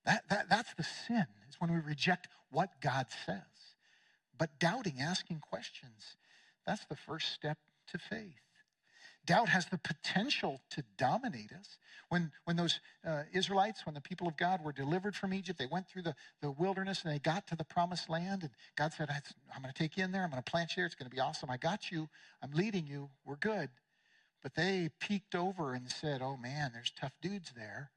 That, 0.05 0.25
that, 0.31 0.49
that's 0.49 0.75
the 0.75 0.83
sin, 1.07 1.27
is 1.49 1.57
when 1.61 1.73
we 1.73 1.79
reject 1.79 2.29
what 2.51 2.71
God 2.81 3.07
says. 3.27 3.43
But 4.37 4.59
doubting, 4.59 5.01
asking 5.01 5.41
questions, 5.41 6.17
that's 6.67 6.85
the 6.87 6.97
first 6.97 7.33
step 7.33 7.59
to 7.93 7.99
faith. 7.99 8.41
Doubt 9.25 9.49
has 9.49 9.67
the 9.67 9.79
potential 9.79 10.61
to 10.71 10.83
dominate 10.99 11.53
us. 11.53 11.79
When, 12.09 12.33
when 12.45 12.57
those 12.57 12.81
uh, 13.07 13.23
Israelites, 13.33 13.87
when 13.87 13.95
the 13.95 14.01
people 14.01 14.27
of 14.27 14.37
God 14.37 14.65
were 14.65 14.73
delivered 14.73 15.15
from 15.15 15.33
Egypt, 15.33 15.59
they 15.59 15.67
went 15.67 15.89
through 15.89 16.03
the, 16.03 16.15
the 16.41 16.51
wilderness 16.51 17.03
and 17.05 17.15
they 17.15 17.21
got 17.21 17.47
to 17.47 17.57
the 17.57 17.65
promised 17.65 18.11
land. 18.11 18.43
And 18.43 18.51
God 18.77 18.93
said, 18.93 19.09
I'm 19.55 19.63
going 19.63 19.73
to 19.73 19.79
take 19.79 19.97
you 19.97 20.05
in 20.05 20.11
there. 20.11 20.25
I'm 20.25 20.31
going 20.31 20.43
to 20.43 20.51
plant 20.51 20.71
you 20.73 20.81
there. 20.81 20.87
It's 20.87 20.97
going 20.97 21.09
to 21.09 21.15
be 21.15 21.21
awesome. 21.21 21.51
I 21.51 21.57
got 21.57 21.91
you. 21.91 22.09
I'm 22.43 22.51
leading 22.53 22.87
you. 22.87 23.11
We're 23.25 23.37
good. 23.37 23.71
But 24.43 24.57
they 24.57 24.91
peeked 24.99 25.37
over 25.37 25.73
and 25.73 25.89
said, 25.89 26.21
Oh 26.21 26.37
man, 26.37 26.73
there's 26.75 26.91
tough 26.91 27.13
dudes 27.23 27.53
there. 27.57 27.93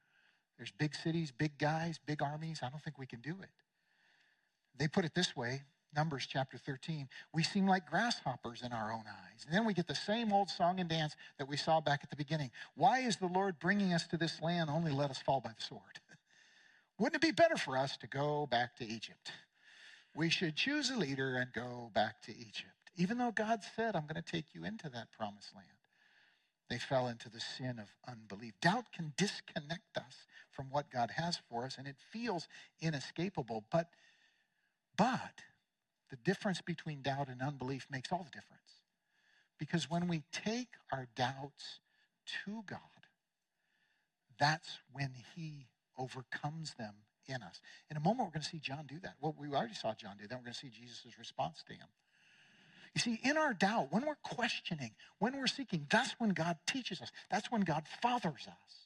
There's 0.58 0.72
big 0.72 0.96
cities, 0.96 1.32
big 1.32 1.58
guys, 1.58 2.00
big 2.06 2.22
armies. 2.22 2.60
I 2.62 2.70
don't 2.70 2.82
think 2.82 3.00
we 3.00 3.08
can 3.08 3.20
do 3.20 3.36
it. 3.42 3.50
They 4.78 4.88
put 4.88 5.06
it 5.06 5.16
this 5.16 5.36
way 5.36 5.64
Numbers 5.96 6.28
chapter 6.28 6.58
13, 6.58 7.08
we 7.34 7.44
seem 7.44 7.68
like 7.68 7.90
grasshoppers 7.90 8.62
in 8.64 8.74
our 8.74 8.92
own 8.92 9.04
eyes. 9.08 9.46
And 9.46 9.54
then 9.54 9.66
we 9.66 9.74
get 9.74 9.88
the 9.88 9.96
same 9.96 10.34
old 10.34 10.50
song 10.50 10.80
and 10.80 10.90
dance 10.90 11.16
that 11.38 11.48
we 11.48 11.58
saw 11.58 11.80
back 11.80 12.02
at 12.04 12.10
the 12.10 12.16
beginning. 12.16 12.52
Why 12.76 13.00
is 13.00 13.18
the 13.18 13.28
Lord 13.28 13.60
bringing 13.60 13.94
us 13.94 14.08
to 14.08 14.18
this 14.18 14.42
land 14.42 14.70
only 14.70 14.92
let 14.92 15.10
us 15.10 15.20
fall 15.20 15.40
by 15.40 15.52
the 15.58 15.64
sword? 15.64 15.82
Wouldn't 17.00 17.24
it 17.24 17.26
be 17.26 17.32
better 17.32 17.58
for 17.58 17.78
us 17.78 17.98
to 17.98 18.08
go 18.08 18.48
back 18.50 18.76
to 18.78 18.86
Egypt? 18.86 19.32
We 20.16 20.30
should 20.30 20.56
choose 20.56 20.90
a 20.90 20.98
leader 20.98 21.36
and 21.38 21.52
go 21.52 21.92
back 21.94 22.22
to 22.24 22.32
Egypt. 22.32 22.72
Even 22.98 23.18
though 23.18 23.32
God 23.32 23.62
said, 23.76 23.96
I'm 23.96 24.08
going 24.08 24.22
to 24.22 24.32
take 24.32 24.54
you 24.54 24.64
into 24.64 24.90
that 24.90 25.12
promised 25.12 25.54
land. 25.54 25.68
They 26.70 26.80
fell 26.80 27.08
into 27.08 27.30
the 27.30 27.40
sin 27.40 27.80
of 27.80 27.90
unbelief. 28.08 28.54
Doubt 28.62 28.86
can 28.92 29.14
disconnect 29.18 29.98
us 29.98 30.26
from 30.52 30.68
what 30.72 30.90
God 30.90 31.12
has 31.16 31.40
for 31.50 31.66
us, 31.66 31.78
and 31.78 31.88
it 31.88 31.98
feels 32.12 32.48
inescapable. 32.82 33.66
But, 33.72 33.90
but, 34.98 35.42
the 36.16 36.32
difference 36.32 36.62
between 36.62 37.02
doubt 37.02 37.28
and 37.28 37.42
unbelief 37.42 37.88
makes 37.92 38.12
all 38.12 38.24
the 38.24 38.30
difference. 38.30 38.62
Because 39.60 39.90
when 39.90 40.08
we 40.08 40.24
take 40.32 40.70
our 40.92 41.08
doubts 41.16 41.80
to 42.46 42.64
God, 42.66 42.80
that's 44.40 44.80
when 44.92 45.12
He 45.36 45.68
overcomes 45.98 46.74
them 46.76 46.94
in 47.28 47.42
us. 47.42 47.60
In 47.90 47.98
a 47.98 48.00
moment, 48.00 48.28
we're 48.28 48.34
going 48.34 48.44
to 48.44 48.50
see 48.50 48.60
John 48.60 48.86
do 48.88 49.00
that. 49.04 49.16
Well, 49.20 49.36
we 49.38 49.50
already 49.50 49.74
saw 49.74 49.94
John 49.94 50.18
do 50.18 50.28
that. 50.28 50.36
We're 50.36 50.44
going 50.44 50.54
to 50.54 50.60
see 50.60 50.70
Jesus' 50.70 51.18
response 51.18 51.64
to 51.68 51.74
him. 51.74 51.88
You 52.94 53.02
see, 53.02 53.20
in 53.24 53.38
our 53.38 53.54
doubt, 53.54 53.88
when 53.92 54.06
we're 54.06 54.16
questioning, 54.24 54.92
when 55.20 55.36
we're 55.36 55.48
seeking, 55.48 55.86
that's 55.90 56.14
when 56.18 56.30
God 56.30 56.58
teaches 56.68 57.02
us. 57.02 57.12
That's 57.30 57.52
when 57.52 57.62
God 57.62 57.84
fathers 58.02 58.48
us. 58.48 58.85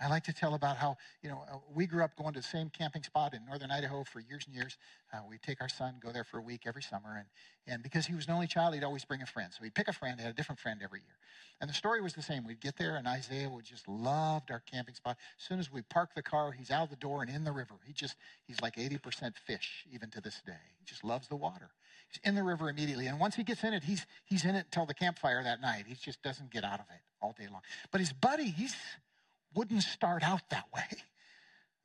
I 0.00 0.08
like 0.08 0.24
to 0.24 0.32
tell 0.32 0.54
about 0.54 0.76
how, 0.76 0.96
you 1.22 1.30
know, 1.30 1.42
uh, 1.50 1.56
we 1.74 1.86
grew 1.86 2.04
up 2.04 2.16
going 2.16 2.34
to 2.34 2.40
the 2.40 2.46
same 2.46 2.68
camping 2.68 3.02
spot 3.02 3.32
in 3.32 3.44
northern 3.46 3.70
Idaho 3.70 4.04
for 4.04 4.20
years 4.20 4.44
and 4.46 4.54
years. 4.54 4.76
Uh, 5.12 5.18
we'd 5.28 5.42
take 5.42 5.60
our 5.60 5.68
son, 5.68 5.94
go 6.02 6.12
there 6.12 6.24
for 6.24 6.38
a 6.38 6.42
week 6.42 6.62
every 6.66 6.82
summer. 6.82 7.16
And, 7.16 7.26
and 7.66 7.82
because 7.82 8.06
he 8.06 8.14
was 8.14 8.26
an 8.26 8.32
only 8.32 8.46
child, 8.46 8.74
he'd 8.74 8.84
always 8.84 9.04
bring 9.04 9.22
a 9.22 9.26
friend. 9.26 9.50
So 9.56 9.64
he'd 9.64 9.74
pick 9.74 9.88
a 9.88 9.92
friend, 9.94 10.20
had 10.20 10.30
a 10.30 10.34
different 10.34 10.60
friend 10.60 10.80
every 10.84 11.00
year. 11.00 11.16
And 11.60 11.70
the 11.70 11.74
story 11.74 12.02
was 12.02 12.12
the 12.12 12.22
same. 12.22 12.46
We'd 12.46 12.60
get 12.60 12.76
there, 12.76 12.96
and 12.96 13.08
Isaiah 13.08 13.48
would 13.48 13.64
just 13.64 13.88
loved 13.88 14.50
our 14.50 14.62
camping 14.70 14.94
spot. 14.94 15.16
As 15.38 15.46
soon 15.46 15.58
as 15.58 15.72
we 15.72 15.80
park 15.80 16.10
the 16.14 16.22
car, 16.22 16.52
he's 16.52 16.70
out 16.70 16.84
of 16.84 16.90
the 16.90 16.96
door 16.96 17.22
and 17.22 17.30
in 17.30 17.44
the 17.44 17.52
river. 17.52 17.76
He 17.86 17.94
just, 17.94 18.16
he's 18.46 18.60
like 18.60 18.76
80% 18.76 19.32
fish, 19.46 19.86
even 19.90 20.10
to 20.10 20.20
this 20.20 20.42
day. 20.46 20.52
He 20.78 20.84
just 20.84 21.02
loves 21.02 21.28
the 21.28 21.36
water. 21.36 21.70
He's 22.08 22.20
in 22.22 22.34
the 22.34 22.42
river 22.42 22.68
immediately. 22.68 23.06
And 23.06 23.18
once 23.18 23.36
he 23.36 23.42
gets 23.42 23.64
in 23.64 23.72
it, 23.72 23.84
he's, 23.84 24.04
he's 24.26 24.44
in 24.44 24.54
it 24.54 24.66
until 24.66 24.84
the 24.84 24.94
campfire 24.94 25.42
that 25.42 25.62
night. 25.62 25.84
He 25.88 25.94
just 25.94 26.22
doesn't 26.22 26.50
get 26.50 26.62
out 26.62 26.80
of 26.80 26.86
it 26.90 27.00
all 27.22 27.34
day 27.38 27.46
long. 27.50 27.62
But 27.90 28.00
his 28.00 28.12
buddy, 28.12 28.50
he's 28.50 28.76
wouldn't 29.54 29.82
start 29.82 30.22
out 30.22 30.42
that 30.50 30.66
way. 30.74 30.84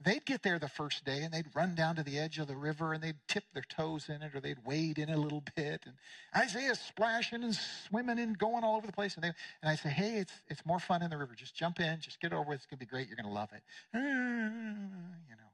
They'd 0.04 0.26
get 0.26 0.42
there 0.42 0.58
the 0.58 0.68
first 0.68 1.06
day 1.06 1.22
and 1.22 1.32
they'd 1.32 1.46
run 1.54 1.76
down 1.76 1.96
to 1.98 2.04
the 2.04 2.18
edge 2.18 2.40
of 2.40 2.48
the 2.48 2.56
river 2.56 2.94
and 2.94 3.04
they'd 3.04 3.20
tip 3.28 3.44
their 3.54 3.66
toes 3.70 4.10
in 4.10 4.24
it 4.24 4.34
or 4.34 4.40
they'd 4.40 4.58
wade 4.66 4.98
in 4.98 5.10
a 5.10 5.18
little 5.18 5.44
bit. 5.56 5.84
And 5.86 5.94
Isaiah's 6.36 6.80
splashing 6.80 7.44
and 7.44 7.56
swimming 7.88 8.18
and 8.18 8.36
going 8.36 8.64
all 8.64 8.78
over 8.78 8.88
the 8.88 8.94
place. 8.94 9.14
And, 9.14 9.24
they, 9.24 9.32
and 9.62 9.70
I 9.70 9.76
say, 9.76 9.90
hey, 9.90 10.16
it's, 10.16 10.34
it's 10.48 10.66
more 10.66 10.80
fun 10.80 11.04
in 11.04 11.12
the 11.12 11.18
river. 11.20 11.36
Just 11.36 11.54
jump 11.54 11.80
in, 11.80 12.00
just 12.02 12.20
get 12.20 12.34
over 12.34 12.52
it. 12.52 12.56
It's 12.56 12.66
going 12.66 12.80
to 12.80 12.86
be 12.86 12.90
great. 12.90 13.10
You're 13.10 13.16
going 13.16 13.28
to 13.28 13.32
love 13.32 13.50
it. 13.54 13.62
You 13.94 15.36
know. 15.36 15.52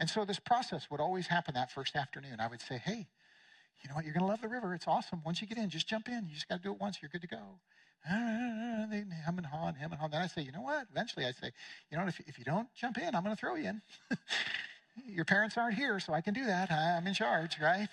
And 0.00 0.10
so 0.10 0.24
this 0.24 0.40
process 0.40 0.90
would 0.90 1.00
always 1.00 1.28
happen 1.28 1.54
that 1.54 1.70
first 1.70 1.94
afternoon. 1.94 2.40
I 2.40 2.48
would 2.48 2.60
say, 2.60 2.78
hey, 2.78 3.06
you 3.82 3.88
know 3.88 3.94
what? 3.94 4.04
You're 4.04 4.14
going 4.14 4.26
to 4.26 4.30
love 4.30 4.40
the 4.40 4.48
river. 4.48 4.74
It's 4.74 4.88
awesome. 4.88 5.22
Once 5.24 5.40
you 5.40 5.46
get 5.46 5.58
in, 5.58 5.70
just 5.70 5.86
jump 5.86 6.08
in. 6.08 6.26
You 6.26 6.34
just 6.34 6.48
got 6.48 6.56
to 6.56 6.62
do 6.62 6.72
it 6.72 6.80
once. 6.80 6.98
You're 7.00 7.10
good 7.10 7.22
to 7.22 7.28
go. 7.28 7.38
They 8.90 9.04
hum 9.24 9.38
and 9.38 9.46
haw 9.46 9.66
and 9.66 9.76
hum 9.76 9.92
and 9.92 10.00
haw. 10.00 10.08
Then 10.08 10.22
I 10.22 10.28
say, 10.28 10.42
you 10.42 10.52
know 10.52 10.60
what? 10.60 10.86
Eventually 10.90 11.26
I 11.26 11.32
say, 11.32 11.50
you 11.90 11.96
know 11.96 12.04
what? 12.04 12.14
If, 12.14 12.20
if 12.28 12.38
you 12.38 12.44
don't 12.44 12.68
jump 12.74 12.98
in, 12.98 13.14
I'm 13.14 13.24
going 13.24 13.34
to 13.34 13.40
throw 13.40 13.56
you 13.56 13.68
in. 13.68 13.82
Your 15.06 15.24
parents 15.24 15.56
aren't 15.58 15.74
here, 15.74 15.98
so 15.98 16.12
I 16.12 16.20
can 16.20 16.32
do 16.32 16.44
that. 16.46 16.70
I'm 16.70 17.06
in 17.06 17.14
charge, 17.14 17.58
right? 17.60 17.88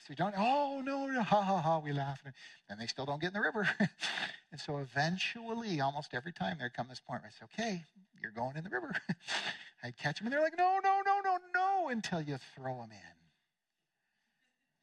So 0.00 0.10
you 0.10 0.16
don't, 0.16 0.34
oh, 0.36 0.82
no, 0.84 1.06
no, 1.06 1.22
ha, 1.22 1.40
ha, 1.40 1.58
ha, 1.58 1.78
we 1.78 1.92
laugh. 1.92 2.20
And 2.68 2.78
they 2.78 2.86
still 2.86 3.06
don't 3.06 3.20
get 3.20 3.28
in 3.28 3.32
the 3.32 3.40
river. 3.40 3.66
and 4.52 4.60
so 4.60 4.78
eventually, 4.78 5.80
almost 5.80 6.12
every 6.12 6.32
time, 6.32 6.58
there 6.58 6.68
come 6.68 6.88
this 6.90 7.00
point 7.00 7.22
where 7.22 7.30
I 7.30 7.38
say, 7.38 7.46
okay, 7.54 7.84
you're 8.20 8.30
going 8.30 8.56
in 8.56 8.64
the 8.64 8.70
river. 8.70 8.92
I 9.82 9.90
catch 9.92 10.18
them, 10.18 10.26
and 10.26 10.34
they're 10.34 10.42
like, 10.42 10.58
no, 10.58 10.78
no, 10.84 11.00
no, 11.04 11.20
no, 11.24 11.38
no, 11.54 11.88
until 11.88 12.20
you 12.20 12.38
throw 12.54 12.76
them 12.82 12.90
in. 12.92 13.23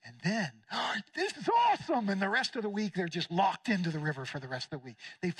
And 0.05 0.15
then, 0.23 0.51
oh, 0.71 0.95
this 1.15 1.35
is 1.37 1.49
awesome. 1.69 2.09
And 2.09 2.21
the 2.21 2.29
rest 2.29 2.55
of 2.55 2.63
the 2.63 2.69
week, 2.69 2.93
they're 2.93 3.07
just 3.07 3.31
locked 3.31 3.69
into 3.69 3.89
the 3.89 3.99
river 3.99 4.25
for 4.25 4.39
the 4.39 4.47
rest 4.47 4.65
of 4.71 4.81
the 4.81 4.85
week. 4.85 4.95
They, 5.21 5.33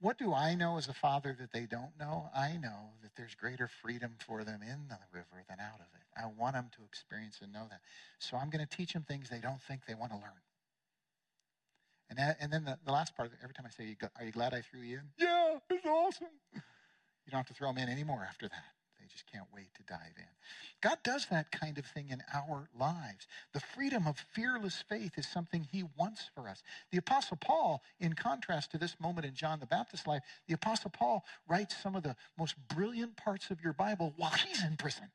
what 0.00 0.18
do 0.18 0.32
I 0.32 0.54
know 0.54 0.78
as 0.78 0.88
a 0.88 0.94
father 0.94 1.36
that 1.38 1.52
they 1.52 1.66
don't 1.66 1.92
know? 1.98 2.30
I 2.34 2.56
know 2.56 2.90
that 3.02 3.12
there's 3.16 3.34
greater 3.34 3.68
freedom 3.82 4.12
for 4.26 4.44
them 4.44 4.60
in 4.62 4.88
the 4.88 4.98
river 5.12 5.44
than 5.48 5.60
out 5.60 5.80
of 5.80 5.86
it. 5.94 6.06
I 6.16 6.26
want 6.38 6.54
them 6.54 6.70
to 6.76 6.84
experience 6.84 7.38
and 7.42 7.52
know 7.52 7.66
that. 7.70 7.80
So 8.18 8.36
I'm 8.36 8.50
going 8.50 8.66
to 8.66 8.76
teach 8.76 8.92
them 8.92 9.02
things 9.02 9.28
they 9.28 9.40
don't 9.40 9.60
think 9.62 9.82
they 9.86 9.94
want 9.94 10.12
to 10.12 10.18
learn. 10.18 10.40
And, 12.08 12.18
that, 12.18 12.38
and 12.40 12.52
then 12.52 12.64
the, 12.64 12.76
the 12.84 12.92
last 12.92 13.16
part, 13.16 13.30
every 13.42 13.54
time 13.54 13.66
I 13.66 13.70
say, 13.70 13.96
Are 14.18 14.24
you 14.24 14.32
glad 14.32 14.52
I 14.52 14.62
threw 14.62 14.80
you 14.80 14.96
in? 14.96 15.04
Yeah, 15.16 15.58
it's 15.70 15.86
awesome. 15.86 16.26
You 16.52 17.30
don't 17.30 17.38
have 17.38 17.46
to 17.46 17.54
throw 17.54 17.68
them 17.68 17.78
in 17.78 17.88
anymore 17.88 18.26
after 18.28 18.48
that 18.48 18.64
just 19.10 19.30
can't 19.30 19.46
wait 19.54 19.74
to 19.74 19.82
dive 19.82 20.14
in. 20.16 20.24
God 20.80 20.98
does 21.02 21.26
that 21.30 21.50
kind 21.50 21.78
of 21.78 21.86
thing 21.86 22.08
in 22.10 22.22
our 22.32 22.68
lives. 22.78 23.26
The 23.52 23.60
freedom 23.60 24.06
of 24.06 24.16
fearless 24.32 24.82
faith 24.88 25.12
is 25.16 25.28
something 25.28 25.66
he 25.70 25.84
wants 25.98 26.30
for 26.34 26.48
us. 26.48 26.62
The 26.90 26.98
Apostle 26.98 27.38
Paul, 27.40 27.82
in 27.98 28.14
contrast 28.14 28.70
to 28.72 28.78
this 28.78 28.96
moment 29.00 29.26
in 29.26 29.34
John 29.34 29.60
the 29.60 29.66
Baptist's 29.66 30.06
life, 30.06 30.22
the 30.46 30.54
Apostle 30.54 30.90
Paul 30.90 31.24
writes 31.48 31.76
some 31.82 31.96
of 31.96 32.02
the 32.02 32.16
most 32.38 32.54
brilliant 32.74 33.16
parts 33.16 33.50
of 33.50 33.60
your 33.60 33.72
Bible 33.72 34.14
while 34.16 34.30
he's 34.30 34.62
in 34.64 34.76
prison. 34.76 35.10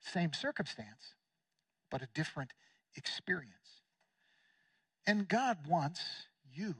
Same 0.00 0.32
circumstance, 0.32 1.14
but 1.90 2.02
a 2.02 2.08
different 2.14 2.52
experience. 2.96 3.52
And 5.06 5.28
God 5.28 5.58
wants 5.68 6.02
you 6.52 6.74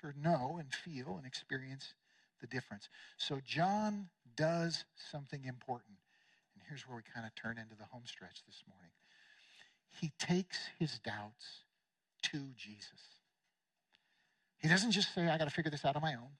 to 0.00 0.12
know 0.20 0.56
and 0.58 0.72
feel 0.74 1.16
and 1.16 1.26
experience 1.26 1.94
the 2.40 2.46
difference. 2.46 2.88
So 3.16 3.40
John 3.44 4.08
does 4.40 4.86
something 5.12 5.44
important. 5.44 5.98
And 6.54 6.64
here's 6.66 6.88
where 6.88 6.96
we 6.96 7.02
kind 7.14 7.26
of 7.26 7.34
turn 7.34 7.58
into 7.58 7.76
the 7.76 7.84
home 7.84 8.04
stretch 8.06 8.42
this 8.46 8.64
morning. 8.66 8.90
He 10.00 10.12
takes 10.18 10.56
his 10.78 10.98
doubts 10.98 11.64
to 12.32 12.38
Jesus. 12.56 13.20
He 14.56 14.68
doesn't 14.68 14.92
just 14.92 15.14
say, 15.14 15.28
I 15.28 15.36
got 15.36 15.44
to 15.44 15.50
figure 15.50 15.70
this 15.70 15.84
out 15.84 15.94
on 15.94 16.00
my 16.00 16.14
own. 16.14 16.30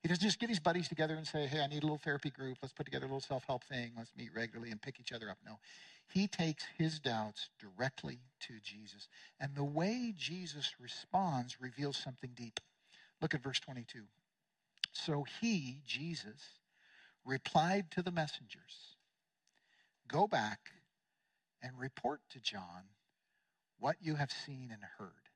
He 0.00 0.08
doesn't 0.08 0.24
just 0.24 0.40
get 0.40 0.48
his 0.48 0.58
buddies 0.58 0.88
together 0.88 1.14
and 1.14 1.24
say, 1.24 1.46
hey, 1.46 1.60
I 1.60 1.68
need 1.68 1.84
a 1.84 1.86
little 1.86 2.00
therapy 2.02 2.30
group. 2.30 2.58
Let's 2.60 2.72
put 2.72 2.86
together 2.86 3.04
a 3.04 3.08
little 3.08 3.20
self 3.20 3.44
help 3.46 3.62
thing. 3.64 3.92
Let's 3.96 4.10
meet 4.16 4.30
regularly 4.34 4.72
and 4.72 4.82
pick 4.82 4.98
each 4.98 5.12
other 5.12 5.30
up. 5.30 5.38
No. 5.46 5.60
He 6.12 6.26
takes 6.26 6.64
his 6.76 6.98
doubts 6.98 7.50
directly 7.60 8.18
to 8.40 8.54
Jesus. 8.64 9.06
And 9.38 9.54
the 9.54 9.62
way 9.62 10.12
Jesus 10.18 10.74
responds 10.80 11.60
reveals 11.60 11.96
something 11.96 12.30
deep. 12.34 12.58
Look 13.20 13.32
at 13.32 13.44
verse 13.44 13.60
22. 13.60 14.00
So 14.92 15.24
he, 15.40 15.82
Jesus, 15.86 16.58
replied 17.24 17.90
to 17.92 18.02
the 18.02 18.10
messengers 18.10 18.96
Go 20.08 20.26
back 20.26 20.58
and 21.62 21.78
report 21.78 22.20
to 22.30 22.40
John 22.40 22.84
what 23.78 23.96
you 24.00 24.16
have 24.16 24.30
seen 24.30 24.70
and 24.72 24.82
heard. 24.98 25.28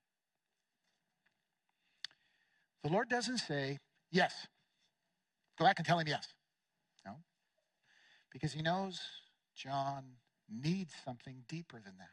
The 2.83 2.91
Lord 2.91 3.09
doesn't 3.09 3.39
say, 3.39 3.79
Yes. 4.11 4.47
Go 5.59 5.65
back 5.65 5.79
and 5.79 5.87
tell 5.87 5.99
him 5.99 6.07
yes. 6.07 6.35
No. 7.05 7.17
Because 8.31 8.53
he 8.53 8.63
knows 8.63 9.01
John 9.57 10.05
needs 10.49 10.93
something 11.05 11.43
deeper 11.49 11.81
than 11.83 11.95
that. 11.99 12.11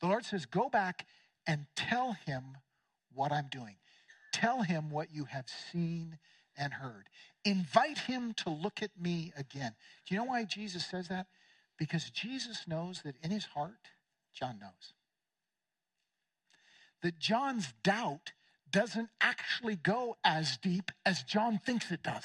The 0.00 0.06
Lord 0.06 0.24
says, 0.24 0.46
Go 0.46 0.68
back 0.68 1.06
and 1.46 1.66
tell 1.74 2.12
him 2.26 2.58
what 3.12 3.32
I'm 3.32 3.48
doing. 3.50 3.76
Tell 4.32 4.62
him 4.62 4.90
what 4.90 5.12
you 5.12 5.24
have 5.24 5.46
seen 5.72 6.18
and 6.60 6.74
heard. 6.74 7.08
Invite 7.44 7.98
him 7.98 8.34
to 8.44 8.50
look 8.50 8.82
at 8.82 8.90
me 9.00 9.32
again. 9.36 9.74
Do 10.06 10.14
you 10.14 10.20
know 10.20 10.26
why 10.26 10.44
Jesus 10.44 10.84
says 10.84 11.08
that? 11.08 11.26
Because 11.78 12.10
Jesus 12.10 12.68
knows 12.68 13.00
that 13.02 13.16
in 13.22 13.30
his 13.30 13.46
heart, 13.46 13.88
John 14.34 14.58
knows. 14.60 14.92
That 17.02 17.18
John's 17.18 17.72
doubt 17.82 18.32
doesn't 18.70 19.08
actually 19.22 19.76
go 19.76 20.16
as 20.22 20.58
deep 20.58 20.92
as 21.06 21.22
John 21.22 21.58
thinks 21.58 21.90
it 21.90 22.02
does. 22.02 22.24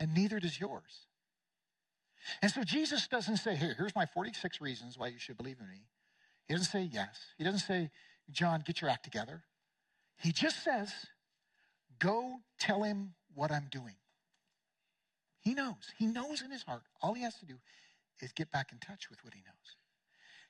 And 0.00 0.12
neither 0.14 0.40
does 0.40 0.60
yours. 0.60 1.06
And 2.42 2.50
so 2.50 2.64
Jesus 2.64 3.06
doesn't 3.06 3.38
say, 3.38 3.54
Here, 3.54 3.74
here's 3.78 3.94
my 3.94 4.06
46 4.06 4.60
reasons 4.60 4.98
why 4.98 5.06
you 5.06 5.18
should 5.18 5.36
believe 5.36 5.58
in 5.60 5.68
me. 5.68 5.82
He 6.46 6.54
doesn't 6.54 6.70
say 6.70 6.82
yes. 6.92 7.18
He 7.38 7.44
doesn't 7.44 7.60
say, 7.60 7.90
John, 8.30 8.62
get 8.66 8.80
your 8.80 8.90
act 8.90 9.04
together. 9.04 9.44
He 10.18 10.32
just 10.32 10.64
says, 10.64 10.92
Go 11.98 12.40
tell 12.58 12.82
him 12.82 13.14
what 13.34 13.50
I'm 13.50 13.68
doing. 13.70 13.94
He 15.40 15.54
knows. 15.54 15.92
He 15.96 16.06
knows 16.06 16.42
in 16.42 16.50
his 16.50 16.62
heart. 16.62 16.82
All 17.00 17.14
he 17.14 17.22
has 17.22 17.36
to 17.36 17.46
do 17.46 17.54
is 18.20 18.32
get 18.32 18.50
back 18.50 18.72
in 18.72 18.78
touch 18.78 19.08
with 19.10 19.22
what 19.24 19.34
he 19.34 19.40
knows. 19.40 19.76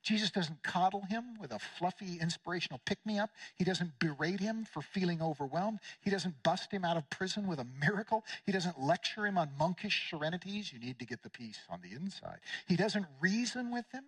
Jesus 0.03 0.31
doesn't 0.31 0.63
coddle 0.63 1.03
him 1.03 1.37
with 1.41 1.53
a 1.53 1.59
fluffy, 1.59 2.19
inspirational 2.21 2.81
pick 2.87 3.05
me 3.05 3.19
up. 3.19 3.31
He 3.57 3.65
doesn't 3.65 3.99
berate 3.99 4.41
him 4.41 4.65
for 4.65 4.81
feeling 4.81 5.21
overwhelmed. 5.21 5.81
He 6.01 6.11
doesn't 6.11 6.43
bust 6.43 6.73
him 6.73 6.85
out 6.85 6.97
of 6.97 7.11
prison 7.11 7.47
with 7.47 7.59
a 7.59 7.67
miracle. 7.81 8.25
He 8.47 8.53
doesn't 8.53 8.81
lecture 8.81 9.27
him 9.27 9.37
on 9.37 9.51
monkish 9.59 10.09
serenities. 10.09 10.73
You 10.73 10.79
need 10.79 10.99
to 11.01 11.05
get 11.05 11.23
the 11.23 11.31
peace 11.31 11.59
on 11.69 11.81
the 11.83 11.95
inside. 11.95 12.39
He 12.67 12.77
doesn't 12.77 13.07
reason 13.21 13.73
with 13.73 13.85
him. 13.93 14.05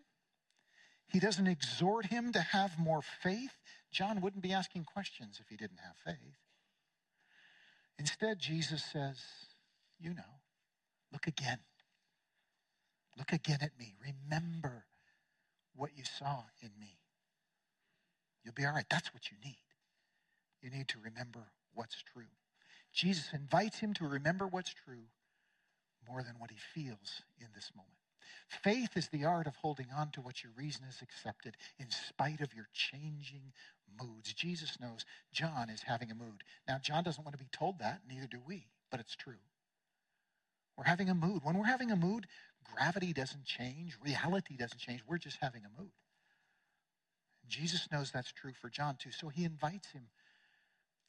He 1.09 1.19
doesn't 1.19 1.49
exhort 1.49 2.07
him 2.07 2.33
to 2.33 2.41
have 2.41 2.79
more 2.79 3.03
faith. 3.03 3.59
John 3.91 4.21
wouldn't 4.21 4.43
be 4.43 4.53
asking 4.53 4.85
questions 4.85 5.41
if 5.41 5.49
he 5.49 5.57
didn't 5.57 5.81
have 5.85 5.97
faith. 6.05 6.39
Instead, 8.01 8.39
Jesus 8.39 8.83
says, 8.83 9.19
You 10.01 10.15
know, 10.15 10.41
look 11.13 11.27
again. 11.27 11.59
Look 13.19 13.33
again 13.33 13.59
at 13.61 13.79
me. 13.79 13.95
Remember 14.01 14.87
what 15.77 15.91
you 15.95 16.05
saw 16.05 16.45
in 16.63 16.71
me. 16.81 16.97
You'll 18.43 18.55
be 18.55 18.65
all 18.65 18.73
right. 18.73 18.87
That's 18.89 19.13
what 19.13 19.31
you 19.31 19.37
need. 19.45 19.59
You 20.63 20.71
need 20.71 20.89
to 20.89 20.99
remember 20.99 21.41
what's 21.75 22.03
true. 22.03 22.33
Jesus 22.95 23.29
invites 23.35 23.81
him 23.81 23.93
to 23.95 24.09
remember 24.09 24.47
what's 24.47 24.73
true 24.73 25.05
more 26.09 26.23
than 26.23 26.37
what 26.39 26.51
he 26.51 26.57
feels 26.57 27.23
in 27.39 27.49
this 27.55 27.71
moment. 27.77 27.93
Faith 28.49 28.97
is 28.97 29.09
the 29.09 29.27
art 29.27 29.47
of 29.47 29.57
holding 29.57 29.89
on 29.95 30.11
to 30.13 30.23
what 30.23 30.43
your 30.43 30.53
reason 30.57 30.85
has 30.87 31.03
accepted 31.03 31.55
in 31.79 31.91
spite 31.91 32.41
of 32.41 32.55
your 32.55 32.69
changing 32.73 33.53
moods. 34.01 34.33
Jesus 34.33 34.79
knows 34.81 35.05
John 35.33 35.71
is 35.71 35.83
having 35.83 36.11
a 36.11 36.15
mood. 36.15 36.43
Now, 36.69 36.79
John 36.83 37.05
doesn't 37.05 37.25
want 37.25 37.37
to 37.37 37.43
be 37.43 37.51
told 37.53 37.79
that, 37.79 38.03
neither 38.09 38.27
do 38.27 38.41
we, 38.47 38.67
but 38.91 39.01
it's 39.01 39.17
true. 39.17 39.41
We're 40.77 40.85
having 40.85 41.11
a 41.11 41.15
mood. 41.15 41.41
When 41.45 41.59
we're 41.59 41.65
having 41.65 41.91
a 41.91 41.97
mood, 41.97 42.27
gravity 42.65 43.13
doesn't 43.13 43.45
change, 43.45 43.97
reality 44.03 44.57
doesn't 44.57 44.81
change. 44.81 45.03
We're 45.07 45.19
just 45.19 45.39
having 45.41 45.63
a 45.65 45.81
mood. 45.81 45.91
Jesus 47.49 47.89
knows 47.91 48.11
that's 48.11 48.33
true 48.33 48.53
for 48.53 48.71
John 48.71 48.97
too, 48.97 49.11
so 49.11 49.29
he 49.29 49.45
invites 49.45 49.91
him. 49.91 50.09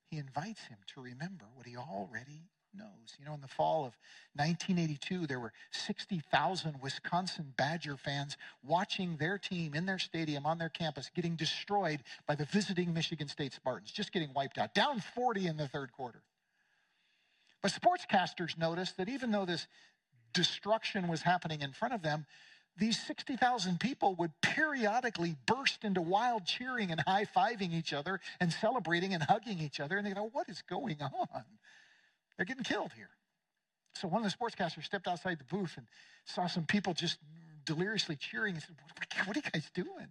He 0.10 0.18
invites 0.18 0.64
him 0.66 0.80
to 0.94 1.02
remember 1.02 1.46
what 1.54 1.68
he 1.68 1.78
already 1.78 2.50
knows. 2.74 3.16
You 3.20 3.26
know, 3.26 3.34
in 3.34 3.42
the 3.42 3.48
fall 3.48 3.86
of 3.86 3.94
1982, 4.36 5.28
there 5.28 5.40
were 5.40 5.54
60,000 5.72 6.76
Wisconsin 6.82 7.54
Badger 7.58 7.98
fans 7.98 8.38
watching 8.64 9.18
their 9.18 9.38
team 9.38 9.74
in 9.74 9.86
their 9.86 10.00
stadium 10.00 10.46
on 10.46 10.58
their 10.58 10.70
campus 10.70 11.10
getting 11.14 11.36
destroyed 11.36 12.02
by 12.28 12.36
the 12.36 12.46
visiting 12.46 12.94
Michigan 12.94 13.28
State 13.28 13.54
Spartans, 13.54 13.92
just 13.92 14.12
getting 14.12 14.34
wiped 14.34 14.58
out, 14.58 14.74
down 14.74 15.00
40 15.16 15.48
in 15.48 15.58
the 15.58 15.68
third 15.68 15.92
quarter. 15.92 16.24
But 17.62 17.72
sportscasters 17.72 18.58
noticed 18.58 18.98
that 18.98 19.10
even 19.10 19.32
though 19.32 19.46
this 19.46 19.68
destruction 20.34 21.08
was 21.08 21.22
happening 21.22 21.62
in 21.62 21.74
front 21.74 21.94
of 21.94 22.02
them, 22.02 22.26
these 22.78 23.00
60,000 23.06 23.80
people 23.80 24.16
would 24.16 24.32
periodically 24.42 25.36
burst 25.46 25.84
into 25.84 26.02
wild 26.02 26.46
cheering 26.46 26.92
and 26.92 27.02
high 27.02 27.26
fiving 27.26 27.74
each 27.74 27.94
other 27.94 28.20
and 28.40 28.52
celebrating 28.52 29.14
and 29.14 29.24
hugging 29.24 29.60
each 29.60 29.80
other. 29.80 29.98
And 29.98 30.08
they 30.08 30.14
go, 30.14 30.30
What 30.32 30.50
is 30.50 30.62
going 30.62 31.02
on? 31.02 31.44
They're 32.42 32.46
getting 32.48 32.64
killed 32.64 32.92
here. 32.96 33.12
So 33.94 34.08
one 34.08 34.26
of 34.26 34.32
the 34.32 34.36
sportscasters 34.36 34.84
stepped 34.84 35.08
outside 35.08 35.38
the 35.38 35.44
booth 35.44 35.78
and 35.78 35.86
saw 36.26 36.48
some 36.48 36.66
people 36.66 36.96
just 36.96 37.20
deliriously 37.68 38.16
cheering 38.16 38.56
and 38.56 38.64
said, 38.64 38.76
What 39.28 39.38
are 39.38 39.42
you 39.46 39.52
guys 39.54 39.70
doing? 39.76 40.08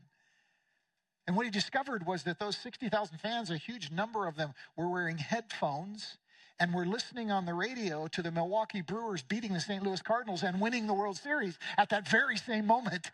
And 1.26 1.34
what 1.34 1.44
he 1.44 1.50
discovered 1.50 2.06
was 2.06 2.22
that 2.22 2.38
those 2.38 2.56
60,000 2.58 3.18
fans, 3.18 3.50
a 3.50 3.56
huge 3.56 3.90
number 3.90 4.28
of 4.28 4.36
them, 4.36 4.52
were 4.76 4.88
wearing 4.88 5.18
headphones 5.18 6.18
and 6.60 6.72
were 6.72 6.86
listening 6.86 7.32
on 7.32 7.46
the 7.46 7.54
radio 7.54 8.06
to 8.06 8.22
the 8.22 8.30
Milwaukee 8.30 8.82
Brewers 8.82 9.24
beating 9.24 9.52
the 9.52 9.60
St. 9.60 9.82
Louis 9.82 10.00
Cardinals 10.00 10.44
and 10.44 10.60
winning 10.60 10.86
the 10.86 10.94
World 10.94 11.16
Series 11.16 11.58
at 11.76 11.88
that 11.88 12.08
very 12.08 12.36
same 12.36 12.64
moment. 12.64 13.10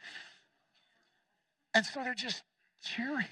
And 1.72 1.86
so 1.86 2.04
they're 2.04 2.12
just 2.12 2.42
cheering. 2.82 3.24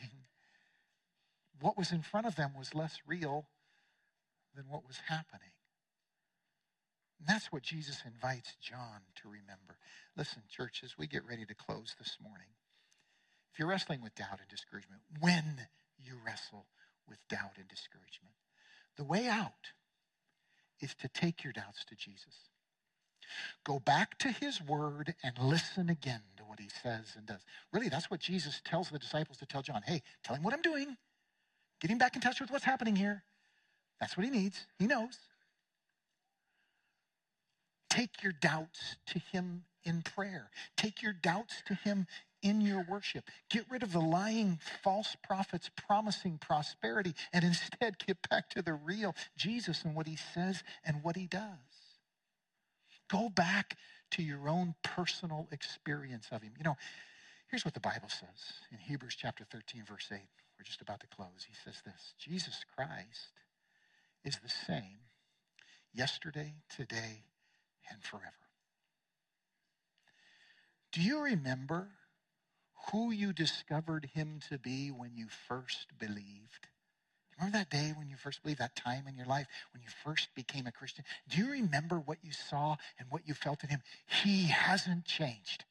What 1.60 1.76
was 1.76 1.92
in 1.92 2.00
front 2.00 2.26
of 2.26 2.36
them 2.36 2.52
was 2.56 2.74
less 2.74 2.96
real 3.06 3.48
than 4.56 4.64
what 4.70 4.86
was 4.86 4.96
happening. 5.08 5.50
And 7.18 7.28
that's 7.28 7.52
what 7.52 7.62
Jesus 7.62 8.02
invites 8.04 8.56
John 8.60 9.00
to 9.22 9.28
remember. 9.28 9.78
Listen, 10.16 10.42
church, 10.50 10.82
as 10.84 10.98
we 10.98 11.06
get 11.06 11.26
ready 11.28 11.44
to 11.46 11.54
close 11.54 11.94
this 11.98 12.18
morning, 12.22 12.48
if 13.52 13.58
you're 13.58 13.68
wrestling 13.68 14.02
with 14.02 14.14
doubt 14.14 14.40
and 14.40 14.48
discouragement, 14.48 15.02
when 15.20 15.68
you 15.98 16.14
wrestle 16.24 16.66
with 17.08 17.18
doubt 17.28 17.52
and 17.56 17.68
discouragement, 17.68 18.34
the 18.96 19.04
way 19.04 19.28
out 19.28 19.72
is 20.80 20.94
to 20.96 21.08
take 21.08 21.44
your 21.44 21.52
doubts 21.52 21.84
to 21.84 21.94
Jesus. 21.94 22.50
Go 23.64 23.78
back 23.78 24.18
to 24.18 24.28
his 24.28 24.60
word 24.60 25.14
and 25.22 25.38
listen 25.38 25.88
again 25.88 26.22
to 26.36 26.44
what 26.44 26.60
he 26.60 26.68
says 26.82 27.14
and 27.16 27.26
does. 27.26 27.40
Really, 27.72 27.88
that's 27.88 28.10
what 28.10 28.20
Jesus 28.20 28.60
tells 28.64 28.90
the 28.90 28.98
disciples 28.98 29.38
to 29.38 29.46
tell 29.46 29.62
John. 29.62 29.82
Hey, 29.84 30.02
tell 30.22 30.36
him 30.36 30.42
what 30.42 30.52
I'm 30.52 30.62
doing. 30.62 30.96
Get 31.80 31.90
him 31.90 31.98
back 31.98 32.14
in 32.14 32.20
touch 32.20 32.40
with 32.40 32.50
what's 32.50 32.64
happening 32.64 32.96
here. 32.96 33.24
That's 34.00 34.16
what 34.16 34.24
he 34.24 34.30
needs. 34.30 34.66
He 34.78 34.86
knows. 34.86 35.18
Take 37.94 38.24
your 38.24 38.32
doubts 38.32 38.96
to 39.06 39.20
him 39.20 39.62
in 39.84 40.02
prayer. 40.02 40.50
Take 40.76 41.00
your 41.00 41.12
doubts 41.12 41.62
to 41.66 41.74
him 41.74 42.08
in 42.42 42.60
your 42.60 42.84
worship. 42.90 43.30
Get 43.48 43.66
rid 43.70 43.84
of 43.84 43.92
the 43.92 44.00
lying 44.00 44.58
false 44.82 45.16
prophets 45.22 45.70
promising 45.86 46.38
prosperity 46.38 47.14
and 47.32 47.44
instead 47.44 48.04
get 48.04 48.16
back 48.28 48.50
to 48.50 48.62
the 48.62 48.72
real 48.72 49.14
Jesus 49.36 49.84
and 49.84 49.94
what 49.94 50.08
he 50.08 50.16
says 50.16 50.64
and 50.84 51.04
what 51.04 51.14
he 51.14 51.28
does. 51.28 51.44
Go 53.08 53.28
back 53.28 53.76
to 54.10 54.24
your 54.24 54.48
own 54.48 54.74
personal 54.82 55.46
experience 55.52 56.26
of 56.32 56.42
him. 56.42 56.54
You 56.58 56.64
know, 56.64 56.76
here's 57.48 57.64
what 57.64 57.74
the 57.74 57.80
Bible 57.80 58.08
says 58.08 58.54
in 58.72 58.78
Hebrews 58.78 59.14
chapter 59.16 59.44
13, 59.44 59.84
verse 59.88 60.08
8. 60.12 60.18
We're 60.58 60.64
just 60.64 60.80
about 60.80 60.98
to 60.98 61.06
close. 61.06 61.46
He 61.46 61.54
says 61.64 61.80
this 61.84 62.14
Jesus 62.18 62.64
Christ 62.76 63.30
is 64.24 64.40
the 64.42 64.48
same 64.48 64.98
yesterday, 65.94 66.54
today, 66.68 67.22
and 67.90 68.02
forever. 68.02 68.32
Do 70.92 71.00
you 71.00 71.22
remember 71.22 71.88
who 72.92 73.10
you 73.10 73.32
discovered 73.32 74.10
him 74.14 74.40
to 74.48 74.58
be 74.58 74.90
when 74.90 75.16
you 75.16 75.26
first 75.48 75.98
believed? 75.98 76.68
Remember 77.38 77.58
that 77.58 77.70
day 77.70 77.92
when 77.96 78.08
you 78.08 78.16
first 78.16 78.42
believed, 78.42 78.60
that 78.60 78.76
time 78.76 79.06
in 79.08 79.16
your 79.16 79.26
life 79.26 79.48
when 79.72 79.82
you 79.82 79.88
first 80.04 80.28
became 80.34 80.66
a 80.66 80.72
Christian? 80.72 81.04
Do 81.28 81.38
you 81.38 81.50
remember 81.50 81.98
what 81.98 82.18
you 82.22 82.30
saw 82.32 82.76
and 82.98 83.10
what 83.10 83.26
you 83.26 83.34
felt 83.34 83.64
in 83.64 83.70
him? 83.70 83.80
He 84.06 84.46
hasn't 84.46 85.04
changed. 85.04 85.64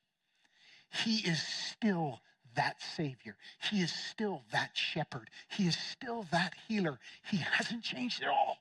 He 0.90 1.18
is 1.18 1.42
still 1.42 2.20
that 2.56 2.82
Savior. 2.82 3.38
He 3.72 3.82
is 3.82 3.92
still 3.92 4.44
that 4.52 4.72
shepherd. 4.74 5.30
He 5.48 5.68
is 5.68 5.78
still 5.78 6.26
that 6.32 6.54
healer. 6.68 7.00
He 7.32 7.38
hasn't 7.38 7.84
changed 7.84 8.22
at 8.22 8.30
all. 8.30 8.58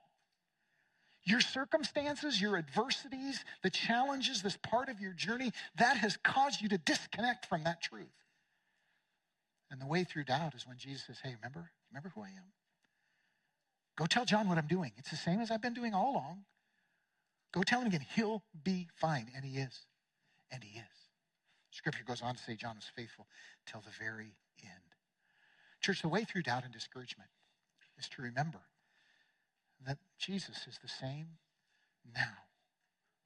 Your 1.24 1.40
circumstances, 1.40 2.40
your 2.40 2.56
adversities, 2.56 3.44
the 3.62 3.70
challenges, 3.70 4.42
this 4.42 4.56
part 4.56 4.88
of 4.88 5.00
your 5.00 5.12
journey, 5.12 5.52
that 5.76 5.96
has 5.98 6.16
caused 6.16 6.60
you 6.60 6.68
to 6.70 6.78
disconnect 6.78 7.46
from 7.46 7.64
that 7.64 7.80
truth. 7.80 8.08
And 9.70 9.80
the 9.80 9.86
way 9.86 10.04
through 10.04 10.24
doubt 10.24 10.54
is 10.54 10.66
when 10.66 10.78
Jesus 10.78 11.06
says, 11.06 11.18
Hey, 11.22 11.34
remember? 11.34 11.70
Remember 11.90 12.10
who 12.14 12.22
I 12.22 12.28
am? 12.28 12.52
Go 13.96 14.06
tell 14.06 14.24
John 14.24 14.48
what 14.48 14.58
I'm 14.58 14.66
doing. 14.66 14.92
It's 14.96 15.10
the 15.10 15.16
same 15.16 15.40
as 15.40 15.50
I've 15.50 15.62
been 15.62 15.74
doing 15.74 15.94
all 15.94 16.12
along. 16.12 16.44
Go 17.52 17.62
tell 17.62 17.80
him 17.80 17.86
again. 17.86 18.04
He'll 18.14 18.42
be 18.64 18.88
fine. 18.96 19.30
And 19.34 19.44
he 19.44 19.58
is. 19.58 19.86
And 20.50 20.64
he 20.64 20.78
is. 20.78 20.84
Scripture 21.70 22.04
goes 22.06 22.20
on 22.20 22.34
to 22.34 22.42
say 22.42 22.54
John 22.54 22.76
was 22.76 22.90
faithful 22.94 23.26
till 23.66 23.80
the 23.80 23.90
very 23.98 24.34
end. 24.62 24.96
Church, 25.80 26.02
the 26.02 26.08
way 26.08 26.24
through 26.24 26.42
doubt 26.42 26.64
and 26.64 26.72
discouragement 26.72 27.30
is 27.98 28.08
to 28.10 28.22
remember 28.22 28.60
that 29.86 29.98
Jesus 30.18 30.66
is 30.68 30.78
the 30.82 30.88
same 30.88 31.26
now 32.14 32.46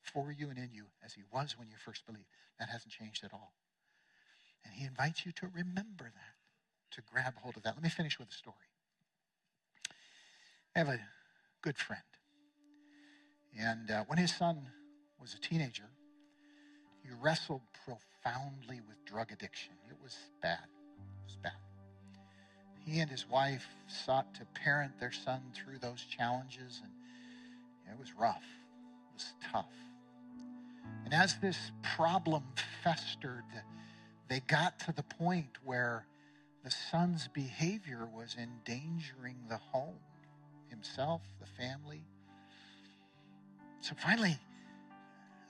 for 0.03 0.33
you 0.33 0.49
and 0.49 0.59
in 0.59 0.71
you 0.73 0.87
as 1.05 1.15
he 1.15 1.23
was 1.33 1.57
when 1.59 1.69
you 1.69 1.75
first 1.77 2.07
believed. 2.07 2.27
That 2.59 2.69
hasn't 2.69 2.93
changed 2.93 3.25
at 3.25 3.33
all. 3.33 3.53
And 4.65 4.75
he 4.75 4.87
invites 4.87 5.27
you 5.27 5.33
to 5.33 5.47
remember 5.47 6.05
that, 6.05 6.93
to 6.93 7.03
grab 7.03 7.35
hold 7.43 7.57
of 7.57 7.63
that. 7.65 7.75
Let 7.75 7.83
me 7.83 7.89
finish 7.89 8.19
with 8.19 8.29
a 8.29 8.33
story. 8.33 8.57
I 10.75 10.81
have 10.81 10.89
a 10.89 11.01
good 11.63 11.77
friend. 11.77 12.03
And 13.59 13.91
uh, 13.91 14.05
when 14.07 14.19
his 14.19 14.35
son 14.35 14.69
was 15.21 15.35
a 15.35 15.41
teenager, 15.41 15.91
he 17.03 17.11
wrestled 17.23 17.63
profoundly 17.85 18.81
with 18.87 18.97
drug 19.05 19.33
addiction. 19.33 19.75
It 19.89 19.97
was 20.03 20.17
bad. 20.43 20.67
It 20.99 21.25
was 21.25 21.37
bad. 21.43 21.53
He 22.87 23.01
and 23.01 23.11
his 23.11 23.29
wife 23.29 23.67
sought 23.89 24.33
to 24.37 24.45
parent 24.55 25.01
their 25.01 25.11
son 25.11 25.41
through 25.55 25.79
those 25.81 26.05
challenges, 26.05 26.81
and 26.85 27.93
it 27.93 27.99
was 27.99 28.13
rough. 28.15 28.45
It 29.11 29.15
was 29.15 29.33
tough. 29.53 29.73
And 31.05 31.13
as 31.13 31.37
this 31.39 31.73
problem 31.97 32.45
festered, 32.85 33.45
they 34.29 34.41
got 34.47 34.79
to 34.81 34.93
the 34.93 35.03
point 35.03 35.59
where 35.65 36.07
the 36.65 36.71
son's 36.71 37.29
behavior 37.29 38.09
was 38.13 38.37
endangering 38.39 39.37
the 39.49 39.57
home, 39.57 39.99
himself, 40.69 41.23
the 41.41 41.47
family. 41.47 42.05
So 43.81 43.95
finally, 44.01 44.39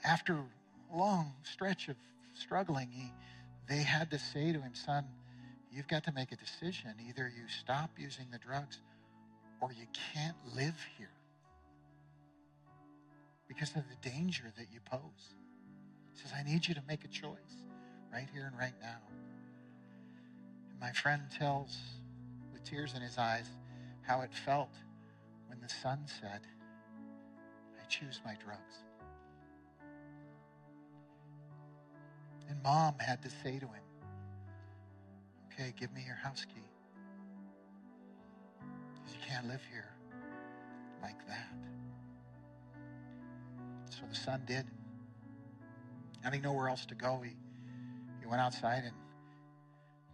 after 0.05 0.35
a 0.35 0.97
long 0.97 1.35
stretch 1.43 1.89
of 1.89 1.97
struggling, 2.33 2.91
he, 2.91 3.13
they 3.69 3.83
had 3.83 4.11
to 4.11 4.19
say 4.19 4.53
to 4.53 4.61
him, 4.61 4.75
Son, 4.75 5.05
you've 5.77 5.87
got 5.89 6.05
to 6.05 6.13
make 6.13 6.33
a 6.33 6.37
decision. 6.37 6.95
Either 7.07 7.31
you 7.37 7.45
stop 7.49 7.91
using 7.99 8.27
the 8.33 8.39
drugs 8.39 8.81
or 9.61 9.73
you 9.73 9.87
can't 10.15 10.37
live 10.55 10.75
here 10.97 11.11
because 13.47 13.77
of 13.77 13.83
the 13.89 14.09
danger 14.09 14.45
that 14.57 14.69
you 14.73 14.81
pose. 14.91 15.35
He 16.15 16.21
says, 16.21 16.33
I 16.37 16.43
need 16.43 16.67
you 16.67 16.75
to 16.75 16.83
make 16.89 17.05
a 17.05 17.09
choice 17.09 17.63
right 18.11 18.27
here 18.33 18.47
and 18.51 18.59
right 18.59 18.73
now. 18.81 18.97
And 20.71 20.81
my 20.81 20.93
friend 20.93 21.23
tells, 21.39 21.77
with 22.53 22.65
tears 22.65 22.95
in 22.95 23.03
his 23.03 23.19
eyes, 23.19 23.47
how 24.01 24.23
it 24.23 24.31
felt 24.47 24.73
when 25.49 25.61
the 25.61 25.69
son 25.69 26.07
said, 26.21 26.41
I 27.79 27.87
choose 27.89 28.21
my 28.25 28.35
drugs. 28.43 28.77
And 32.49 32.63
mom 32.63 32.95
had 32.99 33.23
to 33.23 33.31
say 33.31 33.59
to 33.59 33.67
him, 33.67 33.86
Okay, 35.59 35.73
give 35.81 35.91
me 35.95 36.03
your 36.07 36.17
house 36.17 36.45
key. 36.45 36.61
Because 38.95 39.15
you 39.15 39.21
can't 39.27 39.49
live 39.49 39.63
here 39.73 39.89
like 41.03 41.27
that. 41.27 41.49
So 43.89 44.03
the 44.07 44.15
son 44.15 44.43
did. 44.47 44.67
Having 46.23 46.43
nowhere 46.43 46.69
else 46.69 46.85
to 46.87 46.95
go, 46.95 47.23
he 47.25 47.31
he 48.21 48.27
went 48.27 48.43
outside 48.43 48.83
and 48.85 48.93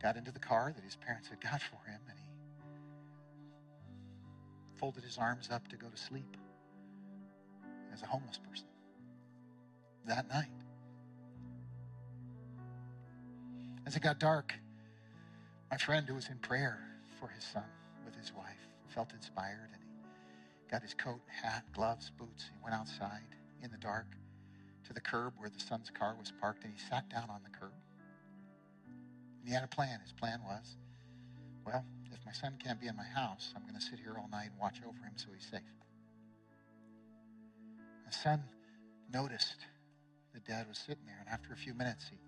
got 0.01 0.17
into 0.17 0.31
the 0.31 0.39
car 0.39 0.73
that 0.75 0.85
his 0.85 0.95
parents 0.95 1.29
had 1.29 1.41
got 1.41 1.61
for 1.61 1.91
him, 1.91 2.01
and 2.09 2.19
he 2.19 2.25
folded 4.79 5.03
his 5.03 5.19
arms 5.19 5.49
up 5.51 5.67
to 5.69 5.77
go 5.77 5.89
to 5.89 5.97
sleep 5.97 6.37
as 7.93 8.03
a 8.03 8.07
homeless 8.07 8.39
person 8.39 8.67
that 10.07 10.29
night. 10.29 10.51
As 13.87 13.97
it 13.97 14.03
got 14.03 14.21
dark, 14.21 14.55
my 15.73 15.79
friend 15.79 16.07
who 16.07 16.15
was 16.15 16.29
in 16.29 16.37
prayer 16.37 16.79
for 17.19 17.29
his 17.29 17.43
son 17.43 17.65
with 18.05 18.15
his 18.15 18.31
wife 18.35 18.69
felt 18.95 19.11
inspired 19.15 19.71
and 19.73 19.83
he 19.83 20.71
got 20.71 20.83
his 20.83 20.93
coat, 20.93 21.23
hat, 21.43 21.65
gloves, 21.73 22.11
boots. 22.19 22.45
He 22.45 22.63
went 22.63 22.75
outside 22.75 23.25
in 23.63 23.71
the 23.71 23.79
dark 23.79 24.05
to 24.87 24.93
the 24.93 25.01
curb 25.01 25.33
where 25.39 25.49
the 25.49 25.59
son's 25.59 25.89
car 25.89 26.15
was 26.19 26.31
parked 26.43 26.65
and 26.65 26.75
he 26.75 26.79
sat 26.79 27.09
down 27.09 27.31
on 27.31 27.41
the 27.43 27.49
curb. 27.59 27.73
And 29.41 29.49
he 29.49 29.55
had 29.55 29.65
a 29.65 29.67
plan. 29.67 29.99
His 30.03 30.13
plan 30.13 30.41
was, 30.45 30.77
well, 31.65 31.87
if 32.13 32.19
my 32.27 32.33
son 32.33 32.59
can't 32.63 32.79
be 32.79 32.89
in 32.89 32.97
my 32.97 33.09
house, 33.09 33.55
I'm 33.57 33.63
going 33.63 33.75
to 33.75 33.81
sit 33.81 33.99
here 33.99 34.17
all 34.19 34.29
night 34.31 34.51
and 34.53 34.61
watch 34.61 34.77
over 34.87 34.99
him 34.99 35.15
so 35.17 35.29
he's 35.35 35.49
safe. 35.51 35.63
The 38.07 38.13
son 38.13 38.43
noticed 39.11 39.65
that 40.35 40.45
dad 40.45 40.69
was 40.69 40.77
sitting 40.77 41.07
there, 41.07 41.17
and 41.19 41.31
after 41.31 41.55
a 41.55 41.57
few 41.57 41.73
minutes, 41.73 42.09
he 42.11 42.19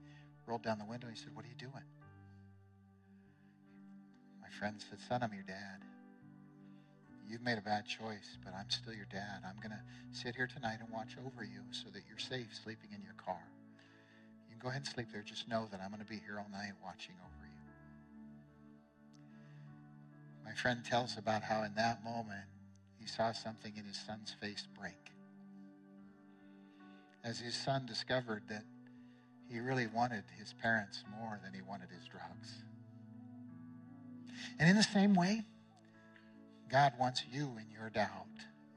rolled 0.46 0.62
down 0.62 0.78
the 0.78 0.86
window 0.86 1.08
and 1.08 1.16
he 1.16 1.22
said, 1.22 1.36
What 1.36 1.44
are 1.44 1.48
you 1.48 1.54
doing? 1.58 1.84
Friend 4.58 4.76
said, 4.88 5.00
Son, 5.08 5.22
I'm 5.22 5.32
your 5.32 5.42
dad. 5.42 5.82
You've 7.28 7.42
made 7.42 7.58
a 7.58 7.62
bad 7.62 7.86
choice, 7.86 8.38
but 8.44 8.54
I'm 8.54 8.70
still 8.70 8.94
your 8.94 9.08
dad. 9.10 9.42
I'm 9.44 9.56
going 9.56 9.72
to 9.72 9.82
sit 10.12 10.36
here 10.36 10.46
tonight 10.46 10.78
and 10.80 10.88
watch 10.92 11.16
over 11.18 11.42
you 11.42 11.60
so 11.72 11.90
that 11.92 12.02
you're 12.08 12.18
safe 12.18 12.54
sleeping 12.62 12.90
in 12.94 13.02
your 13.02 13.14
car. 13.14 13.40
You 14.48 14.54
can 14.54 14.62
go 14.62 14.68
ahead 14.68 14.82
and 14.82 14.88
sleep 14.88 15.08
there. 15.12 15.22
Just 15.22 15.48
know 15.48 15.66
that 15.72 15.80
I'm 15.82 15.90
going 15.90 16.02
to 16.02 16.08
be 16.08 16.20
here 16.24 16.38
all 16.38 16.46
night 16.52 16.72
watching 16.84 17.14
over 17.18 17.46
you. 17.46 17.64
My 20.44 20.52
friend 20.52 20.84
tells 20.84 21.18
about 21.18 21.42
how 21.42 21.64
in 21.64 21.74
that 21.74 22.04
moment 22.04 22.46
he 23.00 23.06
saw 23.06 23.32
something 23.32 23.72
in 23.76 23.84
his 23.84 23.98
son's 23.98 24.36
face 24.40 24.68
break. 24.78 25.10
As 27.24 27.40
his 27.40 27.56
son 27.56 27.86
discovered 27.86 28.42
that 28.48 28.64
he 29.50 29.58
really 29.58 29.88
wanted 29.88 30.24
his 30.38 30.52
parents 30.52 31.02
more 31.18 31.40
than 31.42 31.52
he 31.54 31.62
wanted 31.62 31.88
his 31.90 32.06
drugs. 32.06 32.62
And 34.58 34.68
in 34.68 34.76
the 34.76 34.82
same 34.82 35.14
way, 35.14 35.44
God 36.70 36.92
wants 36.98 37.22
you 37.30 37.56
in 37.58 37.70
your 37.70 37.90
doubt, 37.90 38.26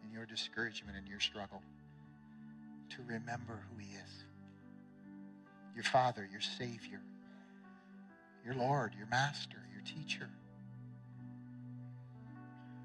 in 0.03 0.11
your 0.11 0.25
discouragement, 0.25 0.97
in 0.97 1.07
your 1.07 1.19
struggle, 1.19 1.61
to 2.89 2.97
remember 3.07 3.63
who 3.71 3.79
He 3.79 3.95
is 3.95 4.23
your 5.77 5.83
Father, 5.83 6.27
your 6.31 6.41
Savior, 6.41 6.99
your 8.43 8.55
Lord, 8.55 8.95
your 8.97 9.05
Master, 9.07 9.57
your 9.71 9.83
teacher. 9.83 10.27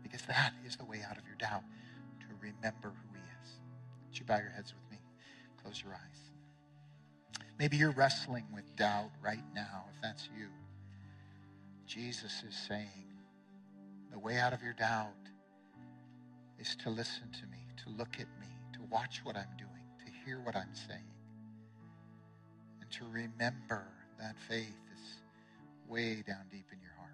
Because 0.03 0.21
that 0.27 0.53
is 0.67 0.77
the 0.77 0.85
way 0.85 1.01
out 1.09 1.17
of 1.17 1.25
your 1.27 1.37
doubt, 1.37 1.63
to 2.21 2.27
remember 2.39 2.91
who 2.91 3.15
He 3.15 3.23
is. 3.43 3.51
Would 4.07 4.19
you 4.19 4.27
bow 4.27 4.37
your 4.37 4.51
heads 4.51 4.75
with 4.75 4.91
me? 4.91 4.99
Close 5.63 5.83
your 5.83 5.95
eyes. 5.95 6.33
Maybe 7.59 7.79
you're 7.79 7.93
wrestling 7.93 8.45
with 8.53 8.77
doubt 8.77 9.11
right 9.23 9.45
now, 9.55 9.85
if 9.95 10.03
that's 10.03 10.29
you. 10.37 10.49
Jesus 11.87 12.43
is 12.49 12.57
saying, 12.69 13.07
the 14.11 14.19
way 14.19 14.39
out 14.39 14.53
of 14.53 14.63
your 14.63 14.75
doubt 14.75 15.09
is 16.59 16.77
to 16.83 16.91
listen 16.91 17.31
to 17.41 17.47
me, 17.47 17.59
to 17.85 17.91
look 17.91 18.15
at 18.15 18.29
me, 18.41 18.47
to 18.75 18.81
watch 18.91 19.21
what 19.25 19.37
I'm 19.37 19.57
doing, 19.59 19.71
to 20.05 20.13
hear 20.25 20.41
what 20.41 20.57
I'm 20.57 20.75
saying, 20.75 21.01
and 22.81 22.91
to 22.93 23.05
remember 23.07 23.87
that 24.19 24.37
faith 24.49 24.77
is 24.95 25.01
way 25.89 26.23
down 26.27 26.47
deep 26.51 26.67
in 26.73 26.81
your 26.81 26.95
heart. 26.99 27.11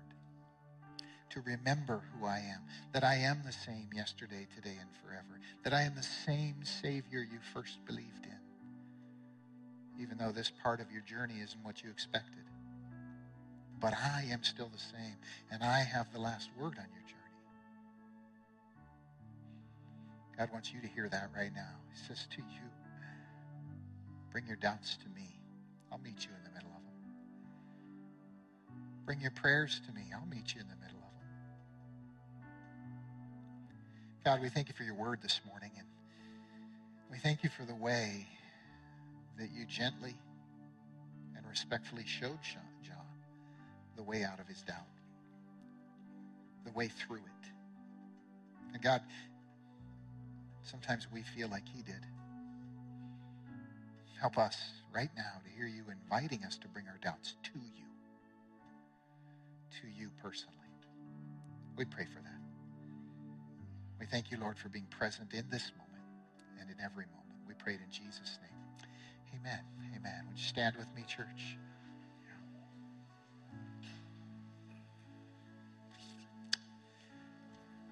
To 1.30 1.40
remember 1.42 2.02
who 2.12 2.26
I 2.26 2.38
am, 2.38 2.62
that 2.92 3.04
I 3.04 3.16
am 3.16 3.42
the 3.44 3.52
same 3.52 3.88
yesterday, 3.94 4.46
today, 4.54 4.76
and 4.80 4.90
forever, 5.02 5.40
that 5.64 5.72
I 5.72 5.82
am 5.82 5.94
the 5.94 6.02
same 6.02 6.64
Savior 6.64 7.20
you 7.20 7.38
first 7.54 7.84
believed 7.86 8.26
in, 8.26 8.58
even 10.02 10.18
though 10.18 10.32
this 10.32 10.52
part 10.62 10.80
of 10.80 10.90
your 10.92 11.02
journey 11.02 11.40
isn't 11.42 11.64
what 11.64 11.82
you 11.82 11.90
expected 11.90 12.44
but 13.80 13.94
I 13.94 14.26
am 14.30 14.42
still 14.42 14.68
the 14.72 14.78
same, 14.78 15.16
and 15.50 15.62
I 15.62 15.80
have 15.80 16.12
the 16.12 16.20
last 16.20 16.50
word 16.58 16.76
on 16.78 16.86
your 16.92 17.02
journey. 17.06 17.18
God 20.36 20.50
wants 20.52 20.72
you 20.72 20.80
to 20.80 20.88
hear 20.88 21.08
that 21.08 21.30
right 21.36 21.50
now. 21.54 21.74
He 21.90 22.06
says 22.06 22.26
to 22.30 22.42
you, 22.42 22.70
bring 24.32 24.46
your 24.46 24.56
doubts 24.56 24.96
to 24.98 25.08
me. 25.10 25.26
I'll 25.92 25.98
meet 25.98 26.24
you 26.24 26.30
in 26.36 26.44
the 26.44 26.50
middle 26.50 26.70
of 26.70 26.82
them. 26.84 26.94
Bring 29.06 29.20
your 29.20 29.30
prayers 29.32 29.80
to 29.86 29.92
me. 29.94 30.02
I'll 30.14 30.26
meet 30.28 30.54
you 30.54 30.60
in 30.60 30.68
the 30.68 30.76
middle 30.76 31.00
of 31.00 31.12
them. 31.20 31.30
God, 34.24 34.42
we 34.42 34.48
thank 34.48 34.68
you 34.68 34.74
for 34.74 34.84
your 34.84 34.94
word 34.94 35.20
this 35.22 35.40
morning, 35.46 35.70
and 35.76 35.86
we 37.10 37.18
thank 37.18 37.42
you 37.42 37.50
for 37.50 37.64
the 37.64 37.74
way 37.74 38.26
that 39.38 39.50
you 39.52 39.64
gently 39.66 40.14
and 41.36 41.46
respectfully 41.48 42.04
showed 42.06 42.38
John 42.42 42.67
the 43.98 44.04
way 44.04 44.22
out 44.22 44.38
of 44.38 44.46
his 44.46 44.62
doubt, 44.62 44.86
the 46.64 46.70
way 46.70 46.88
through 46.88 47.16
it. 47.16 47.50
And 48.72 48.80
God, 48.80 49.02
sometimes 50.62 51.08
we 51.12 51.22
feel 51.22 51.48
like 51.48 51.64
he 51.68 51.82
did. 51.82 52.06
Help 54.20 54.38
us 54.38 54.56
right 54.94 55.10
now 55.16 55.40
to 55.44 55.50
hear 55.50 55.66
you 55.66 55.84
inviting 55.90 56.44
us 56.44 56.56
to 56.58 56.68
bring 56.68 56.86
our 56.86 56.98
doubts 57.02 57.34
to 57.42 57.58
you, 57.58 57.84
to 59.80 59.88
you 60.00 60.10
personally. 60.22 60.54
We 61.76 61.84
pray 61.84 62.04
for 62.04 62.22
that. 62.22 62.40
We 64.00 64.06
thank 64.06 64.30
you, 64.30 64.38
Lord, 64.40 64.58
for 64.58 64.68
being 64.68 64.86
present 64.90 65.32
in 65.34 65.44
this 65.50 65.72
moment 65.76 66.04
and 66.60 66.70
in 66.70 66.76
every 66.84 67.06
moment. 67.06 67.38
We 67.48 67.54
pray 67.54 67.74
it 67.74 67.80
in 67.84 67.90
Jesus' 67.90 68.38
name. 68.42 69.40
Amen. 69.40 69.60
Amen. 69.96 70.24
Would 70.28 70.38
you 70.38 70.44
stand 70.44 70.76
with 70.76 70.88
me, 70.94 71.02
church? 71.08 71.58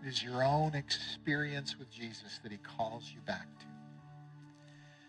It 0.06 0.10
is 0.10 0.22
your 0.22 0.44
own 0.44 0.76
experience 0.76 1.76
with 1.76 1.90
Jesus 1.90 2.38
that 2.44 2.52
he 2.52 2.58
calls 2.58 3.10
you 3.12 3.20
back 3.22 3.48
to. 3.58 3.66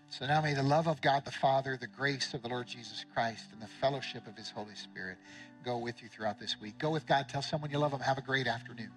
So 0.09 0.25
now 0.25 0.41
may 0.41 0.55
the 0.55 0.63
love 0.63 0.87
of 0.87 1.01
God 1.01 1.23
the 1.23 1.31
Father, 1.31 1.77
the 1.79 1.85
grace 1.85 2.33
of 2.33 2.41
the 2.41 2.47
Lord 2.47 2.65
Jesus 2.65 3.05
Christ, 3.13 3.45
and 3.53 3.61
the 3.61 3.67
fellowship 3.79 4.25
of 4.25 4.35
his 4.35 4.49
Holy 4.49 4.73
Spirit 4.73 5.19
go 5.63 5.77
with 5.77 6.01
you 6.01 6.09
throughout 6.09 6.39
this 6.39 6.59
week. 6.59 6.79
Go 6.79 6.89
with 6.89 7.05
God. 7.05 7.29
Tell 7.29 7.43
someone 7.43 7.69
you 7.69 7.77
love 7.77 7.91
them. 7.91 7.99
Have 7.99 8.17
a 8.17 8.23
great 8.23 8.47
afternoon. 8.47 8.89